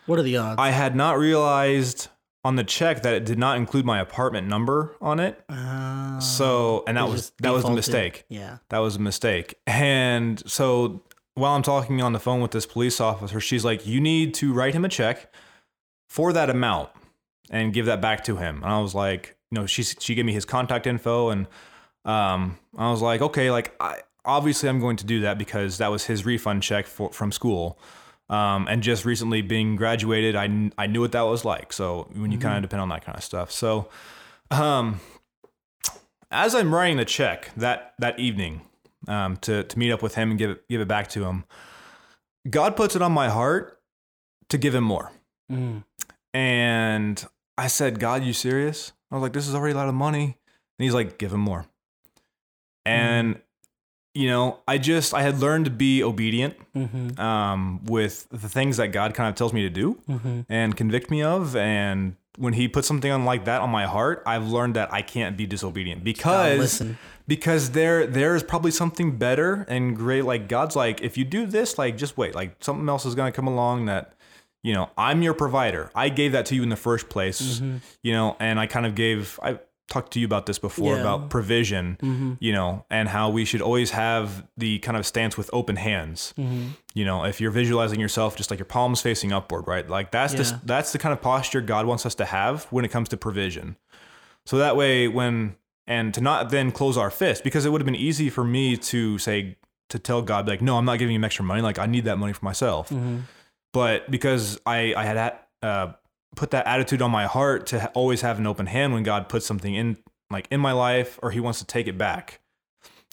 What 0.06 0.18
are 0.20 0.24
the 0.24 0.38
odds? 0.38 0.56
I 0.58 0.72
had 0.72 0.96
not 0.96 1.18
realized 1.20 2.08
on 2.48 2.56
the 2.56 2.64
check 2.64 3.02
that 3.04 3.14
it 3.14 3.26
did 3.26 3.38
not 3.38 3.58
include 3.58 3.86
my 3.86 4.00
apartment 4.00 4.48
number 4.48 4.96
on 5.02 5.20
it. 5.20 5.44
Uh, 5.50 6.20
So, 6.20 6.84
and 6.88 6.96
that 6.98 7.08
was 7.10 7.32
that 7.42 7.52
was 7.52 7.66
a 7.66 7.72
mistake. 7.72 8.24
Yeah. 8.30 8.58
That 8.70 8.80
was 8.80 8.96
a 8.96 9.00
mistake. 9.00 9.56
And 9.68 10.42
so 10.50 11.04
while 11.36 11.54
I'm 11.56 11.62
talking 11.62 12.02
on 12.02 12.14
the 12.14 12.20
phone 12.20 12.40
with 12.42 12.52
this 12.52 12.66
police 12.66 13.02
officer, 13.02 13.40
she's 13.40 13.66
like, 13.66 13.86
"You 13.86 14.00
need 14.00 14.34
to 14.36 14.54
write 14.54 14.74
him 14.74 14.86
a 14.86 14.90
check 14.90 15.32
for 16.08 16.32
that 16.34 16.50
amount 16.50 16.90
and 17.50 17.74
give 17.74 17.86
that 17.86 18.02
back 18.02 18.24
to 18.26 18.38
him." 18.38 18.64
And 18.64 18.72
I 18.72 18.80
was 18.80 18.96
like, 18.96 19.36
"You 19.52 19.60
know, 19.60 19.66
she 19.68 19.84
she 19.84 20.16
gave 20.16 20.26
me 20.26 20.34
his 20.34 20.46
contact 20.46 20.88
info, 20.88 21.30
and 21.30 21.48
um, 22.06 22.58
I 22.78 22.90
was 22.92 23.02
like, 23.02 23.22
okay, 23.22 23.52
like 23.52 23.76
I 23.80 24.00
obviously 24.24 24.70
I'm 24.70 24.80
going 24.80 24.98
to 24.98 25.06
do 25.06 25.20
that 25.22 25.38
because 25.38 25.78
that 25.80 25.92
was 25.92 26.06
his 26.06 26.26
refund 26.26 26.64
check 26.64 26.88
for, 26.88 27.12
from 27.12 27.32
school." 27.32 27.78
Um, 28.30 28.68
and 28.68 28.84
just 28.84 29.06
recently 29.06 29.42
being 29.42 29.78
graduated, 29.78 30.36
I, 30.36 30.72
I 30.78 30.88
knew 30.88 31.00
what 31.00 31.14
that 31.14 31.22
was 31.22 31.46
like. 31.46 31.72
So 31.72 32.10
when 32.14 32.32
you 32.32 32.38
kind 32.38 32.58
of 32.58 32.62
depend 32.62 32.82
on 32.82 32.90
that 32.90 33.06
kind 33.06 33.18
of 33.18 33.24
stuff. 33.24 33.52
So, 33.52 33.90
um, 34.52 35.00
as 36.30 36.54
I'm 36.54 36.74
writing 36.74 36.98
the 36.98 37.06
check 37.06 37.52
that, 37.56 37.94
that 38.00 38.20
evening, 38.20 38.62
um, 39.08 39.38
to, 39.38 39.64
to 39.64 39.80
meet 39.80 39.92
up 39.92 40.02
with 40.02 40.16
him 40.16 40.30
and 40.30 40.38
give 40.38 40.50
it, 40.50 40.68
give 40.68 40.82
it 40.82 40.88
back 40.88 41.08
to 41.10 41.24
him, 41.24 41.46
God 42.50 42.76
puts 42.76 42.96
it 42.96 43.02
on 43.02 43.14
my 43.14 43.30
heart 43.30 43.80
to 44.50 44.58
give 44.58 44.76
him 44.76 44.84
more. 44.84 45.12
Mm. 45.50 45.84
And 46.34 47.26
I 47.58 47.68
said, 47.68 48.00
God, 48.00 48.24
you 48.24 48.34
serious? 48.34 48.92
I 49.10 49.16
was 49.16 49.22
like, 49.22 49.34
this 49.34 49.48
is 49.48 49.56
already 49.56 49.74
a 49.74 49.78
lot 49.78 49.88
of 49.88 49.96
money. 49.96 50.26
And 50.26 50.84
he's 50.84 50.94
like, 50.94 51.18
give 51.18 51.32
him 51.32 51.40
more. 51.40 51.66
And, 52.86 53.42
you 54.18 54.28
know, 54.30 54.60
I 54.68 54.78
just, 54.78 55.14
I 55.14 55.22
had 55.22 55.40
learned 55.40 55.66
to 55.66 55.72
be 55.72 56.04
obedient 56.04 56.56
Mm-hmm. 56.76 57.20
um, 57.20 57.84
with 57.86 58.28
the 58.30 58.50
things 58.50 58.78
that 58.78 58.88
God 58.92 59.14
kind 59.16 59.30
of 59.30 59.36
tells 59.36 59.52
me 59.54 59.62
to 59.64 59.70
do 59.70 59.98
Mm-hmm. 60.10 60.42
and 60.50 60.76
convict 60.76 61.10
me 61.10 61.22
of. 61.24 61.56
And 61.56 62.16
when 62.38 62.54
He 62.54 62.68
puts 62.68 62.88
something 62.88 63.12
on 63.12 63.26
like 63.26 63.46
that 63.46 63.62
on 63.62 63.70
my 63.72 63.86
heart, 63.86 64.22
I've 64.26 64.48
learned 64.48 64.76
that 64.76 64.94
I 64.94 65.02
can't 65.02 65.36
be 65.38 65.46
disobedient 65.48 66.04
because 66.04 66.84
because 67.28 67.72
there 67.72 68.06
there 68.08 68.36
is 68.36 68.44
probably 68.44 68.72
something 68.72 69.18
better 69.18 69.66
and 69.68 69.96
great. 69.96 70.24
Like 70.24 70.48
God's 70.48 70.76
like, 70.76 71.02
if 71.02 71.18
you 71.18 71.26
do 71.26 71.46
this, 71.46 71.78
like 71.78 71.98
just 71.98 72.18
wait, 72.18 72.36
like 72.36 72.56
something 72.64 72.88
else 72.90 73.06
is 73.06 73.16
gonna 73.16 73.32
come 73.32 73.48
along 73.48 73.86
that. 73.88 74.14
You 74.64 74.74
know, 74.74 74.90
I'm 74.98 75.22
your 75.22 75.34
provider. 75.34 75.92
I 75.96 76.10
gave 76.10 76.32
that 76.34 76.46
to 76.48 76.56
you 76.56 76.62
in 76.64 76.70
the 76.70 76.76
first 76.90 77.08
place. 77.10 77.62
You 78.04 78.12
know, 78.12 78.36
and 78.40 78.60
I 78.60 78.66
kind 78.68 78.86
of 78.86 78.96
gave. 78.96 79.40
I 79.42 79.60
talked 79.88 80.12
to 80.14 80.20
you 80.20 80.26
about 80.26 80.46
this 80.46 80.60
before 80.60 80.96
Yeah. 80.96 81.02
about 81.02 81.30
provision. 81.30 81.98
Mm-hmm. 82.02 82.34
You 82.40 82.54
know, 82.54 82.86
and 82.90 83.08
how 83.10 83.30
we 83.30 83.46
should 83.46 83.62
always 83.62 83.92
have 83.92 84.46
the 84.58 84.80
kind 84.80 84.98
of 84.98 85.06
stance 85.06 85.38
with 85.38 85.50
open 85.54 85.76
hands 85.78 86.34
Mm-hmm. 86.38 86.68
you 86.94 87.06
know 87.06 87.24
if 87.26 87.40
you're 87.42 87.52
visualizing 87.52 88.00
yourself 88.00 88.36
just 88.36 88.50
like 88.52 88.60
your 88.60 88.66
palms 88.66 89.02
facing 89.02 89.32
upward 89.32 89.68
right 89.68 89.88
like 89.90 90.12
that's 90.12 90.34
Yeah. 90.34 90.42
the 90.44 90.60
that's 90.66 90.92
the 90.92 91.00
kind 91.00 91.14
of 91.14 91.22
posture 91.22 91.62
god 91.62 91.86
wants 91.86 92.06
us 92.06 92.16
to 92.16 92.26
have 92.26 92.66
when 92.66 92.84
it 92.86 92.92
comes 92.92 93.08
to 93.10 93.18
provision 93.18 93.78
so 94.46 94.58
that 94.58 94.76
way 94.76 95.08
when 95.08 95.56
and 95.86 96.14
to 96.16 96.22
not 96.22 96.50
then 96.50 96.72
close 96.72 96.98
our 96.98 97.10
fist 97.12 97.44
because 97.44 97.66
it 97.66 97.70
would 97.72 97.80
have 97.82 97.86
been 97.86 97.96
easy 98.10 98.30
for 98.30 98.44
me 98.44 98.76
to 98.92 99.18
say 99.20 99.56
to 99.90 99.98
tell 100.00 100.22
god 100.22 100.48
like 100.48 100.62
no 100.62 100.78
i'm 100.78 100.86
not 100.86 101.00
giving 101.00 101.16
him 101.16 101.24
extra 101.24 101.46
money 101.46 101.62
like 101.62 101.80
i 101.80 101.86
need 101.86 102.04
that 102.06 102.18
money 102.18 102.34
for 102.34 102.44
myself 102.44 102.90
Mm-hmm. 102.90 103.20
but 103.74 104.10
because 104.12 104.60
i 104.66 104.94
i 104.98 105.04
had 105.06 105.18
uh, 105.64 105.88
put 106.38 106.52
that 106.52 106.66
attitude 106.66 107.02
on 107.02 107.12
my 107.12 107.26
heart 107.26 107.68
to 107.68 107.90
always 107.90 108.22
have 108.22 108.38
an 108.40 108.48
open 108.48 108.68
hand 108.68 108.94
when 108.94 109.04
god 109.04 109.28
puts 109.28 109.46
something 109.46 109.74
in 109.76 109.98
like 110.32 110.48
in 110.52 110.60
my 110.62 110.72
life 110.72 111.20
or 111.22 111.32
he 111.32 111.40
wants 111.42 111.60
to 111.60 111.66
take 111.66 111.88
it 111.88 111.98
back. 111.98 112.40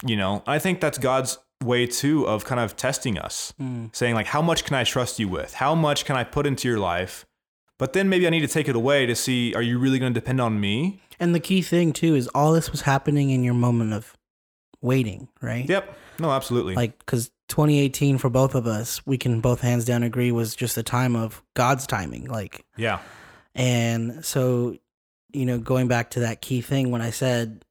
You 0.05 0.15
know 0.17 0.43
i 0.47 0.59
think 0.59 0.79
that's 0.81 0.97
god's 0.97 1.37
way 1.63 1.87
too 1.87 2.27
of 2.27 2.43
kind 2.45 2.59
of 2.61 2.75
testing 2.75 3.17
us 3.17 3.53
Mm. 3.59 3.95
saying 3.95 4.13
like 4.15 4.27
how 4.27 4.41
much 4.41 4.63
can 4.65 4.75
i 4.75 4.83
trust 4.83 5.19
you 5.19 5.27
with? 5.27 5.53
How 5.55 5.73
much 5.75 6.05
can 6.05 6.15
i 6.15 6.23
put 6.23 6.45
into 6.45 6.67
your 6.67 6.79
life? 6.79 7.25
But 7.79 7.93
then 7.93 8.07
maybe 8.09 8.27
i 8.27 8.29
need 8.29 8.41
to 8.49 8.53
take 8.57 8.67
it 8.69 8.75
away 8.75 9.05
to 9.05 9.15
see 9.15 9.53
are 9.55 9.61
you 9.61 9.79
really 9.79 9.99
going 9.99 10.13
to 10.13 10.19
depend 10.19 10.39
on 10.41 10.59
me? 10.59 11.01
And 11.19 11.33
the 11.33 11.39
key 11.39 11.61
thing 11.61 11.93
too 11.93 12.13
is 12.15 12.27
all 12.35 12.51
this 12.53 12.69
was 12.71 12.81
happening 12.81 13.29
in 13.31 13.43
your 13.43 13.53
moment 13.53 13.93
of 13.93 14.15
waiting, 14.81 15.29
right? 15.41 15.67
yep. 15.67 15.97
No 16.19 16.29
absolutely. 16.31 16.75
Like, 16.75 16.97
because 16.99 17.31
2018 17.47 18.17
for 18.17 18.29
both 18.29 18.55
of 18.55 18.67
us, 18.67 19.05
we 19.05 19.17
can 19.17 19.41
both 19.41 19.61
hands 19.61 19.85
down 19.85 20.03
agree 20.03 20.31
was 20.31 20.55
just 20.55 20.77
a 20.77 20.83
time 20.83 21.15
of 21.15 21.41
God's 21.53 21.85
timing. 21.87 22.25
Like, 22.25 22.65
yeah 22.77 22.99
and 23.55 24.23
so, 24.25 24.77
you 25.31 25.45
know, 25.45 25.57
going 25.57 25.87
back 25.87 26.11
to 26.11 26.19
that 26.21 26.41
key 26.41 26.61
thing 26.61 26.91
when 26.91 27.01
I 27.01 27.09
said 27.09 27.63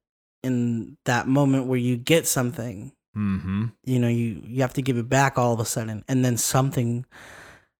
in 0.43 0.97
that 1.05 1.27
moment 1.27 1.67
where 1.67 1.77
you 1.77 1.95
get 1.95 2.27
something, 2.27 2.91
mm-hmm 3.15 3.65
you 3.83 3.99
know, 3.99 4.07
you 4.07 4.41
you 4.45 4.61
have 4.61 4.73
to 4.73 4.81
give 4.81 4.97
it 4.97 5.07
back 5.07 5.37
all 5.37 5.53
of 5.53 5.59
a 5.59 5.65
sudden, 5.65 6.03
and 6.07 6.25
then 6.25 6.37
something 6.37 7.05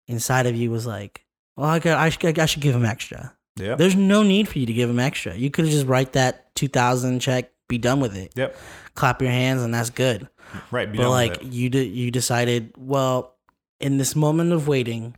inside 0.08 0.46
of 0.46 0.56
you 0.56 0.70
was 0.70 0.86
like, 0.86 1.26
well, 1.58 1.68
I 1.68 1.80
got, 1.80 1.98
I 1.98 2.10
should, 2.10 2.38
I 2.40 2.46
should 2.46 2.62
give 2.62 2.76
him 2.76 2.86
extra. 2.86 3.34
Yeah. 3.58 3.76
There's 3.76 3.96
no 3.96 4.22
need 4.22 4.48
for 4.48 4.60
you 4.60 4.66
to 4.66 4.74
give 4.74 4.90
him 4.90 5.00
extra. 5.00 5.34
You 5.34 5.50
could 5.50 5.66
just 5.66 5.88
write 5.88 6.14
that 6.14 6.54
2000 6.56 7.20
check, 7.20 7.52
be 7.68 7.78
done 7.78 8.00
with 8.00 8.16
it. 8.16 8.34
yep 8.36 8.56
Clap 8.94 9.22
your 9.22 9.32
hands 9.32 9.62
and 9.62 9.74
that's 9.74 9.90
good. 9.90 10.30
right 10.72 10.92
but 10.94 11.10
like 11.10 11.38
you 11.44 11.70
de- 11.70 11.88
you 11.88 12.12
decided, 12.12 12.74
well, 12.78 13.36
in 13.80 13.98
this 13.98 14.16
moment 14.16 14.52
of 14.54 14.68
waiting 14.68 15.16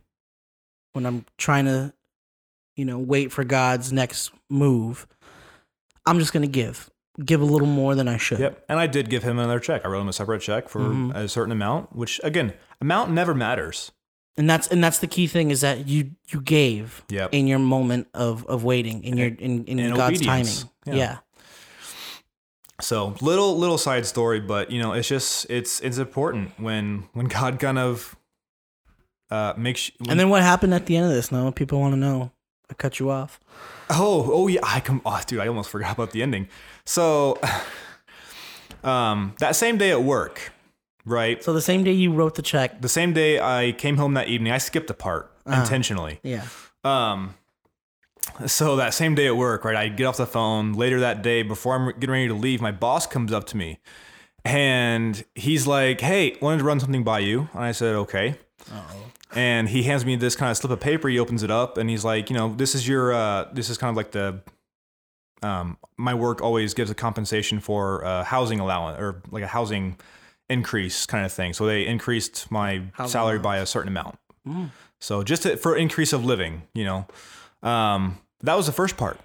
when 0.92 1.06
I'm 1.06 1.24
trying 1.36 1.66
to 1.66 1.92
you 2.76 2.84
know, 2.84 2.98
wait 2.98 3.32
for 3.32 3.42
God's 3.42 3.92
next 3.92 4.30
move, 4.48 5.06
I'm 6.06 6.20
just 6.20 6.32
going 6.32 6.42
to 6.42 6.48
give. 6.48 6.88
Give 7.24 7.40
a 7.40 7.44
little 7.44 7.66
more 7.66 7.96
than 7.96 8.06
I 8.06 8.16
should. 8.18 8.38
Yep. 8.38 8.64
And 8.68 8.78
I 8.78 8.86
did 8.86 9.10
give 9.10 9.24
him 9.24 9.36
another 9.40 9.58
check. 9.58 9.84
I 9.84 9.88
wrote 9.88 10.00
him 10.02 10.08
a 10.08 10.12
separate 10.12 10.40
check 10.42 10.68
for 10.68 10.78
Mhm. 10.82 11.12
a 11.12 11.26
certain 11.28 11.50
amount, 11.50 11.96
which 11.96 12.20
again, 12.22 12.52
amount 12.80 13.10
never 13.10 13.34
matters. 13.34 13.90
And 14.36 14.48
that's 14.48 14.68
and 14.68 14.82
that's 14.84 15.00
the 15.00 15.08
key 15.08 15.26
thing 15.26 15.50
is 15.50 15.62
that 15.62 15.88
you 15.88 16.12
you 16.28 16.40
gave 16.40 17.04
Yep. 17.08 17.30
in 17.34 17.48
your 17.48 17.58
moment 17.58 18.06
of 18.14 18.46
of 18.46 18.62
waiting 18.62 19.02
in 19.02 19.16
your 19.16 19.26
in, 19.26 19.64
in, 19.64 19.80
in 19.80 19.94
God's 19.96 20.18
obedience. 20.18 20.62
timing. 20.62 20.72
Yeah. 20.86 20.94
yeah. 20.94 21.18
So 22.80 23.14
little 23.20 23.56
little 23.58 23.78
side 23.78 24.06
story, 24.06 24.40
but 24.40 24.70
you 24.70 24.80
know, 24.80 24.92
it's 24.92 25.08
just 25.08 25.46
it's 25.50 25.80
it's 25.80 25.98
important 25.98 26.52
when 26.60 27.08
when 27.12 27.26
God 27.26 27.58
kind 27.58 27.78
of 27.78 28.14
uh 29.30 29.54
makes 29.56 29.90
when, 29.98 30.10
And 30.12 30.20
then 30.20 30.28
what 30.30 30.42
happened 30.42 30.72
at 30.74 30.86
the 30.86 30.96
end 30.96 31.06
of 31.06 31.12
this? 31.12 31.32
No, 31.32 31.50
people 31.52 31.80
want 31.80 31.92
to 31.94 31.98
know. 31.98 32.30
I 32.70 32.74
cut 32.74 33.00
you 33.00 33.10
off. 33.10 33.40
Oh, 33.90 34.30
oh 34.32 34.46
yeah, 34.46 34.60
I 34.62 34.80
come 34.80 35.00
oh 35.04 35.20
dude, 35.26 35.40
I 35.40 35.48
almost 35.48 35.70
forgot 35.70 35.92
about 35.92 36.12
the 36.12 36.22
ending. 36.22 36.48
So 36.84 37.38
um 38.84 39.34
that 39.40 39.56
same 39.56 39.76
day 39.78 39.90
at 39.90 40.02
work, 40.02 40.52
right? 41.04 41.42
So 41.42 41.52
the 41.52 41.60
same 41.62 41.82
day 41.84 41.92
you 41.92 42.12
wrote 42.12 42.36
the 42.36 42.42
check, 42.42 42.80
The 42.80 42.88
same 42.88 43.12
day 43.12 43.40
I 43.40 43.72
came 43.72 43.96
home 43.96 44.14
that 44.14 44.28
evening, 44.28 44.52
I 44.52 44.58
skipped 44.58 44.90
a 44.90 44.94
part 44.94 45.32
Uh-huh. 45.46 45.60
intentionally. 45.62 46.20
yeah. 46.22 46.44
Um, 46.84 47.34
so 48.46 48.76
that 48.76 48.94
same 48.94 49.14
day 49.14 49.26
at 49.26 49.36
work, 49.36 49.64
right, 49.64 49.76
I 49.76 49.88
get 49.88 50.04
off 50.04 50.16
the 50.16 50.26
phone 50.26 50.72
later 50.72 51.00
that 51.00 51.22
day 51.22 51.42
before 51.42 51.74
I'm 51.74 51.86
getting 51.98 52.10
ready 52.10 52.28
to 52.28 52.34
leave. 52.34 52.60
My 52.60 52.72
boss 52.72 53.06
comes 53.06 53.32
up 53.32 53.46
to 53.48 53.56
me 53.56 53.78
and 54.44 55.24
he's 55.34 55.66
like, 55.66 56.00
Hey, 56.00 56.36
wanted 56.40 56.58
to 56.58 56.64
run 56.64 56.80
something 56.80 57.04
by 57.04 57.20
you. 57.20 57.48
And 57.52 57.62
I 57.62 57.72
said, 57.72 57.94
Okay. 57.94 58.36
And 59.34 59.68
he 59.68 59.82
hands 59.82 60.06
me 60.06 60.16
this 60.16 60.36
kind 60.36 60.50
of 60.50 60.56
slip 60.56 60.72
of 60.72 60.80
paper. 60.80 61.08
He 61.08 61.18
opens 61.18 61.42
it 61.42 61.50
up 61.50 61.76
and 61.76 61.90
he's 61.90 62.04
like, 62.04 62.30
You 62.30 62.36
know, 62.36 62.54
this 62.54 62.74
is 62.74 62.86
your, 62.86 63.12
uh, 63.12 63.48
this 63.52 63.70
is 63.70 63.78
kind 63.78 63.90
of 63.90 63.96
like 63.96 64.12
the, 64.12 64.40
um, 65.42 65.76
my 65.96 66.14
work 66.14 66.40
always 66.42 66.74
gives 66.74 66.90
a 66.90 66.94
compensation 66.94 67.60
for 67.60 68.04
uh, 68.04 68.24
housing 68.24 68.58
allowance 68.60 68.98
or 69.00 69.22
like 69.30 69.44
a 69.44 69.48
housing 69.48 69.96
increase 70.48 71.06
kind 71.06 71.24
of 71.24 71.32
thing. 71.32 71.52
So 71.52 71.66
they 71.66 71.86
increased 71.86 72.50
my 72.50 72.82
Housing 72.92 73.12
salary 73.12 73.38
by 73.38 73.58
a 73.58 73.66
certain 73.66 73.88
amount. 73.88 74.18
Mm. 74.46 74.70
So 75.00 75.22
just 75.22 75.42
to, 75.42 75.56
for 75.56 75.76
increase 75.76 76.12
of 76.12 76.24
living, 76.24 76.62
you 76.74 76.84
know, 76.84 77.06
um, 77.62 78.18
that 78.42 78.54
was 78.54 78.66
the 78.66 78.72
first 78.72 78.96
part. 78.96 79.18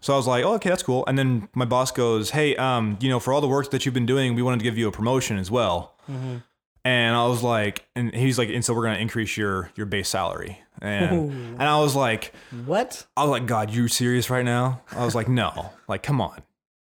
So 0.00 0.14
I 0.14 0.16
was 0.16 0.26
like, 0.26 0.44
oh, 0.44 0.54
okay, 0.54 0.70
that's 0.70 0.82
cool. 0.82 1.04
And 1.06 1.18
then 1.18 1.48
my 1.54 1.66
boss 1.66 1.90
goes, 1.90 2.30
hey, 2.30 2.56
um, 2.56 2.96
you 3.00 3.10
know, 3.10 3.20
for 3.20 3.34
all 3.34 3.40
the 3.40 3.48
work 3.48 3.70
that 3.70 3.84
you've 3.84 3.94
been 3.94 4.06
doing, 4.06 4.34
we 4.34 4.42
wanted 4.42 4.58
to 4.58 4.64
give 4.64 4.78
you 4.78 4.88
a 4.88 4.92
promotion 4.92 5.36
as 5.36 5.50
well. 5.50 5.94
Mm-hmm. 6.10 6.36
And 6.84 7.14
I 7.14 7.26
was 7.26 7.42
like, 7.42 7.86
and 7.94 8.14
he's 8.14 8.38
like, 8.38 8.48
and 8.48 8.64
so 8.64 8.72
we're 8.72 8.84
gonna 8.84 8.98
increase 8.98 9.36
your 9.36 9.70
your 9.76 9.84
base 9.84 10.08
salary. 10.08 10.62
And 10.80 11.12
Ooh. 11.12 11.30
and 11.30 11.62
I 11.62 11.78
was 11.78 11.94
like, 11.94 12.32
What? 12.64 13.06
I 13.16 13.24
was 13.24 13.30
like, 13.30 13.46
God, 13.46 13.70
you 13.70 13.86
serious 13.88 14.30
right 14.30 14.44
now? 14.44 14.80
I 14.92 15.04
was 15.04 15.14
like, 15.14 15.28
no, 15.28 15.72
like, 15.88 16.02
come 16.02 16.22
on, 16.22 16.40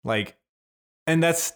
like, 0.04 0.37
and 1.08 1.21
that's 1.21 1.52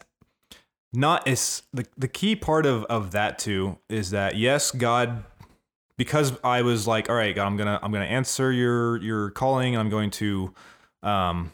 not 0.92 1.28
as 1.28 1.62
the 1.72 1.86
the 1.96 2.08
key 2.08 2.34
part 2.34 2.66
of 2.66 2.84
of 2.84 3.12
that 3.12 3.38
too 3.38 3.78
is 3.88 4.10
that 4.10 4.36
yes, 4.36 4.72
God, 4.72 5.22
because 5.96 6.32
I 6.42 6.62
was 6.62 6.86
like, 6.86 7.08
all 7.08 7.16
right, 7.16 7.34
God, 7.34 7.46
I'm 7.46 7.56
gonna 7.56 7.78
I'm 7.82 7.92
gonna 7.92 8.04
answer 8.04 8.50
your 8.52 8.96
your 9.02 9.30
calling, 9.30 9.74
and 9.74 9.80
I'm 9.80 9.90
going 9.90 10.10
to, 10.12 10.54
um. 11.02 11.50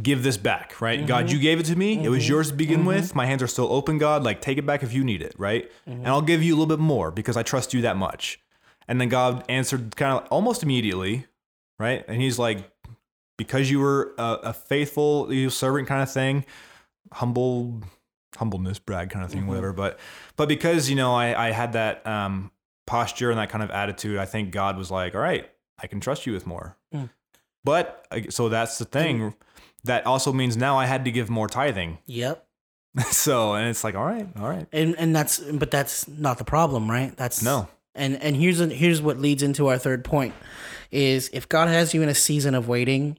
Give 0.00 0.22
this 0.22 0.38
back, 0.38 0.80
right? 0.80 1.06
God, 1.06 1.30
you 1.30 1.38
gave 1.38 1.60
it 1.60 1.66
to 1.66 1.76
me. 1.76 2.02
It 2.02 2.08
was 2.08 2.24
Mhm. 2.24 2.28
yours 2.30 2.48
to 2.48 2.54
begin 2.54 2.80
Mhm. 2.80 2.86
with. 2.86 3.14
My 3.14 3.26
hands 3.26 3.42
are 3.42 3.46
still 3.46 3.70
open, 3.70 3.98
God. 3.98 4.24
Like, 4.24 4.40
take 4.40 4.56
it 4.56 4.64
back 4.64 4.82
if 4.82 4.94
you 4.94 5.04
need 5.04 5.20
it, 5.20 5.34
right? 5.36 5.70
And 5.84 6.08
I'll 6.08 6.22
give 6.22 6.42
you 6.42 6.54
a 6.54 6.56
little 6.56 6.74
bit 6.74 6.78
more 6.82 7.10
because 7.10 7.36
I 7.36 7.42
trust 7.42 7.74
you 7.74 7.82
that 7.82 7.98
much. 7.98 8.40
And 8.88 8.98
then 8.98 9.10
God 9.10 9.44
answered 9.50 9.94
kind 9.96 10.16
of 10.18 10.26
almost 10.30 10.62
immediately, 10.62 11.26
right? 11.78 12.06
And 12.08 12.22
he's 12.22 12.38
like, 12.38 12.70
because 13.36 13.70
you 13.70 13.80
were 13.80 14.14
a, 14.16 14.38
a 14.44 14.52
faithful 14.54 15.30
you 15.30 15.50
servant 15.50 15.88
kind 15.88 16.00
of 16.02 16.10
thing, 16.10 16.46
humble, 17.12 17.82
humbleness, 18.38 18.78
brag 18.78 19.10
kind 19.10 19.26
of 19.26 19.30
thing, 19.30 19.42
Mhm. 19.42 19.46
whatever. 19.48 19.74
But, 19.74 19.98
but 20.36 20.48
because, 20.48 20.88
you 20.88 20.96
know, 20.96 21.14
I, 21.14 21.48
I 21.48 21.50
had 21.50 21.74
that 21.74 22.06
um, 22.06 22.50
posture 22.92 23.30
and 23.30 23.38
that 23.38 23.48
kind 23.48 23.64
of 23.64 23.70
attitude, 23.70 24.18
I 24.18 24.26
think 24.26 24.50
God 24.50 24.76
was 24.76 24.90
like, 24.90 25.14
all 25.14 25.20
right, 25.22 25.48
I 25.82 25.86
can 25.86 25.98
trust 25.98 26.26
you 26.26 26.34
with 26.34 26.46
more. 26.46 26.76
Mm. 26.94 27.08
But 27.64 28.06
uh, 28.10 28.20
so 28.28 28.50
that's 28.50 28.76
the 28.76 28.84
thing. 28.84 29.34
That 29.84 30.06
also 30.06 30.30
means 30.32 30.56
now 30.58 30.78
I 30.78 30.84
had 30.86 31.06
to 31.06 31.10
give 31.10 31.28
more 31.30 31.48
tithing 31.48 31.98
Yep. 32.06 32.46
so, 33.10 33.54
and 33.54 33.68
it's 33.68 33.82
like, 33.82 33.94
all 33.94 34.04
right, 34.04 34.28
all 34.38 34.48
right. 34.48 34.66
And 34.72 34.94
and 34.98 35.16
that's 35.16 35.38
but 35.38 35.70
that's 35.70 36.06
not 36.06 36.36
the 36.36 36.44
problem, 36.44 36.90
right? 36.90 37.16
That's 37.16 37.42
No. 37.42 37.68
And 37.94 38.22
and 38.22 38.36
here's 38.36 38.60
a, 38.60 38.66
here's 38.66 39.00
what 39.00 39.18
leads 39.18 39.42
into 39.42 39.68
our 39.68 39.78
third 39.78 40.04
point 40.04 40.34
is 40.90 41.30
if 41.32 41.48
God 41.48 41.68
has 41.68 41.94
you 41.94 42.02
in 42.02 42.10
a 42.10 42.14
season 42.14 42.54
of 42.54 42.68
waiting, 42.68 43.18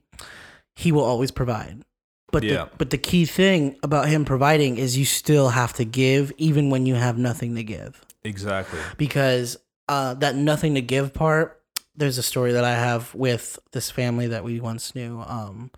he 0.75 0.91
will 0.91 1.03
always 1.03 1.31
provide. 1.31 1.83
But 2.31 2.43
Yeah. 2.43 2.65
the, 2.65 2.69
but 2.77 2.89
the 2.91 2.97
key 2.99 3.25
thing 3.25 3.75
about 3.81 4.07
him 4.07 4.23
providing 4.25 4.77
is 4.77 4.97
you 4.97 5.05
still 5.05 5.49
have 5.49 5.73
to 5.73 5.85
give 5.85 6.31
even 6.37 6.69
when 6.69 6.85
you 6.85 6.93
have 6.95 7.17
nothing 7.17 7.55
to 7.55 7.63
give. 7.63 8.05
Exactly. 8.23 8.79
Because 8.97 9.57
uh, 9.87 10.13
that 10.15 10.35
nothing 10.35 10.75
to 10.75 10.81
give 10.81 11.13
part, 11.13 11.61
there's 11.95 12.17
a 12.17 12.23
story 12.23 12.51
that 12.53 12.63
I 12.63 12.73
have 12.73 13.13
with 13.13 13.59
this 13.71 13.91
family 13.91 14.27
that 14.27 14.43
we 14.43 14.59
once 14.59 14.95
knew 14.95 15.23
um, 15.27 15.71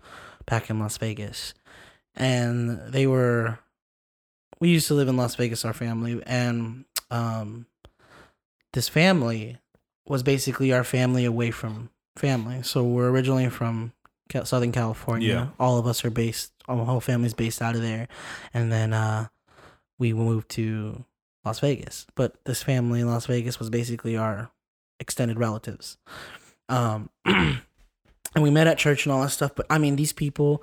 back 0.46 0.70
in 0.70 0.78
Las 0.78 0.96
Vegas. 0.96 1.54
And 2.14 2.80
they 2.88 3.06
were, 3.06 3.58
we 4.60 4.70
used 4.70 4.88
to 4.88 4.94
live 4.94 5.08
in 5.08 5.16
Las 5.16 5.34
Vegas, 5.34 5.64
our 5.64 5.74
family. 5.74 6.22
And 6.26 6.86
um, 7.10 7.66
this 8.72 8.88
family 8.88 9.58
was 10.06 10.22
basically 10.22 10.72
our 10.72 10.84
family 10.84 11.24
away 11.24 11.50
from 11.50 11.90
family. 12.16 12.62
So 12.62 12.82
we're 12.84 13.10
originally 13.10 13.50
from 13.50 13.92
Southern 14.44 14.72
California. 14.72 15.28
Yeah. 15.28 15.46
All 15.60 15.78
of 15.78 15.86
us 15.86 16.04
are 16.04 16.10
based, 16.10 16.52
our 16.66 16.84
whole 16.84 17.00
family's 17.00 17.34
based 17.34 17.60
out 17.60 17.74
of 17.74 17.82
there. 17.82 18.08
And 18.54 18.72
then 18.72 18.92
uh, 18.92 19.26
we 19.98 20.14
moved 20.14 20.48
to 20.52 21.04
Las 21.46 21.60
Vegas. 21.60 22.06
But 22.14 22.34
this 22.44 22.62
family 22.62 23.00
in 23.00 23.08
Las 23.08 23.26
Vegas 23.26 23.58
was 23.58 23.70
basically 23.70 24.16
our 24.16 24.50
extended 25.00 25.38
relatives. 25.38 25.96
Um, 26.68 27.08
and 27.24 27.62
we 28.34 28.50
met 28.50 28.66
at 28.66 28.78
church 28.78 29.06
and 29.06 29.12
all 29.12 29.22
that 29.22 29.30
stuff. 29.30 29.52
But 29.54 29.66
I 29.70 29.78
mean, 29.78 29.96
these 29.96 30.12
people, 30.12 30.62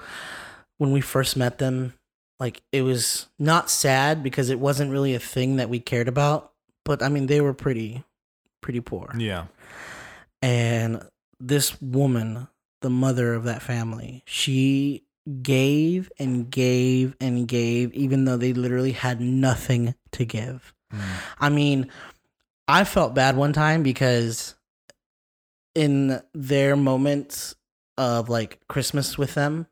when 0.77 0.91
we 0.91 1.01
first 1.01 1.37
met 1.37 1.57
them, 1.57 1.93
like 2.39 2.61
it 2.71 2.81
was 2.81 3.27
not 3.39 3.69
sad 3.69 4.21
because 4.21 4.49
it 4.49 4.59
wasn't 4.59 4.91
really 4.91 5.15
a 5.15 5.19
thing 5.19 5.55
that 5.55 5.69
we 5.69 5.79
cared 5.79 6.07
about. 6.07 6.51
But 6.85 7.01
I 7.01 7.09
mean, 7.09 7.27
they 7.27 7.41
were 7.41 7.53
pretty, 7.53 8.03
pretty 8.61 8.81
poor. 8.81 9.13
Yeah. 9.17 9.45
And 10.41 11.01
this 11.39 11.81
woman, 11.81 12.49
the 12.81 12.89
mother 12.89 13.33
of 13.33 13.45
that 13.45 13.61
family, 13.61 14.23
she 14.25 15.03
gave 15.41 16.11
and 16.19 16.49
gave 16.49 17.15
and 17.19 17.47
gave, 17.47 17.93
even 17.93 18.25
though 18.25 18.37
they 18.37 18.53
literally 18.53 18.91
had 18.91 19.21
nothing 19.21 19.95
to 20.11 20.25
give. 20.25 20.73
Mm. 20.93 21.01
I 21.39 21.49
mean, 21.49 21.89
I 22.67 22.83
felt 22.83 23.13
bad 23.13 23.35
one 23.37 23.53
time 23.53 23.83
because 23.83 24.55
in 25.75 26.21
their 26.33 26.75
moments 26.75 27.55
of 27.97 28.29
like 28.29 28.59
Christmas 28.67 29.17
with 29.17 29.33
them, 29.33 29.67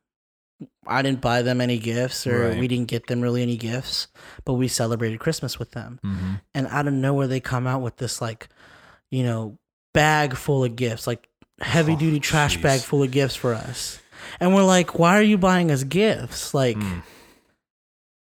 I 0.88 1.02
didn't 1.02 1.22
buy 1.22 1.42
them 1.42 1.60
any 1.62 1.78
gifts 1.80 2.26
or 2.28 2.50
Right. 2.50 2.58
we 2.60 2.68
didn't 2.68 2.88
get 2.88 3.08
them 3.08 3.22
really 3.22 3.42
any 3.42 3.58
gifts, 3.58 4.08
but 4.46 4.54
we 4.54 4.68
celebrated 4.68 5.20
Christmas 5.20 5.58
with 5.60 5.72
them. 5.72 6.00
hmm 6.04 6.34
And 6.54 6.68
out 6.68 6.88
of 6.88 6.94
nowhere, 6.94 7.28
they 7.28 7.40
come 7.40 7.68
out 7.68 7.82
with 7.82 7.98
this 7.98 8.22
like, 8.22 8.48
you 9.10 9.24
know, 9.24 9.58
bag 9.94 10.36
full 10.36 10.64
of 10.64 10.76
gifts, 10.76 11.08
like 11.08 11.28
heavy 11.60 11.96
duty 11.96 12.18
Oh, 12.18 12.20
trash 12.20 12.58
jeez. 12.58 12.62
bag 12.62 12.82
full 12.82 13.04
of 13.04 13.12
gifts 13.12 13.36
for 13.36 13.54
us. 13.54 14.00
And 14.40 14.54
we're 14.56 14.64
like, 14.64 14.98
why 14.98 15.18
are 15.18 15.22
you 15.24 15.38
buying 15.38 15.72
us 15.72 15.84
gifts? 15.84 16.54
Like, 16.54 16.78
Mm. 16.78 17.04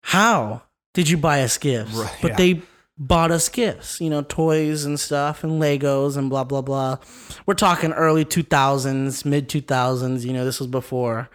how 0.03 0.63
did 0.95 1.09
you 1.09 1.17
buy 1.17 1.43
us 1.43 1.59
gifts? 1.59 1.93
Right, 1.95 2.17
but 2.23 2.31
yeah. 2.33 2.37
they 2.37 2.63
bought 2.99 3.31
us 3.31 3.49
gifts, 3.49 4.01
you 4.01 4.09
know, 4.09 4.23
toys 4.23 4.85
and 4.85 4.99
stuff 4.99 5.45
and 5.45 5.61
Legos 5.61 6.17
and 6.17 6.31
blah, 6.31 6.45
blah, 6.45 6.63
blah. 6.63 6.97
We're 7.45 7.55
talking 7.55 7.93
early 7.93 8.25
2000s, 8.25 9.25
mid 9.25 9.49
2000s. 9.49 10.25
You 10.25 10.33
know, 10.33 10.45
this 10.45 10.59
was 10.59 10.69
before, 10.69 11.29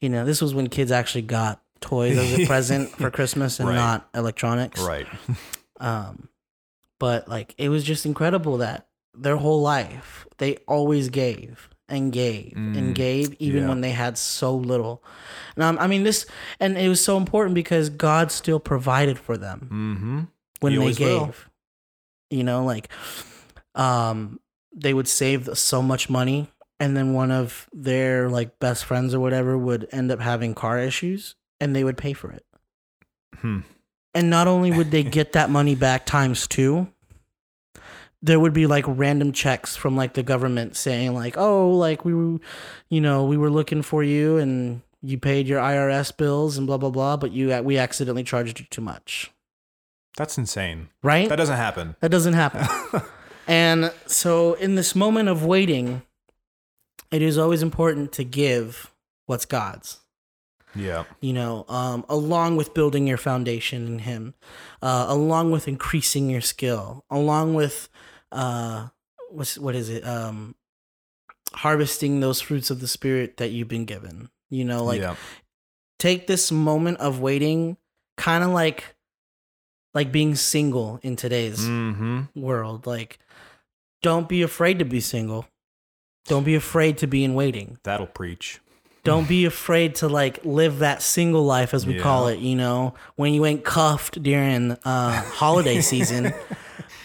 you 0.00 0.08
know, 0.08 0.24
this 0.24 0.42
was 0.42 0.54
when 0.54 0.68
kids 0.68 0.92
actually 0.92 1.22
got 1.22 1.62
toys 1.80 2.18
as 2.18 2.38
a 2.38 2.46
present 2.46 2.90
for 2.90 3.10
Christmas 3.10 3.58
and 3.58 3.68
Right. 3.70 3.74
not 3.76 4.08
electronics. 4.14 4.80
Right. 4.80 5.06
Um, 5.80 6.28
but 7.00 7.26
like, 7.26 7.56
it 7.58 7.68
was 7.68 7.82
just 7.82 8.06
incredible 8.06 8.58
that 8.58 8.86
their 9.14 9.36
whole 9.36 9.60
life, 9.62 10.28
they 10.38 10.58
always 10.68 11.08
gave 11.08 11.68
and 11.88 12.12
gave 12.12 12.52
Mm, 12.56 12.76
and 12.78 12.94
gave 12.94 13.34
even 13.38 13.62
yeah. 13.64 13.68
when 13.68 13.80
they 13.80 13.90
had 13.90 14.16
so 14.18 14.54
little. 14.54 15.02
And 15.56 15.62
um, 15.64 15.78
I 15.78 15.86
mean 15.86 16.04
this, 16.04 16.26
and 16.60 16.78
it 16.78 16.88
was 16.88 17.04
so 17.04 17.16
important 17.16 17.54
because 17.54 17.88
God 17.90 18.30
still 18.32 18.60
provided 18.60 19.18
for 19.18 19.36
them 19.36 19.68
Mm-hmm. 19.70 20.20
when 20.60 20.72
He 20.72 20.78
they 20.78 20.92
gave. 20.94 21.08
will. 21.20 21.34
You 22.30 22.44
know, 22.44 22.64
like, 22.64 22.88
um, 23.74 24.40
they 24.74 24.94
would 24.94 25.08
save 25.08 25.50
so 25.58 25.82
much 25.82 26.08
money, 26.08 26.48
and 26.80 26.96
then 26.96 27.12
one 27.12 27.30
of 27.30 27.68
their 27.72 28.28
like 28.30 28.58
best 28.58 28.84
friends 28.86 29.12
or 29.14 29.20
whatever 29.20 29.56
would 29.58 29.86
end 29.92 30.10
up 30.10 30.20
having 30.20 30.54
car 30.54 30.78
issues, 30.78 31.34
and 31.60 31.76
they 31.76 31.84
would 31.84 31.96
pay 31.98 32.12
for 32.14 32.30
it. 32.30 32.44
Hmm. 33.36 33.60
And 34.14 34.30
not 34.30 34.46
only 34.48 34.70
would 34.72 34.90
they 34.90 35.02
get 35.18 35.32
that 35.32 35.50
money 35.50 35.74
back 35.74 36.06
times 36.06 36.46
two, 36.46 36.88
there 38.22 38.38
would 38.38 38.52
be 38.52 38.66
like 38.66 38.84
random 38.86 39.32
checks 39.32 39.74
from 39.76 39.96
like 39.96 40.14
the 40.14 40.22
government 40.22 40.76
saying 40.76 41.14
like, 41.14 41.36
"Oh, 41.36 41.70
like 41.70 42.04
we 42.04 42.14
were, 42.14 42.38
you 42.88 43.00
know, 43.00 43.24
we 43.24 43.36
were 43.36 43.50
looking 43.50 43.82
for 43.82 44.02
you 44.02 44.38
and 44.38 44.82
you 45.02 45.18
paid 45.18 45.48
your 45.48 45.60
IRS 45.60 46.16
bills 46.16 46.56
and 46.56 46.66
blah 46.66 46.78
blah 46.78 46.90
blah, 46.90 47.16
but 47.16 47.32
you 47.32 47.60
we 47.62 47.78
accidentally 47.78 48.24
charged 48.24 48.60
you 48.60 48.66
too 48.70 48.80
much." 48.82 49.32
That's 50.16 50.36
insane. 50.38 50.88
Right? 51.02 51.28
That 51.28 51.36
doesn't 51.36 51.56
happen. 51.56 51.96
That 52.00 52.10
doesn't 52.10 52.34
happen. 52.34 52.66
and 53.46 53.92
so 54.06 54.54
in 54.54 54.74
this 54.74 54.94
moment 54.94 55.28
of 55.28 55.44
waiting, 55.44 56.02
it 57.10 57.22
is 57.22 57.38
always 57.38 57.62
important 57.62 58.12
to 58.12 58.24
give 58.24 58.92
what's 59.26 59.46
God's 59.46 60.00
Yeah. 60.74 61.04
you 61.20 61.32
know, 61.32 61.64
um, 61.68 62.04
along 62.08 62.56
with 62.56 62.74
building 62.74 63.06
your 63.06 63.16
foundation 63.16 63.86
in 63.86 63.98
Him, 64.00 64.34
uh, 64.82 65.06
along 65.08 65.50
with 65.50 65.66
increasing 65.66 66.28
your 66.28 66.40
skill, 66.42 67.04
along 67.10 67.54
with 67.54 67.88
uh, 68.32 68.88
what's 69.30 69.58
what 69.58 69.74
is 69.74 69.88
it? 69.88 70.06
Um, 70.06 70.54
harvesting 71.54 72.20
those 72.20 72.40
fruits 72.40 72.70
of 72.70 72.80
the 72.80 72.88
Spirit 72.88 73.36
that 73.36 73.50
you've 73.50 73.68
been 73.68 73.84
given. 73.84 74.30
You 74.50 74.64
know, 74.64 74.84
like 74.84 75.00
yeah. 75.00 75.16
take 75.98 76.26
this 76.26 76.50
moment 76.52 76.98
of 76.98 77.20
waiting, 77.20 77.76
kind 78.16 78.42
of 78.44 78.50
like 78.50 78.96
like 79.94 80.10
being 80.10 80.34
single 80.34 80.98
in 81.02 81.16
today's 81.16 81.60
Mm-hmm. 81.60 82.22
world. 82.34 82.86
Like, 82.86 83.18
don't 84.02 84.28
be 84.28 84.42
afraid 84.42 84.78
to 84.78 84.84
be 84.84 85.00
single. 85.00 85.46
Don't 86.26 86.44
be 86.44 86.54
afraid 86.54 86.98
to 86.98 87.06
be 87.06 87.24
in 87.24 87.34
waiting 87.34 87.78
That'll 87.82 88.06
preach. 88.06 88.60
don't 89.04 89.26
be 89.28 89.44
afraid 89.44 89.96
to 89.96 90.08
like 90.08 90.44
live 90.44 90.78
that 90.78 91.02
single 91.02 91.44
life 91.44 91.74
as 91.74 91.84
we 91.84 91.98
call 91.98 92.28
it 92.28 92.38
you 92.38 92.54
know 92.54 92.94
when 93.16 93.34
you 93.34 93.44
ain't 93.44 93.64
cuffed 93.64 94.22
during 94.22 94.70
uh 94.84 95.20
holiday 95.22 95.80
season 95.80 96.32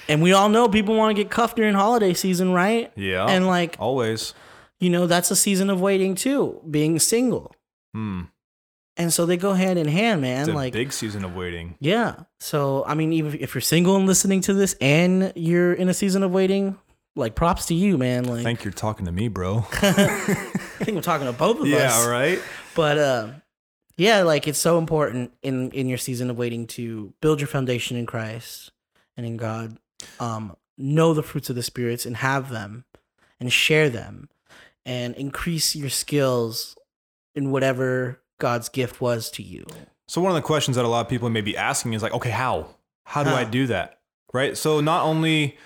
and 0.09 0.21
we 0.21 0.33
all 0.33 0.49
know 0.49 0.67
people 0.69 0.95
want 0.95 1.15
to 1.15 1.21
get 1.23 1.29
cuffed 1.31 1.55
during 1.57 1.73
holiday 1.73 2.13
season 2.13 2.51
right 2.53 2.91
Yeah. 2.95 3.25
and 3.27 3.47
like 3.47 3.75
always. 3.79 4.33
you 4.79 4.89
know 4.89 5.07
that's 5.07 5.31
a 5.31 5.35
season 5.35 5.69
of 5.69 5.81
waiting 5.81 6.15
too 6.15 6.61
being 6.69 6.99
single 6.99 7.53
Hmm. 7.93 8.23
and 8.95 9.11
so 9.13 9.25
they 9.25 9.37
go 9.37 9.53
hand 9.53 9.79
in 9.79 9.87
hand 9.87 10.19
It's 10.25 10.47
man 10.47 10.49
a 10.49 10.53
like 10.55 10.73
big 10.73 10.91
season 10.93 11.23
of 11.25 11.35
waiting. 11.35 11.75
yeah 11.79 12.23
so 12.39 12.83
i 12.85 12.93
mean 12.93 13.11
even 13.13 13.37
if 13.39 13.53
you're 13.55 13.61
single 13.61 13.95
and 13.95 14.05
listening 14.05 14.41
to 14.41 14.53
this 14.53 14.75
and 14.81 15.33
you're 15.35 15.73
in 15.73 15.89
a 15.89 15.93
season 15.93 16.21
of 16.23 16.31
waiting 16.31 16.77
like 17.15 17.33
props 17.33 17.65
to 17.67 17.73
you 17.73 17.97
man 17.97 18.25
like 18.25 18.41
I 18.41 18.43
think 18.43 18.63
you're 18.63 18.71
talking 18.73 19.05
to 19.07 19.11
me, 19.11 19.27
bro. 19.27 19.65
I 19.71 20.83
think 20.83 20.97
i'm 20.97 21.01
talking 21.01 21.25
to 21.27 21.33
both 21.33 21.57
of 21.57 21.63
us 21.65 21.69
yeah. 21.69 22.07
Right. 22.07 22.39
but 22.75 22.97
uh, 22.99 23.27
yeah 23.97 24.21
like 24.21 24.47
it's 24.47 24.59
so 24.59 24.77
important 24.77 25.31
in 25.41 25.71
in 25.71 25.87
your 25.87 25.97
season 25.97 26.29
of 26.29 26.37
waiting 26.37 26.67
to 26.77 27.13
build 27.21 27.39
your 27.41 27.47
foundation 27.47 27.97
in 27.97 28.05
christ 28.05 28.71
and 29.15 29.25
in 29.25 29.37
god 29.37 29.77
um 30.19 30.55
know 30.77 31.13
the 31.13 31.23
fruits 31.23 31.49
of 31.49 31.55
the 31.55 31.63
spirits 31.63 32.05
and 32.05 32.17
have 32.17 32.49
them 32.49 32.85
and 33.39 33.51
share 33.51 33.89
them 33.89 34.29
and 34.85 35.15
increase 35.15 35.75
your 35.75 35.89
skills 35.89 36.77
in 37.35 37.51
whatever 37.51 38.19
god's 38.39 38.69
gift 38.69 39.01
was 39.01 39.29
to 39.31 39.41
you 39.43 39.65
So 40.07 40.21
one 40.21 40.31
of 40.31 40.35
the 40.35 40.41
questions 40.41 40.75
that 40.77 40.85
a 40.85 40.87
lot 40.87 41.01
of 41.05 41.09
people 41.09 41.29
may 41.29 41.41
be 41.41 41.57
asking 41.57 41.93
is 41.93 42.01
like, 42.03 42.13
okay, 42.13 42.29
how? 42.29 42.67
How 43.03 43.23
do 43.23 43.29
I 43.31 43.43
do 43.43 43.67
that? 43.67 43.99
Right. 44.33 44.55
So 44.57 44.79
not 44.81 45.03
only, 45.03 45.57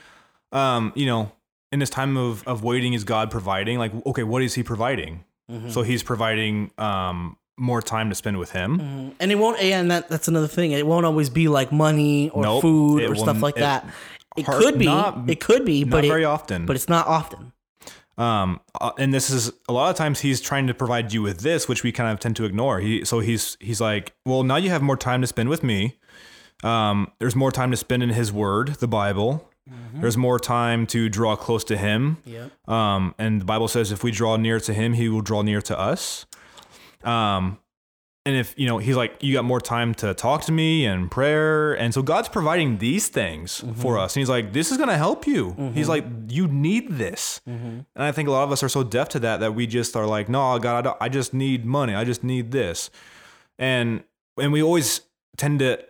um, 0.51 0.91
you 0.95 1.05
know, 1.05 1.31
in 1.71 1.77
this 1.79 1.89
time 1.91 2.17
of 2.17 2.43
of 2.47 2.63
waiting, 2.63 2.93
is 2.93 3.03
God 3.03 3.29
providing? 3.31 3.77
Like, 3.77 3.91
okay, 4.05 4.23
what 4.23 4.41
is 4.41 4.53
He 4.55 4.63
providing? 4.63 5.23
Mhm. 5.49 5.71
So 5.71 5.81
He's 5.83 6.01
providing 6.03 6.71
um 6.77 7.37
more 7.57 7.81
time 7.81 8.09
to 8.09 8.15
spend 8.15 8.37
with 8.39 8.51
Him. 8.51 8.79
Mhm. 8.79 9.15
and 9.19 9.31
it 9.31 9.35
won't 9.35 9.59
and 9.61 9.91
that 9.91 10.09
that's 10.09 10.27
another 10.27 10.47
thing 10.47 10.71
it 10.71 10.87
won't 10.87 11.05
always 11.05 11.29
be 11.29 11.47
like 11.47 11.71
money 11.71 12.29
or 12.31 12.41
Nope, 12.43 12.61
food 12.61 13.03
or 13.03 13.15
stuff 13.15 13.41
like 13.43 13.57
it- 13.57 13.61
that 13.61 13.85
it 14.37 14.45
hard- 14.45 14.61
could 14.63 14.79
be 14.79 14.85
not- 14.85 15.29
it 15.29 15.39
could 15.39 15.65
be 15.65 15.83
but 15.83 16.03
very 16.05 16.23
it, 16.23 16.25
often. 16.25 16.65
but 16.65 16.75
it's 16.75 16.89
not 16.89 17.07
often 17.07 17.51
Um, 18.17 18.59
uh, 18.79 18.91
and 18.99 19.13
this 19.13 19.29
is 19.29 19.51
a 19.69 19.73
lot 19.73 19.89
of 19.89 19.95
times 19.95 20.19
he's 20.19 20.41
trying 20.41 20.67
to 20.67 20.73
provide 20.73 21.11
you 21.13 21.21
with 21.23 21.39
this, 21.39 21.67
which 21.67 21.81
we 21.81 21.91
kind 21.91 22.11
of 22.11 22.19
tend 22.19 22.35
to 22.35 22.45
ignore. 22.45 22.79
He 22.79 23.03
so 23.05 23.19
he's 23.19 23.57
he's 23.59 23.79
like, 23.81 24.13
well, 24.25 24.43
now 24.43 24.57
you 24.57 24.69
have 24.69 24.81
more 24.83 24.97
time 24.97 25.21
to 25.21 25.27
spend 25.27 25.49
with 25.49 25.63
me. 25.63 25.97
Um, 26.63 27.11
there's 27.19 27.35
more 27.35 27.51
time 27.51 27.71
to 27.71 27.77
spend 27.77 28.03
in 28.03 28.09
His 28.09 28.31
Word, 28.31 28.75
the 28.79 28.87
Bible. 28.87 29.47
There's 29.93 30.17
more 30.17 30.39
time 30.39 30.85
to 30.87 31.07
draw 31.09 31.35
close 31.35 31.63
to 31.65 31.77
Him. 31.77 32.17
yeah 32.25 32.47
Um, 32.67 33.15
and 33.17 33.39
the 33.41 33.45
Bible 33.45 33.67
says 33.67 33.91
if 33.91 34.03
we 34.03 34.11
draw 34.11 34.35
near 34.37 34.59
to 34.59 34.73
Him, 34.73 34.93
He 34.93 35.07
will 35.09 35.21
draw 35.21 35.41
near 35.41 35.61
to 35.61 35.79
us. 35.79 36.25
Um, 37.03 37.57
and 38.25 38.35
if 38.35 38.53
you 38.55 38.67
know 38.67 38.77
he's 38.77 38.95
like 38.95 39.15
you 39.21 39.33
got 39.33 39.45
more 39.45 39.59
time 39.59 39.95
to 39.95 40.13
talk 40.13 40.43
to 40.43 40.51
me 40.51 40.85
and 40.85 41.09
prayer. 41.09 41.73
And 41.73 41.93
so 41.93 42.01
god's 42.01 42.29
providing 42.29 42.77
these 42.77 43.07
things 43.07 43.59
for 43.59 43.65
mm-hmm. 43.65 43.97
us. 43.97 44.15
And 44.15 44.21
he's 44.21 44.29
like 44.29 44.53
this 44.53 44.71
is 44.71 44.77
going 44.77 44.89
to 44.89 44.97
help 44.97 45.25
you. 45.25 45.55
He's 45.73 45.87
mm-hmm. 45.87 45.89
like 45.89 46.05
you 46.27 46.47
need 46.47 46.91
this. 46.91 47.41
Mm-hmm. 47.47 47.65
And 47.67 47.85
i 47.95 48.11
think 48.11 48.29
a 48.29 48.31
lot 48.31 48.43
of 48.43 48.51
us 48.51 48.61
are 48.61 48.69
so 48.69 48.83
deaf 48.83 49.09
to 49.09 49.19
that 49.19 49.39
that 49.39 49.55
we 49.55 49.65
just 49.65 49.95
are 49.95 50.05
like 50.05 50.29
no 50.29 50.57
god 50.59 50.77
I, 50.77 50.81
don't- 50.81 50.97
I 51.01 51.09
just 51.09 51.33
need 51.33 51.65
money. 51.65 51.95
I 51.95 52.03
just 52.03 52.23
need 52.23 52.51
this. 52.51 52.89
And 53.57 54.03
and 54.39 54.51
we 54.53 54.61
always 54.61 55.01
tend 55.37 55.59
to 55.59 55.83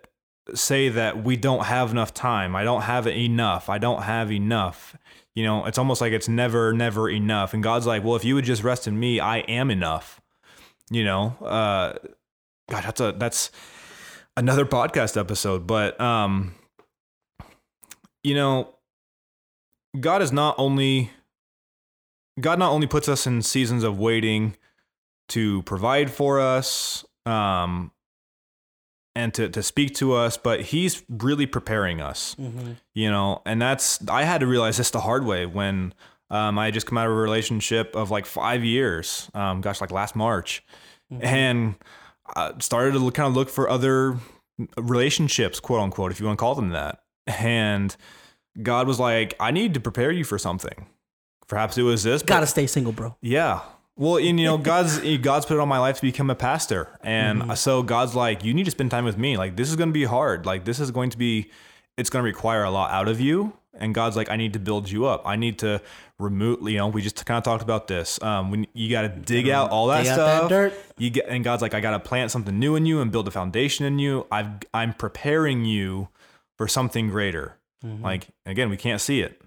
say 0.56 0.90
that 0.90 1.24
we 1.24 1.36
don't 1.36 1.66
have 1.66 1.92
enough 1.92 2.14
time. 2.14 2.56
I 2.56 2.64
don't 2.64 2.82
have 2.82 3.08
enough. 3.08 3.70
I 3.70 3.78
don't 3.78 4.04
have 4.04 4.32
enough. 4.32 4.96
You 5.36 5.44
know 5.44 5.66
it's 5.66 5.78
almost 5.78 6.00
like 6.00 6.14
it's 6.14 6.30
never 6.30 6.72
never 6.72 7.10
enough. 7.10 7.54
And 7.54 7.62
god's 7.62 7.86
like 7.86 8.06
well 8.06 8.16
if 8.16 8.24
you 8.24 8.36
would 8.36 8.46
just 8.46 8.64
rest 8.64 8.88
in 8.88 8.98
me 8.98 9.20
i 9.20 9.40
am 9.40 9.70
enough. 9.70 10.22
You 10.90 11.04
know 11.04 11.36
uh 11.42 11.94
god 12.72 12.84
that's 12.86 13.02
a 13.02 13.12
that's 13.18 13.52
another 14.38 14.66
podcast 14.66 15.20
episode 15.20 15.68
but 15.68 16.00
um 16.00 16.56
you 18.24 18.34
know 18.34 18.74
god 20.00 20.22
is 20.22 20.32
not 20.32 20.56
only 20.58 21.12
god 22.40 22.58
not 22.58 22.72
only 22.72 22.88
puts 22.88 23.10
us 23.10 23.28
in 23.28 23.42
seasons 23.42 23.84
of 23.84 24.00
waiting 24.00 24.56
to 25.28 25.62
provide 25.64 26.10
for 26.10 26.40
us 26.40 27.04
um 27.26 27.92
and 29.16 29.34
to, 29.34 29.50
to 29.50 29.62
speak 29.62 29.94
to 29.96 30.14
us 30.14 30.38
but 30.38 30.62
he's 30.62 31.04
really 31.10 31.46
preparing 31.46 32.00
us 32.00 32.36
Mm-hmm. 32.40 32.74
you 32.94 33.10
know 33.12 33.42
and 33.46 33.62
that's 33.62 34.08
i 34.08 34.24
had 34.24 34.40
to 34.40 34.48
realize 34.48 34.78
this 34.78 34.92
the 34.92 35.02
hard 35.02 35.26
way 35.26 35.46
when 35.46 35.94
um, 36.30 36.58
i 36.58 36.66
had 36.66 36.74
just 36.74 36.88
come 36.88 36.98
out 36.98 37.08
of 37.08 37.12
a 37.12 37.16
relationship 37.16 37.94
of 37.96 38.10
like 38.10 38.26
five 38.26 38.64
years 38.64 39.30
um, 39.34 39.60
gosh 39.60 39.82
like 39.82 39.92
last 39.92 40.16
march 40.16 40.64
and 41.20 41.76
I 42.36 42.54
started 42.60 42.94
to 42.94 43.12
kind 43.12 43.28
of 43.28 43.36
look 43.36 43.50
for 43.50 43.70
other 43.70 44.18
relationships 44.78 45.60
quote 45.60 45.82
unquote 45.82 46.12
if 46.12 46.20
you 46.20 46.26
want 46.26 46.38
to 46.38 46.40
call 46.42 46.56
them 46.56 46.70
that 46.70 47.00
and 47.26 47.96
god 48.62 48.86
was 48.88 49.00
like 49.00 49.34
i 49.40 49.50
need 49.52 49.74
to 49.74 49.80
prepare 49.80 50.12
you 50.12 50.24
for 50.24 50.38
something 50.38 50.86
perhaps 51.48 51.78
it 51.78 51.84
was 51.84 52.04
this 52.04 52.22
Gotta 52.22 52.46
stay 52.48 52.68
single, 52.68 52.94
bro. 52.94 53.16
yeah. 53.22 53.62
Well, 53.98 54.18
and 54.18 54.40
you 54.40 54.46
know, 54.46 54.58
God's 54.72 55.00
God's 55.18 55.46
put 55.46 55.56
it 55.56 55.60
on 55.60 55.68
my 55.68 55.80
life 55.80 55.98
to 55.98 56.02
become 56.02 56.30
a 56.30 56.36
pastor, 56.36 56.88
and 57.04 57.42
Mm-hmm. 57.42 57.54
so 57.56 57.84
God's 57.84 58.16
like, 58.16 58.44
you 58.44 58.54
need 58.54 58.64
to 58.64 58.72
spend 58.72 58.90
time 58.90 59.04
with 59.04 59.18
me. 59.18 59.36
Like, 59.36 59.58
this 59.58 59.70
is 59.70 59.76
going 59.76 59.90
to 59.90 59.94
be 59.94 60.06
hard. 60.06 60.46
Like, 60.46 60.64
this 60.64 60.80
is 60.80 60.92
going 60.92 61.10
to 61.10 61.18
be, 61.18 61.52
it's 61.98 62.10
going 62.10 62.24
to 62.24 62.26
require 62.26 62.64
a 62.64 62.72
lot 62.72 62.92
out 62.92 63.10
of 63.10 63.20
you. 63.20 63.52
And 63.78 63.94
God's 63.94 64.16
like, 64.16 64.30
I 64.32 64.38
need 64.38 64.54
to 64.54 64.60
build 64.60 64.90
you 64.90 65.06
up. 65.06 65.22
I 65.26 65.36
need 65.36 65.60
to 65.60 65.82
remove. 66.22 66.68
You 66.70 66.78
know, 66.78 66.88
we 66.88 67.02
just 67.02 67.26
kind 67.26 67.38
of 67.38 67.44
talked 67.44 67.64
about 67.64 67.88
this. 67.88 68.22
Um, 68.22 68.52
when 68.52 68.68
you 68.74 68.90
got 68.90 69.02
to 69.04 69.10
dig 69.10 69.50
out 69.50 69.70
all 69.72 69.88
that 69.88 70.00
dig 70.04 70.08
that 70.08 70.14
stuff, 70.16 70.50
dirt. 70.50 70.74
you 70.98 71.10
get, 71.10 71.26
and 71.28 71.44
God's 71.44 71.62
like, 71.62 71.74
I 71.74 71.80
got 71.80 71.92
to 71.92 72.00
plant 72.00 72.32
something 72.32 72.58
new 72.58 72.76
in 72.76 72.86
you 72.86 73.02
and 73.02 73.12
build 73.12 73.28
a 73.28 73.32
foundation 73.32 73.86
in 73.86 74.00
you. 74.00 74.28
I've, 74.32 74.48
I'm 74.74 74.94
preparing 74.94 75.66
you 75.66 76.10
for 76.58 76.68
something 76.68 77.10
greater. 77.10 77.58
Mm-hmm. 77.86 78.04
Like, 78.04 78.28
again, 78.46 78.70
we 78.70 78.78
can't 78.78 79.02
see 79.02 79.22
it. 79.22 79.42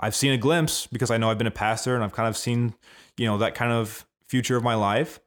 I've 0.00 0.14
seen 0.14 0.32
a 0.32 0.36
glimpse 0.36 0.86
because 0.86 1.10
I 1.10 1.16
know 1.16 1.30
I've 1.30 1.38
been 1.38 1.46
a 1.46 1.50
pastor 1.50 1.94
and 1.94 2.04
I've 2.04 2.12
kind 2.12 2.28
of 2.28 2.36
seen, 2.36 2.74
you 3.16 3.26
know, 3.26 3.38
that 3.38 3.54
kind 3.54 3.72
of 3.72 4.06
future 4.28 4.56
of 4.56 4.62
my 4.62 4.74
life. 4.74 5.18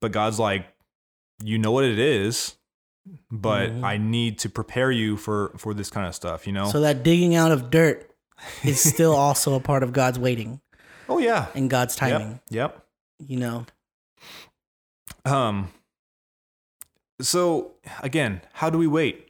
But 0.00 0.12
God's 0.12 0.38
like, 0.38 0.66
you 1.44 1.58
know 1.58 1.72
what 1.72 1.84
it 1.84 1.98
is, 1.98 2.54
but 3.30 3.70
Mhm. 3.70 3.84
I 3.84 3.96
need 3.98 4.38
to 4.40 4.48
prepare 4.48 4.90
you 4.92 5.16
for 5.16 5.52
for 5.58 5.74
this 5.74 5.90
kind 5.90 6.06
of 6.06 6.14
stuff, 6.14 6.46
you 6.46 6.52
know? 6.52 6.70
So 6.70 6.80
that 6.80 7.02
digging 7.02 7.34
out 7.34 7.50
of 7.50 7.68
dirt 7.70 8.11
is 8.64 8.80
still 8.94 9.14
also 9.14 9.54
a 9.54 9.60
part 9.60 9.82
of 9.82 9.92
God's 9.92 10.18
waiting 10.18 10.60
oh 11.08 11.18
yeah. 11.18 11.46
and 11.54 11.68
God's 11.70 11.96
timing. 11.96 12.40
Yep. 12.50 12.84
You 13.18 13.38
know. 13.38 13.66
Um 15.24 15.68
so 17.20 17.72
again, 18.02 18.40
how 18.52 18.70
do 18.70 18.78
we 18.78 18.86
wait? 18.86 19.28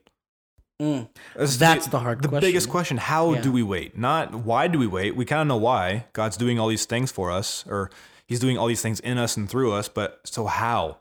Mm. 0.81 1.09
That's, 1.37 1.57
That's 1.59 1.87
the 1.87 1.99
hard 2.01 2.23
the 2.23 2.29
question. 2.29 2.49
biggest 2.49 2.69
question. 2.69 2.97
How 2.97 3.35
Yeah. 3.35 3.41
do 3.43 3.53
we 3.53 3.63
wait? 3.63 3.97
Not 3.97 4.35
why 4.35 4.67
do 4.67 4.79
we 4.79 4.87
wait? 4.87 5.15
We 5.15 5.25
kind 5.25 5.41
of 5.43 5.47
know 5.47 5.57
why. 5.57 6.07
God's 6.13 6.37
doing 6.37 6.59
all 6.59 6.69
these 6.69 6.87
things 6.87 7.13
for 7.13 7.31
us, 7.31 7.65
or 7.69 7.91
He's 8.27 8.41
doing 8.41 8.57
all 8.59 8.67
these 8.67 8.83
things 8.83 8.99
in 9.01 9.19
us 9.19 9.37
and 9.37 9.49
through 9.49 9.73
us. 9.73 9.89
But 9.89 10.21
so 10.25 10.47
how? 10.47 10.97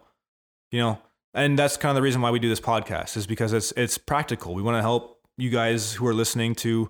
You 0.71 0.79
know, 0.81 0.99
and 1.33 1.57
that's 1.57 1.77
kind 1.77 1.91
of 1.91 1.95
the 1.95 2.01
reason 2.01 2.21
why 2.21 2.29
we 2.31 2.39
do 2.39 2.49
this 2.49 2.59
podcast 2.61 3.17
is 3.17 3.25
because 3.25 3.53
it's 3.53 3.71
it's 3.77 3.97
practical. 3.97 4.53
We 4.53 4.61
want 4.61 4.77
to 4.77 4.81
help 4.81 5.19
you 5.37 5.49
guys 5.49 5.93
who 5.93 6.05
are 6.05 6.13
listening 6.13 6.53
to 6.55 6.89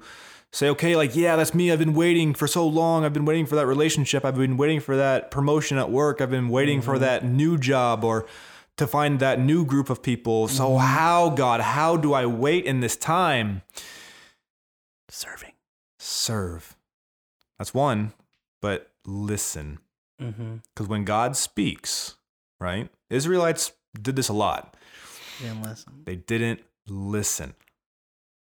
say, 0.54 0.70
okay, 0.70 0.96
like 0.96 1.16
yeah, 1.16 1.36
that's 1.36 1.54
me. 1.54 1.72
I've 1.72 1.80
been 1.80 1.94
waiting 1.94 2.34
for 2.34 2.48
so 2.48 2.68
long. 2.68 3.06
I've 3.06 3.14
been 3.14 3.26
waiting 3.26 3.46
for 3.46 3.56
that 3.56 3.66
relationship. 3.66 4.26
I've 4.26 4.36
been 4.36 4.58
waiting 4.58 4.80
for 4.80 4.96
that 4.98 5.32
promotion 5.32 5.78
at 5.78 5.90
work. 5.90 6.22
I've 6.22 6.32
been 6.32 6.50
waiting 6.50 6.82
for 6.82 7.00
that 7.00 7.24
new 7.26 7.58
job 7.58 8.04
or 8.04 8.26
to 8.78 8.88
find 8.88 9.20
that 9.20 9.40
new 9.40 9.66
group 9.66 9.90
of 9.90 10.02
people. 10.02 10.48
So 10.48 10.78
how, 10.78 11.30
God, 11.30 11.62
how 11.62 11.98
do 11.98 12.14
I 12.14 12.26
wait 12.26 12.66
in 12.66 12.80
this 12.80 12.96
time? 12.96 13.62
Serving. 15.10 15.52
serve. 16.00 16.76
That's 17.60 17.74
one, 17.74 18.14
but 18.62 18.92
listen. 19.06 19.80
Mm-hmm. 20.22 20.58
Because 20.74 20.88
when 20.88 21.04
God 21.04 21.36
speaks, 21.36 22.16
right? 22.60 22.90
Israelites 23.10 23.74
did 24.02 24.16
this 24.16 24.30
a 24.30 24.34
lot. 24.34 24.76
Didn't 25.42 25.62
listen. 25.64 25.94
They 26.06 26.16
didn't 26.16 26.62
listen. 26.88 27.54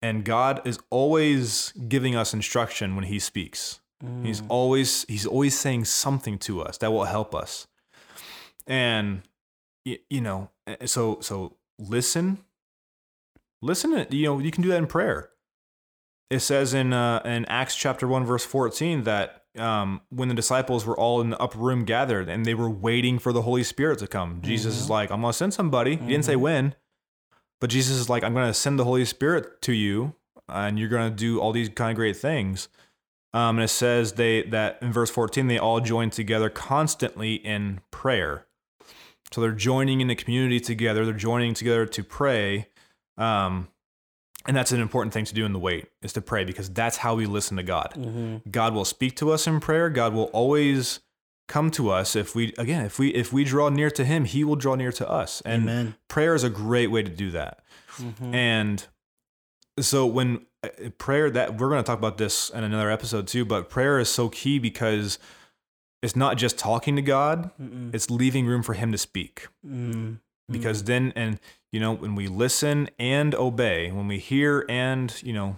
And 0.03 0.23
God 0.25 0.61
is 0.65 0.77
always 0.89 1.71
giving 1.87 2.15
us 2.15 2.33
instruction 2.33 2.95
when 2.95 3.05
he 3.05 3.17
speaks. 3.19 3.79
He's 4.21 4.41
Mm. 4.41 4.45
always 4.49 5.05
he's 5.07 5.25
always 5.25 5.57
saying 5.57 5.85
something 5.85 6.37
to 6.39 6.61
us 6.61 6.77
that 6.79 6.91
will 6.91 7.05
help 7.05 7.33
us. 7.33 7.67
And 8.67 9.21
you 9.85 10.21
know, 10.21 10.49
eh, 10.67 10.85
so 10.85 11.19
so 11.21 11.55
listen. 11.79 12.39
Listen, 13.61 13.93
and, 13.93 14.13
you 14.13 14.25
know, 14.25 14.39
you 14.39 14.51
can 14.51 14.61
do 14.61 14.67
that 14.69 14.77
in 14.77 14.87
prayer. 14.87 15.29
It 16.29 16.39
says 16.39 16.73
in 16.73 16.91
uh, 16.91 17.21
in 17.23 17.45
Acts 17.45 17.75
chapter 17.77 18.05
1 18.07 18.25
verse 18.25 18.43
14 18.45 19.03
that 19.03 19.45
um, 19.57 20.01
when 20.09 20.27
the 20.27 20.33
disciples 20.35 20.85
were 20.85 20.97
all 20.99 21.21
in 21.21 21.29
the 21.29 21.39
upper 21.39 21.59
room 21.59 21.85
gathered 21.85 22.27
and 22.27 22.45
they 22.45 22.55
were 22.55 22.69
waiting 22.69 23.19
for 23.19 23.31
the 23.31 23.43
Holy 23.43 23.63
Spirit 23.63 23.99
to 23.99 24.07
come. 24.07 24.41
Jesus 24.41 24.75
is 24.77 24.89
like, 24.89 25.11
I'm 25.11 25.21
going 25.21 25.31
to 25.31 25.37
send 25.37 25.53
somebody. 25.53 25.91
He 25.95 26.07
didn't 26.07 26.25
say 26.25 26.35
when, 26.35 26.75
but 27.63 27.69
Jesus 27.69 27.95
is 27.95 28.09
like, 28.09 28.25
I'm 28.25 28.33
going 28.33 28.47
to 28.47 28.53
send 28.53 28.77
the 28.77 28.83
Holy 28.83 29.05
Spirit 29.05 29.61
to 29.61 29.71
you 29.71 30.15
and 30.49 30.77
you're 30.77 30.89
going 30.89 31.09
to 31.09 31.15
do 31.15 31.39
all 31.39 31.53
these 31.53 31.69
kind 31.69 31.91
of 31.91 31.95
great 31.95 32.17
things. 32.17 32.67
Um, 33.33 33.55
and 33.55 33.63
it 33.63 33.69
says 33.69 34.11
they 34.11 34.41
that 34.47 34.79
in 34.81 34.91
verse 34.91 35.09
14 35.09 35.47
they 35.47 35.57
all 35.57 35.79
joined 35.79 36.11
together 36.11 36.49
constantly 36.49 37.35
in 37.35 37.79
prayer. 37.89 38.47
So 39.31 39.39
they're 39.39 39.53
joining 39.53 40.01
in 40.01 40.09
the 40.09 40.15
community 40.15 40.59
together. 40.59 41.05
They're 41.05 41.13
joining 41.13 41.53
together 41.53 41.85
to 41.85 42.03
pray. 42.03 42.67
Um, 43.17 43.69
and 44.45 44.57
that's 44.57 44.73
an 44.73 44.81
important 44.81 45.13
thing 45.13 45.23
to 45.23 45.33
do 45.33 45.45
in 45.45 45.53
the 45.53 45.59
wait 45.59 45.87
is 46.01 46.11
to 46.13 46.21
pray 46.21 46.43
because 46.43 46.69
that's 46.69 46.97
how 46.97 47.15
we 47.15 47.27
listen 47.27 47.55
to 47.55 47.63
God. 47.63 47.93
Mm-hmm. 47.95 48.49
God 48.51 48.73
will 48.73 48.83
speak 48.83 49.15
to 49.15 49.31
us 49.31 49.47
in 49.47 49.61
prayer. 49.61 49.89
God 49.89 50.13
will 50.13 50.29
always 50.33 50.99
come 51.47 51.69
to 51.71 51.89
us 51.89 52.15
if 52.15 52.35
we 52.35 52.53
again 52.57 52.85
if 52.85 52.97
we 52.99 53.09
if 53.09 53.31
we 53.33 53.43
draw 53.43 53.69
near 53.69 53.91
to 53.91 54.05
Him, 54.05 54.25
He 54.25 54.43
will 54.43 54.55
draw 54.55 54.75
near 54.75 54.91
to 54.93 55.09
us. 55.09 55.41
And 55.45 55.63
Amen. 55.63 55.95
prayer 56.07 56.35
is 56.35 56.43
a 56.43 56.49
great 56.49 56.87
way 56.87 57.03
to 57.03 57.09
do 57.11 57.31
that. 57.31 57.59
Mhm. 57.97 58.33
And 58.33 58.87
so 59.79 60.05
when 60.05 60.45
uh, 60.63 60.89
prayer 60.97 61.29
that 61.29 61.57
we're 61.59 61.69
going 61.69 61.83
to 61.83 61.85
talk 61.87 61.97
about 61.99 62.17
this 62.17 62.49
in 62.49 62.63
another 62.63 62.89
episode 62.89 63.27
too, 63.27 63.43
but 63.45 63.69
prayer 63.69 63.99
is 63.99 64.09
so 64.09 64.29
key 64.29 64.59
because 64.59 65.19
it's 66.01 66.15
not 66.15 66.37
just 66.37 66.57
talking 66.57 66.95
to 66.95 67.01
God, 67.01 67.51
Mm-mm. 67.61 67.93
it's 67.93 68.09
leaving 68.09 68.45
room 68.45 68.61
for 68.63 68.73
him 68.73 68.91
to 68.91 68.97
speak. 68.97 69.47
Mm. 69.65 70.19
Because 70.49 70.83
then 70.83 71.13
and 71.15 71.39
you 71.71 71.79
know, 71.79 71.93
when 71.93 72.13
we 72.15 72.27
listen 72.27 72.89
and 72.99 73.33
obey, 73.33 73.89
when 73.91 74.07
we 74.07 74.19
hear 74.19 74.65
and, 74.69 75.15
you 75.23 75.33
know, 75.33 75.57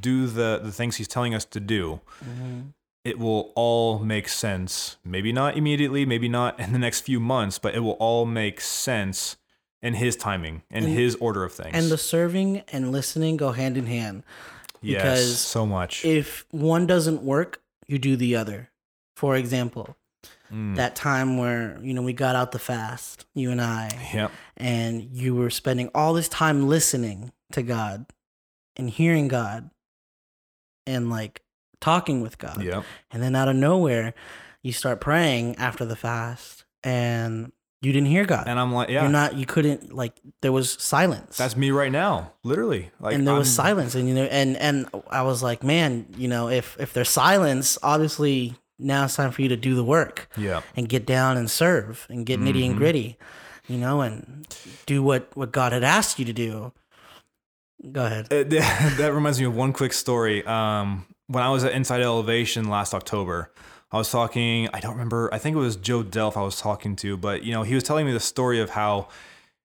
do 0.00 0.26
the 0.26 0.60
the 0.62 0.72
things 0.72 0.96
he's 0.96 1.08
telling 1.08 1.34
us 1.34 1.44
to 1.46 1.60
do, 1.60 2.00
Mhm. 2.24 2.72
It 3.04 3.18
will 3.18 3.52
all 3.54 3.98
make 3.98 4.28
sense. 4.28 4.96
Maybe 5.04 5.32
not 5.32 5.56
immediately, 5.56 6.04
maybe 6.04 6.28
not 6.28 6.58
in 6.60 6.72
the 6.72 6.78
next 6.78 7.00
few 7.00 7.18
months, 7.20 7.58
but 7.58 7.74
it 7.74 7.80
will 7.80 7.92
all 8.00 8.26
make 8.26 8.60
sense 8.60 9.36
in 9.82 9.94
his 9.94 10.16
timing 10.16 10.62
and, 10.70 10.84
And- 10.84 10.94
his 10.94 11.14
order 11.16 11.42
of 11.44 11.52
things. 11.54 11.70
And 11.74 11.90
the 11.90 11.96
serving 11.98 12.62
and 12.72 12.92
listening 12.92 13.36
go 13.38 13.52
hand 13.52 13.76
in 13.78 13.86
hand. 13.86 14.22
yes, 14.82 15.02
because 15.02 15.40
so 15.40 15.64
much. 15.66 16.04
If 16.04 16.44
one 16.50 16.86
doesn't 16.86 17.22
work, 17.22 17.62
you 17.86 17.98
do 17.98 18.16
the 18.16 18.36
other. 18.36 18.70
For 19.16 19.36
example, 19.36 19.96
Mm. 20.52 20.74
that 20.76 20.96
time 20.96 21.38
where, 21.38 21.78
you 21.80 21.94
know, 21.94 22.02
we 22.02 22.12
got 22.12 22.34
out 22.34 22.50
the 22.52 22.58
fast, 22.58 23.24
you 23.34 23.50
and 23.52 23.60
I, 23.60 24.10
Yep. 24.12 24.32
and 24.56 25.02
you 25.16 25.34
were 25.34 25.48
spending 25.50 25.88
all 25.94 26.12
this 26.12 26.28
time 26.28 26.66
listening 26.68 27.30
to 27.52 27.62
God 27.62 28.06
and 28.76 28.90
hearing 28.90 29.28
God 29.28 29.70
and 30.86 31.08
like 31.08 31.42
talking 31.80 32.20
with 32.20 32.38
God. 32.38 32.62
Yep. 32.62 32.84
And 33.10 33.22
then 33.22 33.34
out 33.34 33.48
of 33.48 33.56
nowhere, 33.56 34.14
you 34.62 34.72
start 34.72 35.00
praying 35.00 35.56
after 35.56 35.84
the 35.84 35.96
fast 35.96 36.64
and 36.82 37.52
you 37.82 37.92
didn't 37.92 38.08
hear 38.08 38.24
God. 38.26 38.46
And 38.46 38.58
I'm 38.60 38.72
like, 38.72 38.90
yeah, 38.90 39.02
You're 39.02 39.10
not, 39.10 39.34
you 39.36 39.46
couldn't, 39.46 39.92
like, 39.94 40.12
there 40.42 40.52
was 40.52 40.70
silence. 40.78 41.38
that's 41.38 41.56
me 41.56 41.70
right 41.70 41.90
now, 41.90 42.32
literally. 42.44 42.90
Like, 43.00 43.14
and 43.14 43.26
there 43.26 43.34
was 43.34 43.48
I'm- 43.58 43.66
silence. 43.68 43.94
And, 43.94 44.06
you 44.06 44.14
know, 44.14 44.24
and, 44.24 44.56
and 44.58 44.86
I 45.10 45.22
was 45.22 45.42
like, 45.42 45.62
man, 45.64 46.06
you 46.18 46.28
know, 46.28 46.48
if, 46.50 46.76
if 46.78 46.92
there's 46.92 47.08
silence, 47.08 47.78
obviously 47.82 48.54
now 48.78 49.04
it's 49.04 49.16
time 49.16 49.30
for 49.30 49.40
you 49.40 49.48
to 49.48 49.56
do 49.56 49.74
the 49.74 49.84
work 49.84 50.28
Yeah. 50.36 50.60
and 50.76 50.88
get 50.88 51.06
down 51.06 51.36
and 51.38 51.50
serve 51.50 52.06
and 52.10 52.26
get 52.26 52.38
nitty 52.40 52.62
Mhm. 52.62 52.66
and 52.70 52.76
gritty. 52.76 53.18
you 53.68 53.78
know, 53.78 54.00
and 54.00 54.48
do 54.86 55.00
what 55.00 55.28
what 55.36 55.52
God 55.52 55.70
had 55.72 55.84
asked 55.84 56.18
you 56.18 56.24
to 56.24 56.32
do. 56.32 56.72
Go 57.92 58.04
ahead. 58.04 58.26
Uh, 58.32 58.42
that 58.48 58.94
that 58.98 59.12
reminds 59.14 59.38
me 59.38 59.46
of 59.46 59.54
one 59.54 59.72
quick 59.72 59.92
story. 59.92 60.44
Um, 60.44 61.06
when 61.30 61.44
I 61.44 61.50
was 61.50 61.62
at 61.62 61.72
Inside 61.72 62.02
Elevation 62.02 62.68
last 62.68 62.92
October, 62.92 63.52
I 63.92 63.98
was 63.98 64.10
talking. 64.10 64.68
I 64.74 64.80
don't 64.80 64.92
remember. 64.92 65.32
I 65.32 65.38
think 65.38 65.56
it 65.56 65.60
was 65.60 65.76
Joe 65.76 66.02
Delph 66.02 66.36
I 66.36 66.42
was 66.42 66.60
talking 66.60 66.96
to, 66.96 67.16
but 67.16 67.44
you 67.44 67.52
know, 67.52 67.62
he 67.62 67.74
was 67.74 67.84
telling 67.84 68.04
me 68.04 68.12
the 68.12 68.20
story 68.20 68.60
of 68.60 68.70
how 68.70 69.08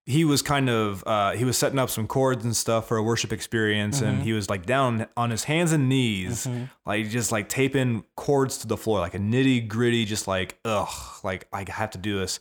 he 0.06 0.24
was 0.24 0.44
kind 0.44 0.70
of 0.70 1.04
uh, 1.08 1.32
he 1.32 1.44
was 1.44 1.58
setting 1.58 1.80
up 1.80 1.90
some 1.90 2.06
cords 2.06 2.46
and 2.46 2.56
stuff 2.56 2.88
for 2.88 2.98
a 2.98 3.04
worship 3.04 3.34
experience, 3.34 4.02
and 4.02 4.22
he 4.22 4.34
was 4.34 4.48
like 4.48 4.66
down 4.68 5.08
on 5.18 5.32
his 5.32 5.44
hands 5.46 5.72
and 5.72 5.90
knees, 5.90 6.48
like 6.86 7.10
just 7.10 7.32
like 7.32 7.50
taping 7.50 8.04
cords 8.16 8.60
to 8.60 8.68
the 8.68 8.78
floor, 8.78 9.00
like 9.00 9.16
a 9.16 9.20
nitty 9.20 9.68
gritty, 9.68 10.06
just 10.06 10.28
like 10.28 10.60
ugh, 10.66 10.88
like 11.24 11.48
I 11.52 11.66
have 11.68 11.90
to 11.92 11.98
do 11.98 12.20
this. 12.20 12.40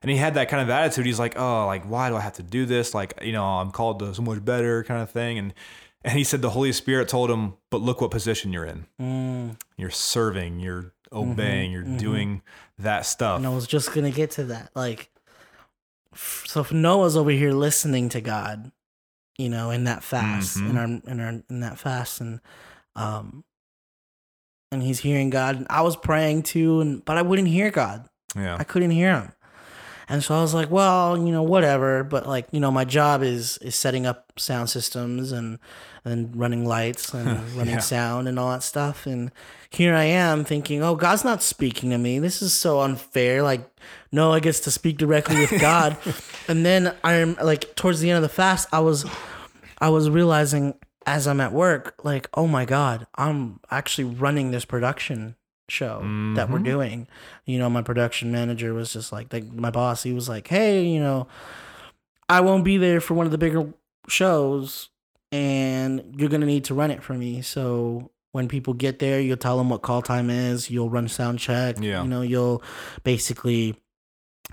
And 0.00 0.10
he 0.10 0.16
had 0.16 0.34
that 0.34 0.48
kind 0.48 0.60
of 0.62 0.68
attitude. 0.68 1.06
He's 1.06 1.20
like, 1.20 1.38
oh, 1.38 1.66
like 1.66 1.84
why 1.84 2.08
do 2.08 2.16
I 2.16 2.20
have 2.20 2.32
to 2.34 2.42
do 2.42 2.64
this? 2.64 2.94
Like 2.94 3.18
you 3.22 3.32
know, 3.32 3.44
I'm 3.44 3.70
called 3.70 3.98
to 4.00 4.14
so 4.14 4.22
much 4.22 4.42
better, 4.44 4.82
kind 4.84 5.02
of 5.02 5.10
thing. 5.10 5.38
And 5.38 5.54
and 6.04 6.16
he 6.18 6.24
said 6.24 6.42
the 6.42 6.50
Holy 6.50 6.72
Spirit 6.72 7.08
told 7.08 7.30
him, 7.30 7.54
but 7.70 7.80
look 7.80 8.00
what 8.00 8.10
position 8.10 8.52
you're 8.52 8.64
in. 8.64 8.86
Mm, 9.00 9.56
You're 9.76 9.90
serving. 9.90 10.60
You're 10.60 10.92
obeying. 11.12 11.70
You're 11.72 11.82
doing 11.98 12.42
that 12.78 13.06
stuff. 13.06 13.36
and 13.38 13.46
I 13.46 13.50
was 13.50 13.66
just 13.66 13.92
gonna 13.92 14.10
get 14.10 14.30
to 14.32 14.44
that. 14.44 14.70
Like, 14.74 15.10
so 16.14 16.60
if 16.60 16.72
Noah's 16.72 17.16
over 17.16 17.30
here 17.30 17.52
listening 17.52 18.08
to 18.10 18.20
God, 18.20 18.70
you 19.38 19.48
know, 19.48 19.70
in 19.70 19.84
that 19.84 20.02
fast, 20.02 20.56
in 20.56 20.72
Mhm. 20.72 20.76
our 20.76 21.10
in 21.12 21.20
our 21.20 21.42
in 21.48 21.60
that 21.60 21.78
fast, 21.78 22.20
and 22.20 22.40
um, 22.96 23.44
and 24.70 24.82
he's 24.82 25.00
hearing 25.00 25.30
God. 25.30 25.56
And 25.56 25.66
I 25.70 25.82
was 25.82 25.96
praying 25.96 26.42
too, 26.44 26.80
and 26.80 27.04
but 27.04 27.16
I 27.18 27.22
wouldn't 27.22 27.48
hear 27.48 27.70
God. 27.70 28.08
Yeah. 28.36 28.56
I 28.58 28.64
couldn't 28.64 28.90
hear 28.90 29.14
him. 29.14 29.32
And 30.08 30.22
so 30.22 30.34
I 30.36 30.40
was 30.42 30.52
like, 30.54 30.70
well, 30.70 31.16
you 31.16 31.32
know, 31.32 31.42
whatever. 31.42 32.02
But 32.04 32.26
like, 32.26 32.46
you 32.50 32.60
know, 32.60 32.70
my 32.70 32.84
job 32.84 33.22
is 33.22 33.58
is 33.58 33.74
setting 33.74 34.06
up 34.06 34.32
sound 34.38 34.70
systems 34.70 35.32
and 35.32 35.58
and 36.04 36.34
running 36.36 36.64
lights 36.66 37.14
and 37.14 37.40
running 37.56 37.74
Yeah. 37.74 37.80
sound 37.80 38.26
and 38.28 38.38
all 38.38 38.50
that 38.50 38.62
stuff. 38.64 39.06
And 39.06 39.30
here 39.70 39.94
I 39.94 40.04
am 40.04 40.44
thinking, 40.44 40.82
oh, 40.82 40.96
God's 40.96 41.24
not 41.24 41.42
speaking 41.42 41.90
to 41.90 41.98
me. 41.98 42.18
This 42.18 42.42
is 42.42 42.52
so 42.52 42.80
unfair. 42.80 43.42
Like, 43.42 43.60
no, 44.10 44.32
I 44.32 44.40
gets 44.40 44.58
to 44.60 44.70
speak 44.72 44.98
directly 44.98 45.36
with 45.36 45.60
God. 45.60 45.96
and 46.48 46.66
then 46.66 46.94
I'm 47.04 47.36
like, 47.42 47.74
towards 47.76 48.00
the 48.00 48.10
end 48.10 48.16
of 48.16 48.22
the 48.22 48.28
fast, 48.28 48.68
I 48.72 48.80
was 48.80 49.06
I 49.78 49.88
was 49.90 50.10
realizing 50.10 50.74
as 51.06 51.26
I'm 51.26 51.40
at 51.40 51.52
work, 51.52 51.94
like, 52.04 52.28
oh 52.34 52.46
my 52.46 52.64
God, 52.64 53.06
I'm 53.16 53.58
actually 53.70 54.04
running 54.04 54.50
this 54.52 54.64
production 54.64 55.34
show 55.68 56.00
that 56.34 56.50
we're 56.50 56.58
Mhm. 56.58 56.64
doing. 56.64 57.08
You 57.46 57.58
know, 57.58 57.70
my 57.70 57.82
production 57.82 58.30
manager 58.32 58.74
was 58.74 58.92
just 58.92 59.12
like, 59.12 59.32
like 59.32 59.50
my 59.52 59.70
boss, 59.70 60.02
he 60.02 60.12
was 60.12 60.28
like, 60.28 60.48
hey, 60.48 60.84
you 60.84 61.00
know, 61.00 61.26
I 62.28 62.40
won't 62.40 62.64
be 62.64 62.76
there 62.76 63.00
for 63.00 63.14
one 63.14 63.26
of 63.26 63.32
the 63.32 63.38
bigger 63.38 63.72
shows 64.08 64.90
and 65.30 66.14
you're 66.18 66.28
going 66.28 66.40
to 66.42 66.46
need 66.46 66.64
to 66.64 66.74
run 66.74 66.90
it 66.90 67.02
for 67.02 67.14
me. 67.14 67.40
So 67.42 68.10
when 68.32 68.48
people 68.48 68.74
get 68.74 68.98
there, 68.98 69.20
you'll 69.20 69.36
tell 69.36 69.56
them 69.58 69.70
what 69.70 69.82
call 69.82 70.02
time 70.02 70.30
is, 70.30 70.70
you'll 70.70 70.90
run 70.90 71.08
sound 71.08 71.38
check, 71.38 71.76
Yeah. 71.80 72.02
you 72.02 72.08
know, 72.08 72.22
you'll 72.22 72.62
basically 73.04 73.76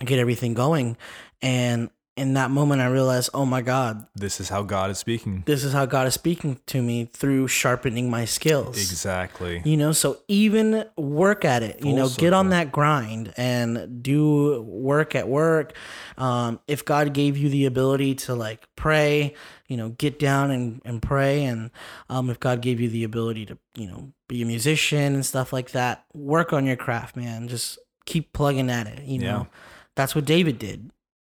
get 0.04 0.20
everything 0.20 0.54
going. 0.54 0.96
And 1.42 1.90
in 2.20 2.34
that 2.34 2.52
moment, 2.52 2.82
I 2.82 2.88
realized, 2.88 3.30
oh 3.34 3.46
my 3.46 3.62
God, 3.62 4.06
This 4.16 4.40
is 4.40 4.50
how 4.50 4.62
God 4.64 4.92
is 4.92 4.98
speaking. 4.98 5.44
this 5.46 5.64
is 5.64 5.72
how 5.74 5.86
God 5.86 6.06
is 6.08 6.14
speaking 6.14 6.60
to 6.68 6.82
me 6.82 7.06
through 7.06 7.48
sharpening 7.48 8.10
my 8.10 8.26
skills. 8.26 8.78
Exactly. 8.78 9.62
You 9.64 9.78
know, 9.78 9.92
so 9.94 10.18
even 10.28 10.86
work 10.98 11.46
at 11.46 11.64
it, 11.64 11.78
you 11.78 11.92
Full 11.92 11.96
know, 11.96 12.10
get 12.10 12.34
on 12.34 12.50
that 12.50 12.72
grind 12.72 13.34
and 13.38 14.04
do 14.04 14.62
work 14.62 15.16
at 15.16 15.28
work. 15.28 15.74
Um, 16.18 16.60
if 16.68 16.84
God 16.86 17.14
gave 17.14 17.38
you 17.38 17.50
the 17.50 17.66
ability 17.66 18.16
to 18.16 18.36
like 18.36 18.68
pray, 18.76 19.34
you 19.68 19.78
know, 19.78 19.90
get 19.90 20.20
down 20.20 20.52
and, 20.52 20.82
and 20.84 21.02
pray. 21.02 21.46
And 21.46 21.72
um, 22.10 22.30
if 22.30 22.40
God 22.40 22.62
gave 22.62 22.80
you 22.82 22.90
the 22.90 23.04
ability 23.04 23.46
to, 23.48 23.58
you 23.76 23.88
know, 23.88 24.12
be 24.28 24.42
a 24.42 24.46
musician 24.46 25.14
and 25.16 25.26
stuff 25.26 25.54
like 25.54 25.72
that, 25.72 26.04
work 26.14 26.52
on 26.54 26.66
your 26.66 26.76
craft, 26.76 27.16
man. 27.16 27.48
Just 27.48 27.80
keep 28.06 28.34
plugging 28.34 28.70
at 28.70 28.88
it, 28.88 29.04
you 29.04 29.20
know. 29.20 29.48
That's 29.96 30.16
what 30.16 30.26
David 30.26 30.60
did. 30.60 30.92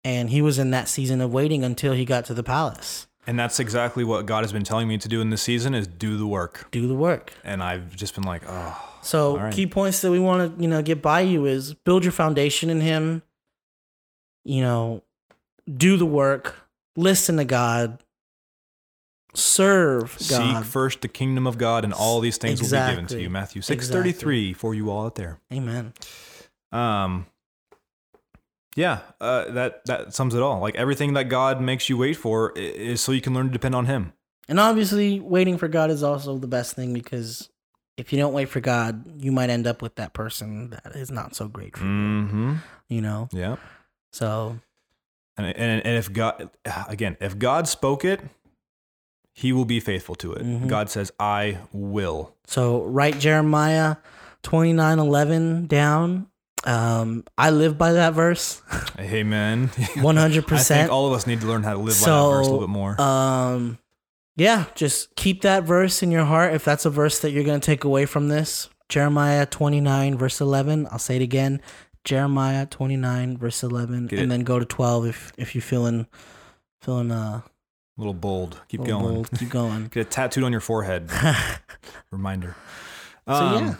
And 0.05 0.31
he 0.31 0.43
was 0.43 0.59
in 0.59 0.71
that 0.71 0.89
season 0.89 1.21
of 1.21 1.33
waiting 1.33 1.63
until 1.63 1.93
he 1.93 2.05
got 2.05 2.25
to 2.27 2.35
the 2.35 2.43
palace. 2.43 3.07
And 3.27 3.39
that's 3.39 3.61
exactly 3.61 4.03
what 4.03 4.27
God 4.27 4.43
has 4.43 4.53
been 4.53 4.65
telling 4.65 4.89
me 4.89 4.99
to 4.99 5.09
do 5.09 5.21
in 5.21 5.31
this 5.31 5.43
season 5.43 5.75
is 5.75 5.87
do 5.87 6.17
the 6.17 6.27
work. 6.27 6.67
Do 6.73 6.89
the 6.89 6.95
work. 6.95 7.33
And 7.45 7.63
I've 7.63 7.95
just 7.95 8.17
been 8.17 8.25
like, 8.25 8.43
oh, 8.49 8.99
So 9.03 9.37
right. 9.37 9.55
key 9.55 9.67
points 9.67 10.01
that 10.01 10.11
we 10.11 10.19
want 10.19 10.57
to 10.57 10.63
you 10.63 10.69
know 10.69 10.83
get 10.83 11.01
by 11.01 11.21
you 11.21 11.47
is 11.47 11.75
build 11.75 12.05
your 12.05 12.13
foundation 12.13 12.69
in 12.69 12.81
Him. 12.81 13.23
You 14.45 14.63
know, 14.63 15.03
do 15.73 15.97
the 15.97 16.07
work, 16.07 16.57
listen 16.97 17.37
to 17.37 17.45
God, 17.45 18.03
serve 19.35 20.17
God. 20.29 20.57
seek 20.57 20.65
first 20.65 21.01
the 21.01 21.09
kingdom 21.09 21.47
of 21.47 21.59
God 21.59 21.85
and 21.85 21.93
all 21.93 22.19
these 22.19 22.39
things 22.39 22.61
will 22.61 22.71
be 22.71 22.91
given 22.91 23.07
to 23.07 23.21
you. 23.21 23.31
Matthew 23.31 23.63
6:33 23.63 24.53
for 24.57 24.75
you 24.75 24.91
all 24.91 25.07
out 25.07 25.15
there. 25.15 25.39
Amen. 25.53 25.93
Um 26.73 27.27
yeah, 28.77 29.01
uh, 29.21 29.51
that 29.53 29.85
that 29.87 30.15
sums 30.15 30.35
it 30.35 30.43
all. 30.43 30.61
Like 30.61 30.75
everything 30.77 31.15
that 31.15 31.25
God 31.25 31.61
makes 31.61 31.89
you 31.89 31.97
wait 31.99 32.15
for 32.15 32.53
is 32.57 33.01
so 33.01 33.13
you 33.13 33.21
can 33.21 33.35
learn 33.35 33.47
to 33.47 33.53
depend 33.53 33.75
on 33.75 33.87
him. 33.87 34.13
And 34.49 34.59
obviously, 34.59 35.21
waiting 35.21 35.57
for 35.59 35.69
God 35.69 35.91
is 35.91 36.03
also 36.03 36.39
the 36.39 36.49
best 36.49 36.75
thing 36.75 36.93
because 36.93 37.49
if 37.97 38.13
you 38.13 38.19
don't 38.19 38.33
wait 38.33 38.49
for 38.49 38.61
God, 38.61 39.23
you 39.23 39.31
might 39.33 39.51
end 39.51 39.67
up 39.67 39.83
with 39.83 39.95
that 39.97 40.15
person 40.15 40.71
that 40.71 40.93
is 40.97 41.11
not 41.11 41.35
so 41.37 41.47
great 41.49 41.77
for 41.77 41.85
you. 41.85 41.91
Mhm. 41.91 42.57
You 42.89 43.01
know, 43.03 43.29
Yeah. 43.33 43.57
so 44.13 44.59
And, 45.37 45.47
and 45.47 45.87
and 45.87 45.97
if 45.97 46.13
God 46.13 46.51
again, 46.89 47.17
if 47.21 47.39
God 47.39 47.69
spoke 47.69 48.05
it, 48.05 48.21
he 49.35 49.53
will 49.53 49.65
be 49.65 49.81
faithful 49.81 50.15
to 50.17 50.33
it. 50.35 50.45
Mhm. 50.45 50.67
God 50.69 50.91
says, 50.91 51.11
"I 51.19 51.59
will." 51.73 52.35
So 52.47 52.83
write 52.85 53.19
Jeremiah 53.19 53.97
twenty 54.43 54.73
nine 54.75 54.99
eleven 54.99 55.67
down. 55.67 56.27
Um, 56.65 57.25
I 57.37 57.51
live 57.51 57.77
by 57.77 57.93
that 57.95 58.15
verse, 58.15 58.63
Amen. 58.99 59.69
One 59.97 60.17
hundred 60.17 60.47
percent. 60.47 60.79
I 60.81 60.83
think 60.85 60.93
all 60.93 61.07
of 61.07 61.13
us 61.13 61.27
need 61.27 61.41
to 61.41 61.47
learn 61.47 61.63
how 61.65 61.73
to 61.73 61.79
live 61.79 61.95
by 62.01 62.07
that 62.07 62.29
verse 62.31 62.47
a 62.47 62.51
little 62.51 62.61
bit 62.61 62.69
more. 62.69 63.01
Um, 63.01 63.79
yeah, 64.37 64.67
just 64.75 65.15
keep 65.17 65.43
that 65.43 65.65
verse 65.65 66.03
in 66.03 66.11
your 66.11 66.25
heart. 66.25 66.55
If 66.55 66.65
that's 66.65 66.85
a 66.85 66.91
verse 66.91 67.19
that 67.21 67.33
you're 67.33 67.45
gonna 67.45 67.59
take 67.61 67.85
away 67.85 68.07
from 68.07 68.29
this, 68.29 68.69
Jeremiah 68.89 69.45
twenty 69.47 69.81
nine 69.81 70.17
verse 70.17 70.41
eleven. 70.41 70.87
I'll 70.91 70.99
say 71.01 71.17
it 71.17 71.23
again, 71.23 71.61
Jeremiah 72.05 72.67
twenty 72.67 72.97
nine 72.97 73.37
verse 73.37 73.63
eleven, 73.63 74.07
Get 74.07 74.21
and 74.21 74.27
it. 74.27 74.35
then 74.37 74.45
go 74.45 74.59
to 74.59 74.65
twelve 74.65 75.05
if 75.07 75.33
if 75.37 75.55
you're 75.55 75.63
feeling 75.63 76.07
feeling 76.81 77.11
uh 77.11 77.43
a 77.45 78.01
little 78.01 78.15
bold. 78.15 78.61
Keep 78.69 78.81
little 78.83 79.01
going. 79.01 79.15
bold. 79.15 79.31
keep 79.39 79.49
going. 79.51 79.87
Get 79.93 80.01
it 80.03 80.11
tattooed 80.11 80.45
on 80.45 80.53
your 80.53 80.61
forehead. 80.63 81.11
Reminder. 82.11 82.57
So, 83.27 83.35
Um, 83.35 83.67
yeah. 83.67 83.75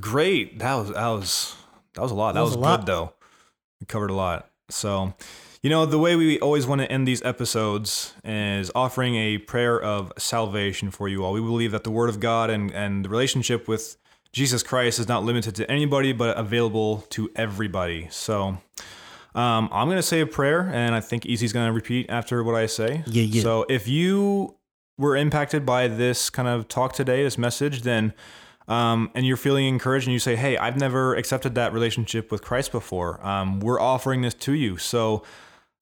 Great. 0.00 0.58
That 0.60 0.74
was 0.74 0.92
that 0.92 1.08
was 1.08 1.54
that 1.94 2.02
was 2.02 2.10
a 2.10 2.14
lot. 2.14 2.32
That, 2.32 2.40
That 2.40 2.44
was, 2.44 2.50
was 2.50 2.56
a 2.56 2.60
lot. 2.60 2.80
good 2.80 2.86
though. 2.86 3.12
We 3.80 3.86
covered 3.86 4.10
a 4.10 4.14
lot. 4.14 4.48
So, 4.70 5.14
you 5.62 5.70
know, 5.70 5.84
the 5.86 5.98
way 5.98 6.16
we 6.16 6.38
always 6.40 6.66
want 6.66 6.80
to 6.80 6.90
end 6.90 7.06
these 7.06 7.22
episodes 7.22 8.14
is 8.24 8.70
offering 8.74 9.16
a 9.16 9.38
prayer 9.38 9.80
of 9.80 10.12
salvation 10.18 10.90
for 10.90 11.08
you 11.08 11.24
all. 11.24 11.32
We 11.32 11.40
believe 11.40 11.72
that 11.72 11.84
the 11.84 11.90
Word 11.90 12.08
of 12.08 12.20
God 12.20 12.50
and 12.50 12.70
and 12.72 13.04
the 13.04 13.08
relationship 13.08 13.66
with 13.68 13.96
Jesus 14.32 14.62
Christ 14.62 14.98
is 14.98 15.06
not 15.08 15.22
limited 15.24 15.54
to 15.56 15.70
anybody, 15.70 16.12
but 16.12 16.36
available 16.36 17.02
to 17.10 17.30
everybody. 17.36 18.08
So. 18.10 18.58
Um, 19.36 19.68
I'm 19.72 19.88
gonna 19.88 20.00
say 20.00 20.20
a 20.20 20.26
prayer, 20.28 20.70
and 20.72 20.94
I 20.94 21.00
think 21.00 21.26
Easy's 21.26 21.52
gonna 21.52 21.72
repeat 21.72 22.06
after 22.08 22.44
what 22.44 22.54
I 22.54 22.66
say. 22.66 23.02
Yeah, 23.08 23.24
yeah. 23.24 23.42
So 23.42 23.66
if 23.68 23.88
you 23.88 24.54
were 24.96 25.16
impacted 25.16 25.66
by 25.66 25.88
this 25.88 26.30
kind 26.30 26.46
of 26.46 26.68
talk 26.68 26.92
today, 26.92 27.24
this 27.24 27.36
message, 27.36 27.82
then 27.82 28.12
um, 28.68 29.10
and 29.14 29.26
you're 29.26 29.36
feeling 29.36 29.66
encouraged 29.66 30.06
and 30.06 30.12
you 30.12 30.18
say, 30.18 30.36
Hey, 30.36 30.56
I've 30.56 30.78
never 30.78 31.14
accepted 31.14 31.54
that 31.56 31.72
relationship 31.72 32.30
with 32.30 32.42
Christ 32.42 32.72
before, 32.72 33.24
um, 33.26 33.60
we're 33.60 33.80
offering 33.80 34.22
this 34.22 34.34
to 34.34 34.52
you. 34.52 34.76
So 34.76 35.22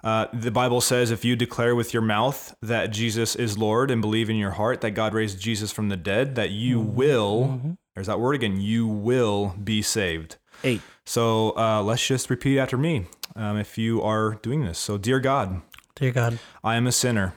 uh, 0.05 0.27
the 0.33 0.51
Bible 0.51 0.81
says 0.81 1.11
if 1.11 1.25
you 1.25 1.37
declare 1.37 1.77
with 1.77 1.93
your 1.93 2.03
mouth 2.03 2.55
that 2.61 2.91
Jesus 2.91 3.37
is 3.37 3.57
Lord 3.57 3.91
and 3.91 4.01
believe 4.01 4.29
in 4.29 4.37
your 4.37 4.51
heart 4.53 4.81
that 4.81 4.91
God 4.93 5.15
raised 5.15 5.39
Jesus 5.41 5.71
from 5.71 5.89
the 5.91 5.97
dead, 5.97 6.35
that 6.35 6.51
you 6.51 6.81
will, 6.81 7.77
there's 7.95 8.09
that 8.09 8.19
word 8.19 8.35
again, 8.35 8.61
you 8.61 8.87
will 8.87 9.55
be 9.63 9.81
saved. 9.81 10.37
Eight. 10.65 10.81
So 11.07 11.57
uh, 11.57 11.83
let's 11.83 12.05
just 12.05 12.31
repeat 12.31 12.59
after 12.59 12.77
me 12.77 13.07
um, 13.37 13.57
if 13.57 13.79
you 13.79 14.03
are 14.03 14.35
doing 14.43 14.65
this. 14.65 14.79
So, 14.79 14.99
dear 14.99 15.21
God, 15.21 15.63
Dear 15.95 16.11
God, 16.11 16.39
I 16.65 16.75
am 16.77 16.87
a 16.87 16.93
sinner 16.93 17.35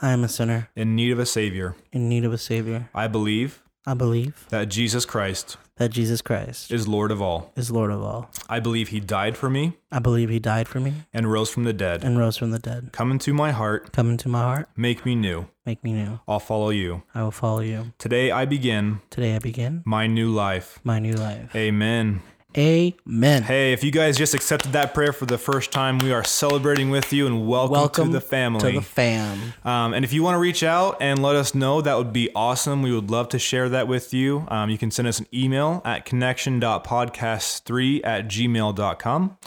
I 0.00 0.12
am 0.12 0.22
a 0.24 0.28
sinner 0.28 0.68
in 0.76 0.94
need 0.94 1.12
of 1.12 1.18
a 1.18 1.26
Savior. 1.26 1.74
in 1.92 2.08
need 2.08 2.24
of 2.24 2.32
a 2.32 2.38
savior. 2.38 2.90
I 2.94 3.06
believe 3.08 3.62
I 3.86 3.94
believe 3.94 4.46
that 4.50 4.68
Jesus 4.68 5.04
Christ 5.04 5.56
that 5.76 5.90
Jesus 5.90 6.22
Christ 6.22 6.70
is 6.70 6.86
Lord 6.86 7.10
of 7.10 7.20
all. 7.20 7.50
is 7.56 7.68
Lord 7.70 7.90
of 7.90 8.00
all. 8.00 8.30
I 8.48 8.60
believe 8.60 8.88
He 8.88 9.00
died 9.00 9.36
for 9.36 9.50
me 9.50 9.76
I 9.90 9.98
believe 9.98 10.28
He 10.30 10.38
died 10.38 10.68
for 10.68 10.78
me 10.80 10.92
and 11.12 11.30
rose 11.30 11.50
from 11.50 11.64
the 11.64 11.72
dead. 11.72 12.04
and 12.04 12.16
rose 12.18 12.36
from 12.36 12.50
the 12.52 12.58
dead. 12.60 12.90
Come 12.92 13.10
into 13.10 13.34
my 13.34 13.50
heart, 13.50 13.92
Come 13.92 14.10
into 14.10 14.28
my 14.28 14.40
heart, 14.42 14.68
make 14.76 15.04
me 15.04 15.14
new. 15.14 15.46
make 15.66 15.82
me 15.84 15.92
new. 15.92 16.20
I'll 16.28 16.38
follow 16.40 16.70
you. 16.70 17.02
I 17.14 17.22
will 17.24 17.30
follow 17.32 17.60
you. 17.60 17.92
Today 17.98 18.30
I 18.30 18.44
begin 18.44 19.00
Today 19.10 19.34
I 19.34 19.38
begin 19.40 19.82
my 19.84 20.06
new 20.06 20.30
life. 20.30 20.78
my 20.84 20.98
new 20.98 21.14
life. 21.14 21.54
Amen. 21.56 22.22
Amen. 22.56 23.42
Hey, 23.42 23.72
if 23.72 23.82
you 23.82 23.90
guys 23.90 24.16
just 24.16 24.32
accepted 24.32 24.72
that 24.72 24.94
prayer 24.94 25.12
for 25.12 25.26
the 25.26 25.38
first 25.38 25.72
time, 25.72 25.98
we 25.98 26.12
are 26.12 26.22
celebrating 26.22 26.88
with 26.90 27.12
you 27.12 27.26
and 27.26 27.48
welcome, 27.48 27.72
Welcome 27.72 28.06
to 28.08 28.12
the 28.12 28.20
family. 28.20 28.60
To 28.60 28.78
the 28.78 28.84
fam. 28.84 29.54
Um, 29.64 29.92
and 29.92 30.04
if 30.04 30.12
you 30.12 30.22
want 30.22 30.36
to 30.36 30.38
reach 30.38 30.62
out 30.62 30.96
and 31.00 31.20
let 31.20 31.34
us 31.34 31.54
know, 31.54 31.80
that 31.80 31.96
would 31.98 32.12
be 32.12 32.30
awesome. 32.34 32.82
We 32.82 32.92
would 32.92 33.10
love 33.10 33.28
to 33.30 33.38
share 33.40 33.68
that 33.70 33.88
with 33.88 34.14
you. 34.14 34.46
Um, 34.48 34.70
you 34.70 34.78
can 34.78 34.92
send 34.92 35.08
us 35.08 35.18
an 35.18 35.26
email 35.34 35.82
at 35.84 36.04
connection.podcast3 36.04 38.00
at 38.04 38.28
gmail.com 38.28 39.38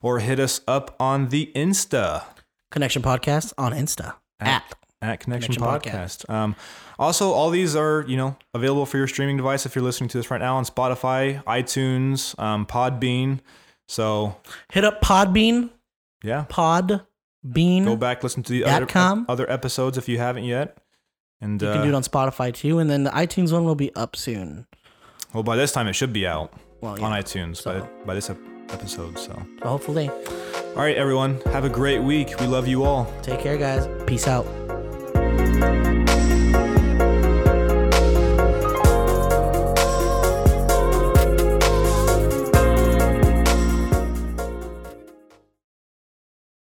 or 0.00 0.18
hit 0.20 0.40
us 0.40 0.60
up 0.66 0.96
on 0.98 1.28
the 1.28 1.50
Insta 1.54 2.24
Connection 2.70 3.02
Podcast 3.02 3.52
on 3.58 3.72
Insta. 3.72 4.14
At. 4.40 4.74
at 5.00 5.20
Connection, 5.20 5.54
Connection 5.54 5.92
Podcast. 5.92 6.28
Um, 6.30 6.56
also, 6.98 7.32
all 7.32 7.50
these 7.50 7.74
are 7.76 8.04
you 8.08 8.16
know 8.16 8.36
available 8.54 8.86
for 8.86 8.98
your 8.98 9.06
streaming 9.08 9.36
device 9.36 9.66
if 9.66 9.74
you're 9.74 9.84
listening 9.84 10.08
to 10.10 10.18
this 10.18 10.30
right 10.30 10.40
now 10.40 10.56
on 10.56 10.64
Spotify, 10.64 11.42
iTunes, 11.44 12.38
um, 12.38 12.66
Podbean. 12.66 13.40
So 13.88 14.36
Hit 14.72 14.84
up 14.84 15.00
Podbean. 15.02 15.70
yeah, 16.22 16.46
Podbean. 16.48 17.84
go 17.84 17.96
back 17.96 18.22
listen 18.22 18.42
to 18.44 18.52
the 18.52 18.64
other, 18.64 18.86
com. 18.86 19.26
other 19.28 19.50
episodes 19.50 19.98
if 19.98 20.08
you 20.08 20.18
haven't 20.18 20.44
yet. 20.44 20.78
And 21.40 21.60
You 21.60 21.68
uh, 21.68 21.72
can 21.74 21.82
do 21.82 21.88
it 21.90 21.94
on 21.94 22.02
Spotify 22.02 22.54
too, 22.54 22.78
and 22.78 22.88
then 22.88 23.04
the 23.04 23.10
iTunes 23.10 23.52
one 23.52 23.64
will 23.64 23.74
be 23.74 23.94
up 23.94 24.16
soon. 24.16 24.66
well, 25.34 25.42
by 25.42 25.56
this 25.56 25.72
time 25.72 25.86
it 25.88 25.92
should 25.94 26.12
be 26.12 26.26
out 26.26 26.52
Well, 26.80 26.92
on 27.04 27.12
iTunes 27.12 27.56
So- 27.58 27.80
by, 27.80 28.04
by 28.06 28.14
this 28.14 28.30
episode. 28.70 29.18
So, 29.18 29.32
So 29.62 29.68
hopefully, 29.68 30.08
all 30.08 30.76
right, 30.76 30.96
everyone, 30.96 31.40
have 31.52 31.64
a 31.64 31.68
great 31.68 32.02
week. 32.02 32.32
We 32.40 32.46
love 32.46 32.66
you 32.66 32.84
all. 32.84 33.12
take 33.22 33.40
care, 33.40 33.58
guys. 33.58 33.86
Peace 34.06 34.26
out. 34.26 34.63